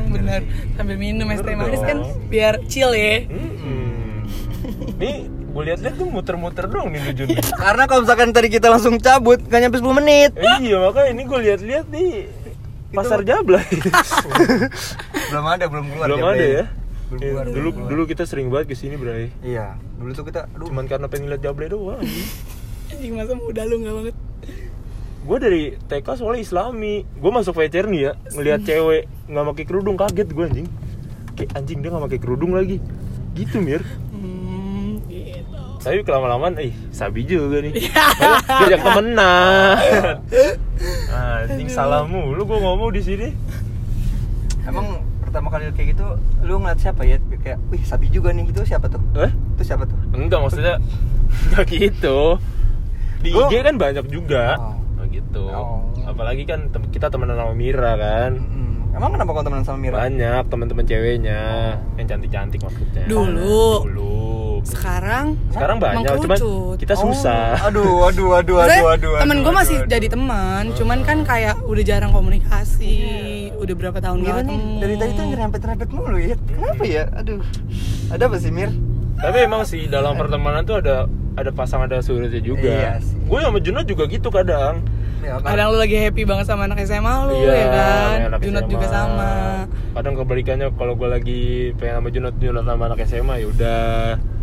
Bener, 0.08 0.42
sambil 0.74 0.96
minum 0.96 1.26
es 1.28 1.40
teh 1.40 1.54
manis 1.54 1.80
kan 1.80 1.98
biar 2.28 2.60
chill 2.66 2.92
ya. 2.92 3.24
Hmm. 3.24 4.28
Gue 5.52 5.62
lihat-lihat 5.64 5.94
tuh 5.94 6.08
muter-muter 6.08 6.64
dong 6.64 6.88
nih 6.90 7.12
Jun. 7.12 7.28
nih. 7.28 7.38
karena 7.62 7.84
kalau 7.84 8.00
misalkan 8.02 8.30
tadi 8.30 8.48
kita 8.48 8.66
langsung 8.66 8.96
cabut 8.96 9.36
gak 9.42 9.60
nyampe 9.60 9.76
10 9.76 9.92
menit 9.94 10.30
Eh, 10.34 10.56
iya, 10.62 10.80
makanya 10.80 11.08
ini 11.10 11.22
gue 11.22 11.38
lihat-lihat 11.42 11.86
nih 11.88 12.10
pasar 12.90 13.20
Jablay. 13.20 13.64
belum 15.28 15.46
ada 15.46 15.64
belum 15.66 15.84
keluar 15.86 16.06
Belum 16.08 16.24
ada 16.26 16.44
ya? 16.44 16.64
belum 17.08 17.20
keluar 17.20 17.44
dulu 17.44 17.52
belum 17.54 17.72
keluar. 17.74 17.88
dulu 17.90 18.02
kita 18.06 18.24
sering 18.24 18.48
banget 18.48 18.66
ke 18.66 18.74
sini 18.74 18.96
Bray. 18.96 19.28
iya 19.42 19.76
dulu 19.94 20.12
tuh 20.12 20.24
kita 20.24 20.48
aduh 20.50 20.64
Cuman 20.66 20.84
karena 20.84 21.06
pengen 21.06 21.28
lihat 21.28 21.42
Jablay 21.42 21.68
doang. 21.68 22.00
anjing. 22.00 22.28
Anjing 22.90 23.12
masa 23.14 23.32
muda 23.34 23.62
lu 23.62 23.76
nggak 23.78 23.94
banget. 23.94 24.16
Gue 25.22 25.38
dari 25.38 25.62
TK 25.78 26.08
soalnya 26.14 26.42
Islami. 26.42 26.94
Gue 27.14 27.30
masuk 27.30 27.54
VCR 27.54 27.86
nih 27.86 28.00
ya, 28.02 28.12
ngelihat 28.30 28.60
cewek 28.62 29.02
nggak 29.24 29.44
pakai 29.46 29.64
kerudung 29.64 29.94
kaget 29.94 30.28
gue 30.28 30.44
anjing. 30.44 30.68
Kayak 31.32 31.50
anjing 31.54 31.78
dia 31.78 31.88
nggak 31.88 32.04
pakai 32.06 32.18
kerudung 32.18 32.52
lagi. 32.52 32.76
Gitu 33.32 33.56
mir. 33.58 33.80
Hmm. 35.82 35.88
Tapi 35.88 36.02
kelama-lamaan, 36.02 36.54
ih 36.58 36.70
sabi 36.88 37.24
juga 37.24 37.58
nih. 37.58 37.74
Diajak 37.74 38.80
temenan. 38.80 39.74
Anjing 41.42 41.66
salah 41.68 42.02
mulu 42.04 42.42
gue 42.44 42.56
ngomong 42.56 42.90
di 42.90 43.00
sini. 43.00 43.28
emang 44.62 44.86
pertama 45.20 45.50
kali 45.50 45.66
kayak 45.70 45.88
gitu 45.92 46.06
lu 46.40 46.54
ngeliat 46.56 46.78
siapa 46.78 47.02
ya 47.02 47.18
kayak 47.34 47.58
wih 47.66 47.82
sapi 47.82 48.06
juga 48.06 48.30
nih 48.30 48.46
itu 48.46 48.62
siapa 48.62 48.86
tuh 48.86 49.02
Eh? 49.16 49.26
itu 49.26 49.62
siapa 49.64 49.82
tuh 49.84 49.98
Enggak 50.12 50.38
maksudnya 50.38 50.78
enggak 51.48 51.66
gitu. 51.66 52.38
Di 53.18 53.30
Gua- 53.30 53.48
IG 53.48 53.54
kan 53.60 53.74
banyak 53.76 54.06
juga. 54.06 54.54
Oh. 54.56 54.74
Oh, 54.96 55.06
gitu. 55.08 55.42
Oh. 55.44 55.82
Apalagi 56.04 56.42
kan 56.44 56.68
tem- 56.68 56.86
kita 56.88 57.06
temenan 57.08 57.34
sama 57.34 57.52
Mira 57.52 57.94
kan. 57.96 58.38
Mm-mm. 58.38 58.94
emang 58.94 59.10
kenapa 59.10 59.30
kau 59.32 59.42
temenan 59.42 59.64
sama 59.64 59.78
Mira 59.80 59.96
Banyak 60.00 60.42
teman-teman 60.46 60.84
ceweknya 60.84 61.40
yang 61.96 62.06
cantik-cantik 62.06 62.60
maksudnya. 62.60 63.02
Dulu. 63.04 63.82
Dulu. 63.82 64.31
Sekarang 64.62 65.34
Sekarang 65.50 65.76
banyak, 65.82 66.06
cuman 66.22 66.38
kita 66.78 66.94
susah. 66.94 67.58
Oh, 67.58 67.68
aduh 67.68 67.92
aduh 68.06 68.28
aduh 68.38 68.56
aduh 68.62 68.86
aduh 68.94 69.12
temen 69.18 69.42
gue 69.42 69.52
masih 69.52 69.76
aduh, 69.82 69.90
jadi 69.90 70.06
teman, 70.06 70.62
cuman 70.78 70.98
kan 71.02 71.18
kayak 71.26 71.58
udah 71.66 71.82
jarang 71.82 72.14
komunikasi, 72.14 72.94
udah 73.58 73.74
berapa 73.74 73.98
tahun 73.98 74.22
gak 74.22 74.34
ketemu. 74.46 74.78
dari 74.78 74.94
tadi 74.94 75.12
tuh 75.18 75.24
nyerempet-nyerempet 75.26 75.88
mulu 75.90 76.18
ya 76.18 76.36
kenapa 76.38 76.82
ya 76.86 77.04
aduh 77.10 77.42
ada 78.10 78.22
apa 78.30 78.36
sih 78.38 78.54
Mir 78.54 78.70
Tapi 79.22 79.38
emang 79.46 79.62
sih 79.62 79.86
dalam 79.86 80.18
pertemanan 80.18 80.66
tuh 80.66 80.82
ada 80.82 81.06
ada 81.38 81.50
pasang 81.54 81.86
ada 81.86 82.02
surutnya 82.02 82.42
juga. 82.42 82.66
Iya 82.66 82.98
sih. 82.98 83.16
Gue 83.24 83.38
sama 83.38 83.62
Junot 83.62 83.86
juga 83.86 84.04
gitu 84.10 84.28
kadang. 84.34 84.82
Ya, 85.22 85.32
Kadang 85.38 85.66
lu 85.70 85.78
lagi 85.78 85.96
happy 85.96 86.22
banget 86.22 86.46
sama 86.46 86.66
anak 86.66 86.82
SMA 86.82 87.14
lu 87.24 87.34
Iya, 87.36 87.52
ya 87.52 87.66
kan, 87.68 88.18
Junot 88.38 88.66
juga 88.66 88.86
sama. 88.86 89.32
Kadang 89.92 90.14
kebalikannya 90.16 90.68
kalau 90.72 90.94
gue 90.94 91.08
lagi 91.08 91.42
pengen 91.76 91.94
sama 91.98 92.08
Junot, 92.10 92.34
Junot 92.36 92.64
sama 92.64 92.82
anak 92.86 92.98
SMA 93.04 93.34
ya 93.38 93.46
udah. 93.48 93.92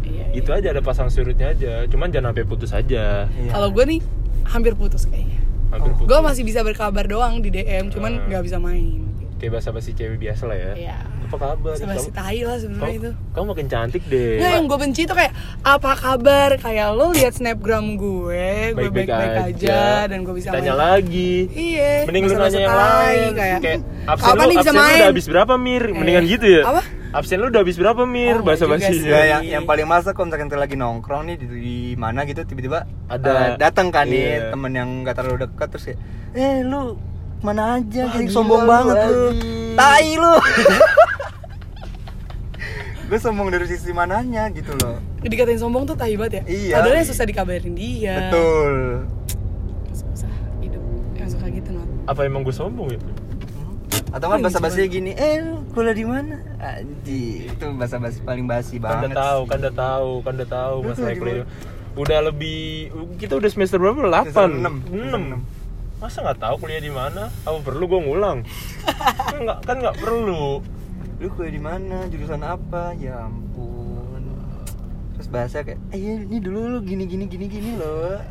Iya, 0.01 0.23
Gitu 0.31 0.49
aja 0.49 0.67
ada 0.69 0.81
pasang 0.81 1.07
surutnya 1.07 1.51
aja. 1.51 1.83
Cuman 1.85 2.09
jangan 2.09 2.31
sampai 2.31 2.45
putus 2.45 2.71
aja. 2.71 3.27
Iya. 3.27 3.51
Kalau 3.51 3.69
gue 3.69 3.83
nih 3.85 3.99
hampir 4.45 4.73
putus 4.73 5.03
kayaknya. 5.05 5.39
Hampir 5.69 5.91
Oh. 5.91 5.95
putus. 5.95 6.07
Gue 6.07 6.19
masih 6.21 6.43
bisa 6.43 6.59
berkabar 6.61 7.05
doang 7.05 7.39
di 7.39 7.49
DM, 7.49 7.89
cuman 7.89 8.11
Hmm. 8.15 8.25
nggak 8.27 8.43
bisa 8.43 8.57
main. 8.57 9.05
kayak 9.35 9.55
bahasa 9.55 9.71
basi 9.71 9.95
cewek 9.95 10.19
biasa 10.19 10.43
lah 10.45 10.57
ya. 10.57 10.71
Iya. 10.75 10.97
Apa 11.29 11.37
kabar? 11.53 11.73
Kamu- 11.75 12.09
tai 12.09 12.41
lah 12.41 12.57
sebenarnya 12.57 12.95
itu. 12.95 13.11
kamu, 13.31 13.45
makin 13.47 13.67
cantik 13.67 14.03
deh. 14.03 14.35
Nggak, 14.35 14.49
yang 14.51 14.65
gue 14.65 14.77
benci 14.79 15.01
tuh 15.03 15.13
kayak 15.13 15.29
apa 15.61 15.91
kabar 15.93 16.49
kayak 16.55 16.87
lo 16.91 17.05
lihat 17.11 17.31
snapgram 17.31 17.85
gue, 17.93 18.41
gue 18.67 18.75
Baik-baik 18.75 19.07
baik-baik 19.07 19.61
aja. 19.61 20.05
dan 20.05 20.19
gue 20.19 20.33
bisa 20.33 20.49
Tanya 20.49 20.73
main. 20.73 20.81
lagi. 20.81 21.33
Iya. 21.47 21.93
Mending 22.03 22.23
lu 22.23 22.33
nanya 22.35 22.59
yang 22.59 22.73
lain. 22.75 23.29
kayak, 23.31 23.57
Kayak 23.59 23.79
absen 24.05 24.25
kapan 24.25 24.33
lu, 24.35 24.41
nih 24.43 24.57
bisa 24.57 24.59
absen 24.59 24.73
lu 24.73 24.81
main? 24.81 24.97
udah 24.97 25.07
habis 25.07 25.25
berapa 25.27 25.53
mir? 25.55 25.83
Mendingan 25.87 26.23
Eh, 26.23 26.31
gitu 26.31 26.47
ya. 26.49 26.63
apa? 26.65 26.81
Absen 27.11 27.37
lu 27.37 27.47
udah 27.47 27.59
habis 27.59 27.75
berapa 27.75 28.01
mir? 28.03 28.35
Oh, 28.35 28.41
Bahasa 28.41 28.65
basinya. 28.65 28.89
sih. 28.91 29.01
Ya, 29.03 29.21
yang, 29.27 29.41
yang 29.43 29.63
paling 29.65 29.85
masa 29.85 30.09
kalau 30.11 30.25
misalkan 30.27 30.45
kita 30.47 30.57
lagi 30.59 30.75
nongkrong 30.75 31.23
nih 31.25 31.35
di, 31.35 31.45
di 31.47 31.77
mana 31.95 32.21
gitu 32.23 32.41
tiba-tiba 32.41 32.89
Ada- 33.07 33.29
eh, 33.29 33.49
datang 33.55 33.89
kan 33.89 34.05
nih 34.05 34.25
iya. 34.35 34.49
temen 34.49 34.71
yang 34.71 34.89
gak 35.01 35.13
terlalu 35.15 35.45
dekat 35.45 35.67
terus 35.67 35.85
kayak 35.85 35.99
eh 36.31 36.61
lu 36.61 36.97
mana 37.39 37.77
aja 37.77 38.03
Wah, 38.03 38.11
jadi 38.11 38.25
gila 38.25 38.35
sombong 38.35 38.61
lu, 38.61 38.67
banget 38.67 38.97
lu 38.99 39.23
tai 39.73 40.09
lu 40.13 40.33
gue 43.09 43.19
sombong 43.19 43.49
dari 43.49 43.65
sisi 43.65 43.89
mananya 43.89 44.45
gitu 44.53 44.77
loh 44.79 45.01
Dikatain 45.19 45.59
sombong 45.59 45.83
tuh 45.83 45.99
tai 45.99 46.15
banget 46.15 46.39
ya. 46.39 46.43
Iya. 46.47 46.75
Padahal 46.79 46.95
yang 47.03 47.09
susah 47.11 47.25
dikabarin 47.27 47.73
dia. 47.75 48.31
betul 48.31 48.73
Susah 49.91 50.31
hidup 50.63 50.83
yang 51.19 51.27
suka 51.27 51.45
gitu 51.51 51.69
not. 51.75 51.89
Apa 52.07 52.23
emang 52.23 52.47
gue 52.47 52.55
sombong 52.55 52.95
ya? 52.95 53.01
atau 54.09 54.25
kan 54.25 54.41
bahasa 54.41 54.57
basi 54.57 54.89
gimana? 54.89 54.89
gini 54.89 55.11
eh 55.13 55.37
lu 55.37 55.61
kuliah 55.69 55.93
di 55.93 56.05
mana 56.05 56.41
anjing 56.57 57.45
itu 57.45 57.65
bahasa 57.77 58.01
basi 58.01 58.17
paling 58.25 58.49
basi 58.49 58.81
Kan 58.81 59.05
banget 59.05 59.13
udah 59.13 59.21
tahu, 59.21 59.41
kan 59.45 59.57
udah 59.61 59.75
tahu, 59.77 60.11
kan 60.25 60.33
udah 60.33 60.49
tahu 60.49 60.75
tuh 60.81 61.05
kuliah. 61.13 61.45
Udah 61.93 62.19
lebih 62.31 62.89
kita 63.21 63.37
udah 63.37 63.49
semester 63.49 63.77
berapa? 63.77 64.01
8. 64.01 64.33
Semester 64.33 64.49
enam. 64.49 64.75
6. 64.81 64.89
Semester 64.89 65.19
enam. 65.19 65.41
Masa 65.99 66.17
nggak 66.25 66.39
tahu 66.41 66.55
kuliah 66.63 66.81
di 66.81 66.89
mana? 66.93 67.27
Apa 67.45 67.57
perlu 67.61 67.85
gue 67.85 67.99
ngulang? 68.01 68.37
kan 69.29 69.37
nggak 69.45 69.59
kan 69.67 69.75
nggak 69.77 69.97
perlu. 69.99 70.63
Lu 71.19 71.27
kuliah 71.29 71.51
di 71.51 71.61
mana 71.61 72.07
jurusan 72.07 72.41
apa 72.41 72.95
ya 72.95 73.21
ampun 73.21 74.23
terus 75.13 75.27
bahasa 75.27 75.61
kayak 75.61 75.79
eh 75.91 75.99
ini 75.99 76.39
dulu 76.39 76.59
lu 76.65 76.79
gini 76.79 77.03
gini 77.03 77.25
gini 77.25 77.45
gini 77.45 77.71
loh 77.75 78.15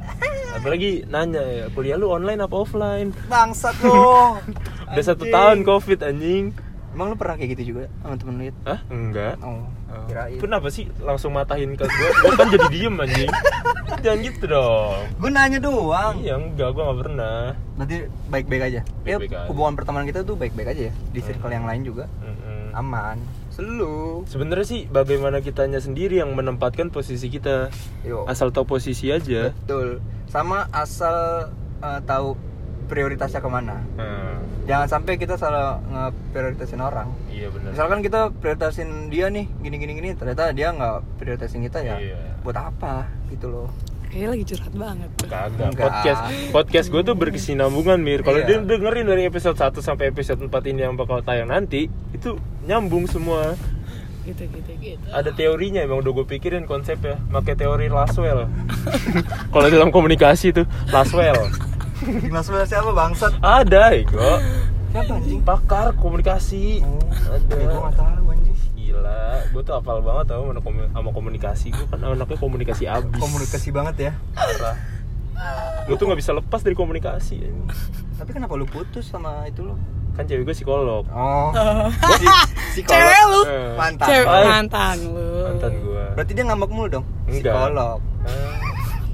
Apalagi 0.49 1.05
nanya 1.05 1.45
ya, 1.45 1.65
kuliah 1.69 1.95
lu 1.95 2.09
online 2.09 2.41
apa 2.41 2.57
offline? 2.57 3.13
bangsat 3.29 3.77
lo 3.79 4.41
Udah 4.89 5.05
satu 5.05 5.29
tahun 5.29 5.61
covid 5.61 6.01
anjing. 6.03 6.57
emang 6.89 7.13
lu 7.13 7.17
pernah 7.17 7.37
kayak 7.37 7.53
gitu 7.55 7.65
juga 7.71 7.93
sama 8.01 8.17
temen 8.17 8.35
lu 8.41 8.45
Hah? 8.65 8.81
Enggak. 8.89 9.37
oh 9.39 9.69
kirain 10.09 10.41
Kenapa 10.41 10.67
sih 10.67 10.89
langsung 10.99 11.31
matahin 11.31 11.77
ke 11.77 11.85
gue? 11.85 12.09
Gue 12.19 12.33
kan 12.33 12.49
jadi 12.49 12.67
diem 12.67 12.97
anjing. 12.97 13.29
Jangan 14.03 14.19
gitu 14.21 14.45
dong. 14.49 14.99
gue 15.15 15.31
nanya 15.31 15.59
doang 15.61 16.17
Iya 16.17 16.35
enggak, 16.39 16.69
gue 16.71 16.83
nggak 16.83 16.99
pernah. 16.99 17.39
berarti 17.75 17.97
baik 18.27 18.47
baik 18.47 18.63
aja 18.65 18.81
ya 18.81 18.85
Baik-baik 19.07 19.31
aja. 19.31 19.47
hubungan 19.47 19.73
pertemanan 19.77 20.07
kita 20.07 20.21
tuh 20.23 20.35
baik 20.35 20.53
baik 20.55 20.69
aja 20.71 20.83
ya 20.89 20.93
di 21.07 21.21
circle 21.21 21.53
yang 21.53 21.65
lain 21.65 21.83
juga 21.85 22.05
Mm-mm. 22.19 22.58
Aman 22.79 23.19
selu 23.51 24.23
Sebenarnya 24.25 24.63
sih 24.63 24.81
bagaimana 24.87 25.39
kitanya 25.39 25.79
sendiri 25.79 26.17
yang 26.17 26.31
menempatkan 26.31 26.89
posisi 26.89 27.27
kita. 27.27 27.75
Yo. 28.01 28.23
Asal 28.25 28.49
tahu 28.49 28.71
posisi 28.71 29.11
aja. 29.11 29.51
betul 29.53 29.99
sama 30.27 30.71
asal 30.71 31.49
eh, 31.81 32.01
tahu 32.05 32.39
prioritasnya 32.85 33.39
ke 33.39 33.49
mana 33.49 33.81
Nah, 33.95 34.39
jangan 34.65 34.87
sampai 34.87 35.17
kita 35.17 35.35
salah 35.35 35.81
ngeprioritasin 35.83 36.79
orang 36.79 37.09
iya 37.29 37.49
benar. 37.49 37.73
misalkan 37.73 38.01
kita 38.01 38.31
prioritasin 38.33 38.89
dia 39.09 39.29
nih 39.29 39.49
gini 39.59 39.77
gini 39.77 39.93
gini 39.95 40.11
ternyata 40.13 40.53
dia 40.53 40.71
nggak 40.71 41.05
prioritasin 41.17 41.61
kita 41.63 41.81
ya 41.83 41.97
Iya. 41.99 42.21
buat 42.41 42.55
apa 42.55 43.09
gitu 43.29 43.49
loh 43.49 43.69
Kayaknya 44.09 44.29
lagi 44.31 44.45
curhat 44.47 44.73
banget. 44.75 45.11
Kagak. 45.21 45.47
Enggak. 45.69 45.77
Podcast 45.77 46.21
podcast 46.51 46.87
gue 46.89 47.03
tuh 47.03 47.15
berkesinambungan 47.15 47.99
Mir. 47.99 48.21
Kalau 48.23 48.41
Iya. 48.41 48.47
dia 48.51 48.67
dengerin 48.67 49.05
dari 49.05 49.23
episode 49.25 49.55
1 49.55 49.79
sampai 49.79 50.09
episode 50.09 50.41
4 50.41 50.49
ini 50.67 50.81
yang 50.81 50.95
bakal 50.95 51.21
tayang 51.21 51.47
nanti, 51.47 51.87
itu 52.11 52.35
nyambung 52.65 53.05
semua. 53.05 53.53
Gitu 54.25 54.45
gitu 54.47 54.73
gitu. 54.79 55.07
Ada 55.09 55.29
teorinya 55.31 55.81
emang 55.81 56.01
udah 56.01 56.13
gue 56.15 56.27
pikirin 56.27 56.65
konsepnya. 56.65 57.21
Pakai 57.29 57.53
teori 57.55 57.89
Laswell. 57.89 58.49
Kalau 59.53 59.67
dalam 59.67 59.89
komunikasi 59.89 60.53
tuh 60.53 60.65
Laswell. 60.89 61.49
maksudnya 62.29 62.63
siapa 62.63 62.95
bangsat 62.95 63.33
Ada, 63.39 63.91
Ego. 63.93 64.23
siapa 64.89 65.13
anjing 65.13 65.43
Pakar 65.43 65.91
komunikasi. 65.95 66.81
oh 66.81 66.97
Ada. 67.29 67.57
gue 67.59 67.75
nggak 67.75 67.97
tahu 67.97 68.28
Gila, 68.99 69.23
gue 69.49 69.63
tuh 69.63 69.75
hafal 69.75 70.03
banget 70.03 70.25
tau 70.29 70.43
sama 70.45 70.59
komu- 70.59 70.91
sama 70.91 71.11
komunikasi. 71.15 71.71
Gue 71.71 71.87
kan 71.87 72.03
anaknya 72.03 72.35
komunikasi 72.35 72.85
abis. 72.85 73.17
Komunikasi 73.17 73.69
banget 73.71 73.97
ya? 74.01 74.13
Parah. 74.35 74.75
Gue 75.87 75.95
tuh 75.95 76.11
gak 76.11 76.19
bisa 76.19 76.35
lepas 76.35 76.61
dari 76.61 76.75
komunikasi 76.75 77.39
tapi 78.19 78.35
kenapa 78.35 78.59
lu 78.59 78.67
putus 78.67 79.07
sama 79.07 79.47
itu 79.47 79.63
lo 79.63 79.79
Kan 80.19 80.27
cewek 80.27 80.43
gue 80.43 80.55
psikolog. 80.59 81.07
Oh. 81.15 81.55
Si, 82.19 82.27
psikolog. 82.75 82.99
Cewek 82.99 83.21
lu. 83.23 83.41
Eh, 83.47 83.71
mantan. 83.79 84.07
Cewek 84.11 84.27
mantan. 84.27 84.97
lu. 85.07 85.31
Mantan 85.47 85.73
gue 85.79 86.05
berarti 86.19 86.33
dia 86.35 86.45
ngambek 86.45 86.71
mulu 86.75 86.89
dong? 86.91 87.07
Enggak. 87.31 87.55
psikolog. 87.55 87.99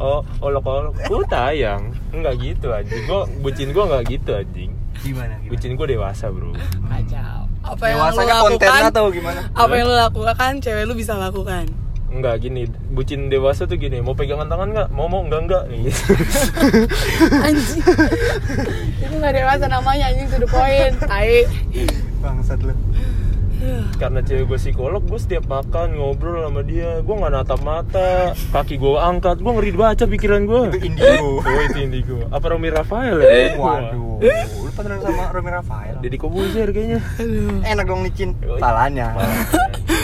Oh, 0.01 0.21
olok-olok. 0.41 0.97
Gue 1.05 1.21
tayang. 1.29 1.93
Enggak 2.09 2.41
gitu 2.41 2.73
anjing. 2.73 3.05
Gue, 3.05 3.21
bucin 3.45 3.69
gue 3.71 3.85
gak 3.85 4.05
gitu 4.09 4.31
anjing. 4.33 4.73
Gimana 5.05 5.37
gimana? 5.37 5.51
Bucin 5.53 5.77
gue 5.77 5.87
dewasa 5.87 6.33
bro. 6.33 6.57
Kacau. 6.89 7.44
Apa 7.65 7.85
yang 7.89 7.97
lu 7.97 8.05
lakukan? 8.05 8.43
kontennya 8.45 8.87
atau 8.93 9.05
gimana 9.09 9.41
Apa 9.53 9.73
yang 9.73 9.87
lu 9.89 9.97
lakukan, 9.97 10.53
cewek 10.61 10.85
lu 10.85 10.95
bisa 10.95 11.17
lakukan. 11.17 11.65
Enggak 12.15 12.47
gini 12.47 12.71
Bucin 12.95 13.27
dewasa 13.27 13.67
tuh 13.67 13.75
gini 13.75 13.99
Mau 13.99 14.15
pegangan 14.15 14.47
tangan 14.47 14.71
gak? 14.71 14.89
Mau 14.95 15.11
mau 15.11 15.27
enggak 15.27 15.41
enggak 15.51 15.65
gitu. 15.67 15.91
Anjing. 17.51 17.83
Itu 19.03 19.15
gak 19.19 19.35
dewasa 19.35 19.65
namanya 19.67 20.15
anjing 20.15 20.31
to 20.31 20.39
the 20.39 20.47
point. 20.47 20.95
Tai. 21.03 21.43
bangsat 22.23 22.61
lu 22.63 22.71
Karena 23.97 24.21
cewek 24.21 24.45
gue 24.45 24.59
psikolog, 24.61 25.01
gue 25.01 25.17
setiap 25.17 25.49
makan 25.49 25.97
ngobrol 25.97 26.45
sama 26.45 26.61
dia, 26.61 27.01
gue 27.01 27.15
nggak 27.17 27.33
natap 27.33 27.65
mata, 27.65 28.37
kaki 28.53 28.77
gue 28.77 28.93
angkat, 28.93 29.41
gue 29.41 29.53
ngeri 29.57 29.73
baca 29.73 30.05
pikiran 30.05 30.45
gue. 30.45 30.63
itu 30.77 30.93
indigo 30.93 31.41
Oh 31.41 31.61
itu 31.65 31.79
indigo. 31.81 32.17
Apa 32.29 32.53
Romi 32.53 32.69
Rafael 32.69 33.17
ya? 33.25 33.57
waduh 33.57 34.21
lu 34.21 34.64
pacaran 34.75 34.99
sama 35.01 35.25
Romi 35.31 35.51
Rafael 35.51 35.95
Deddy 36.03 36.19
Kobuzer 36.19 36.69
kayaknya. 36.71 37.01
Aduh. 37.17 37.63
enak 37.63 37.85
dong 37.85 38.03
licin 38.03 38.31
salahnya 38.59 39.15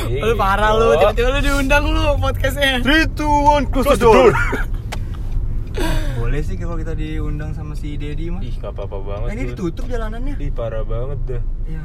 Lu 0.07 0.35
parah 0.43 0.73
lu, 0.73 0.95
tiba-tiba 0.97 1.29
lu 1.31 1.41
diundang 1.41 1.85
lu 1.87 2.03
podcastnya. 2.19 2.83
Three, 2.83 3.07
two, 3.13 3.27
one, 3.27 3.67
close, 3.69 3.87
the 3.89 3.99
door. 3.99 4.35
Boleh 6.19 6.41
sih 6.43 6.59
kalau 6.59 6.75
kita 6.75 6.95
diundang 6.95 7.55
sama 7.55 7.75
si 7.75 7.95
Dedi 7.95 8.31
mah. 8.31 8.43
Ih 8.43 8.55
gak 8.59 8.75
apa-apa 8.75 8.99
banget. 9.01 9.27
Nah, 9.27 9.35
ini 9.35 9.43
ditutup 9.51 9.87
jalanannya. 9.87 10.35
Ih 10.37 10.51
parah 10.51 10.83
banget 10.83 11.19
dah. 11.27 11.43
Iya. 11.67 11.83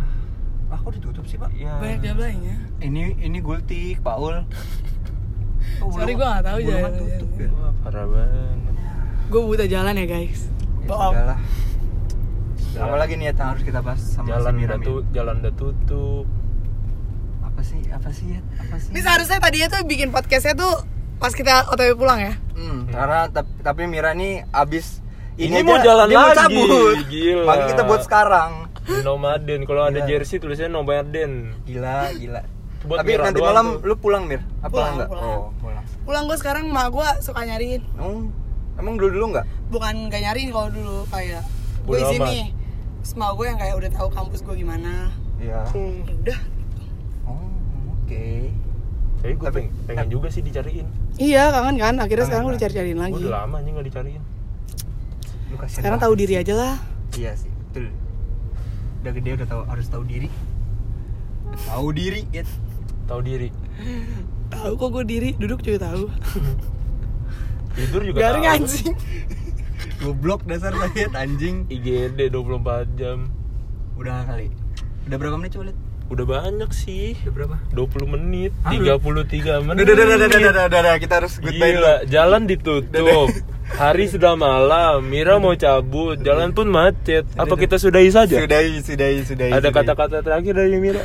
Ah, 0.74 0.78
kok 0.82 0.92
ditutup 0.98 1.26
sih, 1.26 1.38
Pak? 1.38 1.54
Ya. 1.54 1.78
Banyak 1.78 2.02
jablanya. 2.02 2.56
Ini 2.82 3.22
ini 3.22 3.38
gultik, 3.40 4.02
Paul. 4.02 4.42
Oh, 5.82 5.92
Sorry, 5.92 6.14
nggak 6.14 6.46
tahu 6.46 6.58
belum 6.62 6.72
jalan- 6.72 6.96
tutup 6.96 7.32
ya. 7.36 7.50
Wah, 7.52 7.74
parah 7.84 8.06
banget. 8.06 8.58
Gue 9.28 9.42
buta 9.44 9.66
jalan 9.66 9.94
ya 9.98 10.06
guys. 10.06 10.42
Ya, 10.46 10.88
Bohong. 10.88 11.14
Sudahlah. 12.76 12.86
Apa 12.86 12.98
lagi 13.00 13.14
nih 13.16 13.26
yang 13.26 13.48
harus 13.48 13.64
kita 13.64 13.80
bahas 13.80 14.02
sama 14.04 14.28
jalan 14.28 14.44
si 14.46 14.58
Mira, 14.58 14.68
udah 14.68 14.78
Mira? 14.78 14.86
tu 14.86 14.94
jalan 15.10 15.36
udah 15.40 15.54
tutup. 15.56 16.26
Apa 17.42 17.62
sih? 17.62 17.80
Apa 17.88 18.10
sih 18.12 18.28
ya? 18.30 18.40
Apa 18.60 18.76
sih? 18.78 18.90
Ini 18.92 19.00
seharusnya 19.02 19.38
tadinya 19.40 19.68
tuh 19.70 19.82
bikin 19.84 20.10
podcastnya 20.10 20.54
tuh 20.54 20.74
pas 21.16 21.32
kita 21.32 21.72
OTW 21.72 21.96
pulang 21.96 22.20
ya. 22.20 22.34
Hmm, 22.54 22.86
karena 22.86 23.20
tapi, 23.28 23.50
tapi 23.62 23.82
Mira 23.86 24.12
nih 24.12 24.44
abis 24.50 25.00
Ini 25.36 25.52
aja 25.54 25.64
mau 25.66 25.78
jalan 25.78 26.06
dia 26.06 26.16
mau 26.18 26.28
lagi, 26.30 26.38
cabut. 26.38 26.96
gila. 27.06 27.44
Makanya 27.46 27.68
kita 27.70 27.84
buat 27.84 28.02
sekarang. 28.02 28.52
Nomaden. 29.02 29.60
Kalau 29.64 29.84
ada 29.84 29.98
Gila. 29.98 30.08
jersey 30.08 30.38
tulisnya 30.38 30.68
Nomaden. 30.68 31.52
Gila, 31.64 32.14
gila. 32.14 32.42
Buat 32.84 33.02
Tapi 33.02 33.10
Mira 33.10 33.24
nanti 33.26 33.42
malam 33.42 33.66
tuh. 33.74 33.84
lu 33.84 33.96
pulang 33.98 34.24
Mir? 34.24 34.40
Apa 34.60 34.70
Pulang, 34.70 34.94
enggak? 34.94 35.10
pulang. 35.10 35.26
Oh, 35.26 35.44
pulang. 35.58 35.84
Pulang 36.06 36.24
gue 36.26 36.38
sekarang 36.38 36.64
emak 36.66 36.88
gue 36.90 37.08
suka 37.20 37.42
nyariin. 37.44 37.82
Oh, 37.98 38.30
emang 38.78 38.96
dulu 38.96 39.10
dulu 39.12 39.26
enggak? 39.34 39.46
Bukan 39.68 39.96
kayak 40.08 40.24
nyariin 40.24 40.50
kalau 40.52 40.70
dulu 40.70 40.98
kayak 41.10 41.42
gue 41.82 41.96
di 41.96 42.06
sini. 42.08 42.38
Semua 43.06 43.32
gue 43.32 43.46
yang 43.46 43.56
kayak 43.56 43.76
udah 43.78 43.92
tahu 43.94 44.08
kampus 44.10 44.42
gue 44.42 44.56
gimana. 44.58 45.14
Iya. 45.38 45.62
Ya 45.70 46.14
udah. 46.18 46.40
Oh, 47.24 47.54
oke. 47.96 48.26
Tapi 49.22 49.32
gue 49.32 49.46
Tapi- 49.46 49.58
pengen, 49.62 49.72
pengen 49.86 50.08
juga 50.10 50.28
sih 50.28 50.42
dicariin. 50.42 50.88
Iya 51.16 51.50
kangen 51.50 51.78
kan. 51.78 51.96
Akhirnya 51.96 52.10
Kangen, 52.20 52.28
sekarang 52.28 52.44
kan? 52.44 52.52
udah 52.52 52.62
cari-cariin 52.62 53.00
lagi. 53.00 53.14
Gue 53.14 53.22
udah 53.24 53.36
lama 53.40 53.56
aja 53.56 53.70
nggak 53.72 53.88
dicariin. 53.88 54.24
Lu 55.46 55.56
Sekarang 55.70 56.00
tahu 56.02 56.14
diri 56.16 56.34
aja 56.36 56.54
lah. 56.54 56.76
Iya 57.14 57.32
sih, 57.38 57.52
betul. 57.70 57.94
Udah 59.00 59.12
gede 59.14 59.30
udah 59.36 59.48
tahu 59.48 59.62
harus 59.64 59.86
tahu 59.88 60.04
diri. 60.04 60.30
Tahu 61.64 61.88
diri, 61.94 62.22
ya. 62.34 62.44
Tahu 63.06 63.22
diri. 63.22 63.50
Tahu 64.50 64.72
kok 64.76 64.90
gue 64.92 65.04
diri, 65.06 65.30
duduk 65.38 65.62
juga 65.62 65.86
tahu. 65.86 66.10
Tidur 67.76 68.02
juga 68.04 68.18
Garing 68.20 68.44
tahu. 68.44 68.56
anjing. 68.58 68.96
Goblok 70.04 70.44
dasar 70.44 70.76
banget 70.76 71.12
anjing. 71.16 71.66
IGD 71.72 72.30
24 72.30 73.00
jam. 73.00 73.32
Udah 73.96 74.28
kali. 74.28 74.52
Udah 75.08 75.18
berapa 75.18 75.36
menit 75.40 75.56
coba 75.56 75.64
lihat? 75.72 75.80
Udah 76.06 76.26
banyak 76.28 76.70
sih. 76.70 77.18
Udah 77.26 77.34
berapa? 77.34 77.56
20 77.74 78.14
menit, 78.14 78.52
Hah? 78.62 78.78
33 78.78 78.86
Udah, 79.02 79.58
menit. 79.66 79.82
udah, 79.82 79.94
udah, 79.96 80.06
udah, 80.06 80.16
udah, 80.18 80.28
udah, 80.30 80.66
udah, 80.70 80.80
udah, 80.86 80.96
kita 81.02 81.14
harus 81.18 81.34
goodbye 81.42 81.72
dulu. 81.74 81.82
Gila, 81.82 81.94
jalan 82.06 82.42
ditutup. 82.46 83.30
Hari 83.66 84.06
sudah 84.06 84.38
malam, 84.38 85.02
Mira 85.02 85.42
mau 85.42 85.58
cabut, 85.58 86.22
jalan 86.22 86.54
pun 86.54 86.70
macet. 86.70 87.26
Apa 87.34 87.58
kita 87.58 87.82
sudahi 87.82 88.14
saja? 88.14 88.38
Sudahi, 88.38 88.78
sudahi, 88.86 89.18
sudahi. 89.26 89.52
Ada 89.58 89.74
kata-kata 89.74 90.22
terakhir 90.22 90.54
dari 90.54 90.78
Mira? 90.78 91.02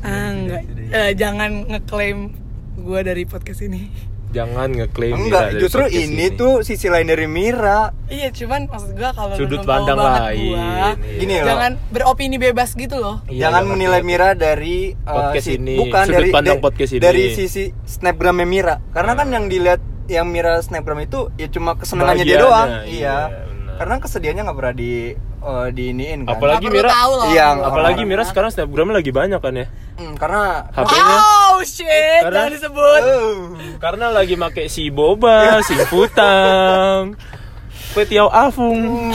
Ah, 0.00 0.32
enggak. 0.32 0.62
Eh, 0.88 1.12
jangan 1.12 1.68
ngeklaim 1.68 2.32
gue 2.80 3.00
dari 3.04 3.28
podcast 3.28 3.60
ini. 3.60 3.92
Jangan 4.28 4.68
ngeklaim 4.70 5.14
Mira 5.14 5.24
Enggak, 5.24 5.46
justru 5.58 5.82
podcast 5.82 6.04
ini, 6.04 6.26
tuh 6.30 6.60
sisi 6.60 6.86
lain 6.86 7.06
dari 7.06 7.24
Mira. 7.24 7.96
Iya, 8.06 8.28
cuman 8.30 8.68
maksud 8.68 8.92
gue 8.92 9.10
kalau 9.10 9.34
Sudut 9.34 9.64
pandang 9.64 9.96
lain, 9.96 10.52
gua, 10.52 10.60
iya. 10.60 10.88
Gini 11.16 11.34
loh. 11.34 11.46
jangan 11.46 11.72
beropini 11.88 12.36
bebas 12.36 12.70
gitu 12.72 12.96
loh. 12.96 13.24
Iya, 13.24 13.48
Jangan 13.48 13.62
menilai. 13.66 14.00
Mira 14.00 14.32
dari 14.32 14.92
uh, 14.94 15.08
Podcast 15.10 15.46
si- 15.46 15.56
ini, 15.56 15.76
bukan 15.78 16.04
sudut 16.04 16.14
dari 16.14 16.28
pandang 16.28 16.56
da- 16.56 16.62
podcast 16.62 16.92
ini. 16.92 17.00
dari 17.00 17.22
sisi 17.32 17.64
snapgramnya 17.82 18.44
Mira. 18.44 18.74
Karena 18.90 19.12
kan 19.14 19.26
Hmm. 19.26 19.34
yang 19.34 19.44
dilihat 19.46 19.80
yang 20.06 20.26
Mira 20.26 20.56
snapgram 20.58 21.00
itu 21.00 21.28
ya 21.34 21.48
cuma 21.48 21.72
kesenangannya 21.74 22.24
dia 22.24 22.38
doang. 22.38 22.68
iya, 22.84 22.84
Iya. 22.84 23.16
Karena 23.78 23.94
kesedihannya 23.96 24.42
nggak 24.42 24.58
pernah 24.58 24.74
di 24.74 24.92
uh, 25.38 25.68
diiniin 25.70 26.26
kan. 26.26 26.34
Apalagi 26.34 26.66
perlu 26.66 26.76
Mira- 26.76 26.90
tahu 26.90 27.12
loh. 27.14 27.26
Iya, 27.30 27.46
Apalagi 27.62 28.02
Mira 28.02 28.22
tahu. 28.22 28.30
sekarang 28.34 28.50
Snapgram 28.50 28.90
lagi 28.90 29.10
banyak 29.10 29.38
kan 29.38 29.54
ya? 29.54 29.66
Hmm, 29.94 30.14
karena 30.14 30.66
HP-nya 30.70 31.16
Oh 31.48 31.58
shit, 31.62 31.86
Karena- 32.22 32.34
jangan 32.34 32.52
disebut. 32.54 33.02
Uh, 33.02 33.34
karena 33.78 34.06
lagi 34.10 34.34
make 34.34 34.66
si 34.66 34.90
boba, 34.90 35.62
si 35.62 35.74
putang, 35.86 37.14
petiau 37.94 38.26
afung. 38.28 39.14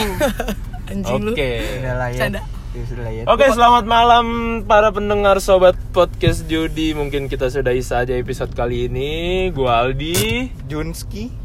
Anjing 0.84 1.22
lu. 1.24 1.32
Oke. 1.32 1.50
sudah 1.80 1.94
lah 1.94 2.08
ya. 2.08 2.20
Canda. 2.24 2.40
Ya, 2.74 3.06
ya. 3.06 3.22
Oke, 3.30 3.46
selamat 3.46 3.86
malam 3.86 4.26
para 4.66 4.90
pendengar 4.90 5.38
sobat 5.38 5.78
podcast 5.94 6.42
Judi. 6.50 6.90
Mungkin 6.90 7.30
kita 7.30 7.46
sudahi 7.46 7.78
saja 7.80 8.18
episode 8.18 8.50
kali 8.50 8.90
ini. 8.90 9.12
Gua 9.54 9.86
Aldi 9.86 10.50
Junski. 10.66 11.43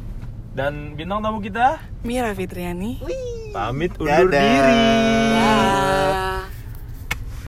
Dan 0.53 0.97
bintang 0.97 1.21
tamu 1.21 1.39
kita 1.39 1.77
Mira 2.01 2.31
Fitriani. 2.33 2.99
pamit 3.49 3.93
undur 3.97 4.29
Dadah. 4.29 4.41
diri. 4.41 4.77
Bye. 5.33 6.18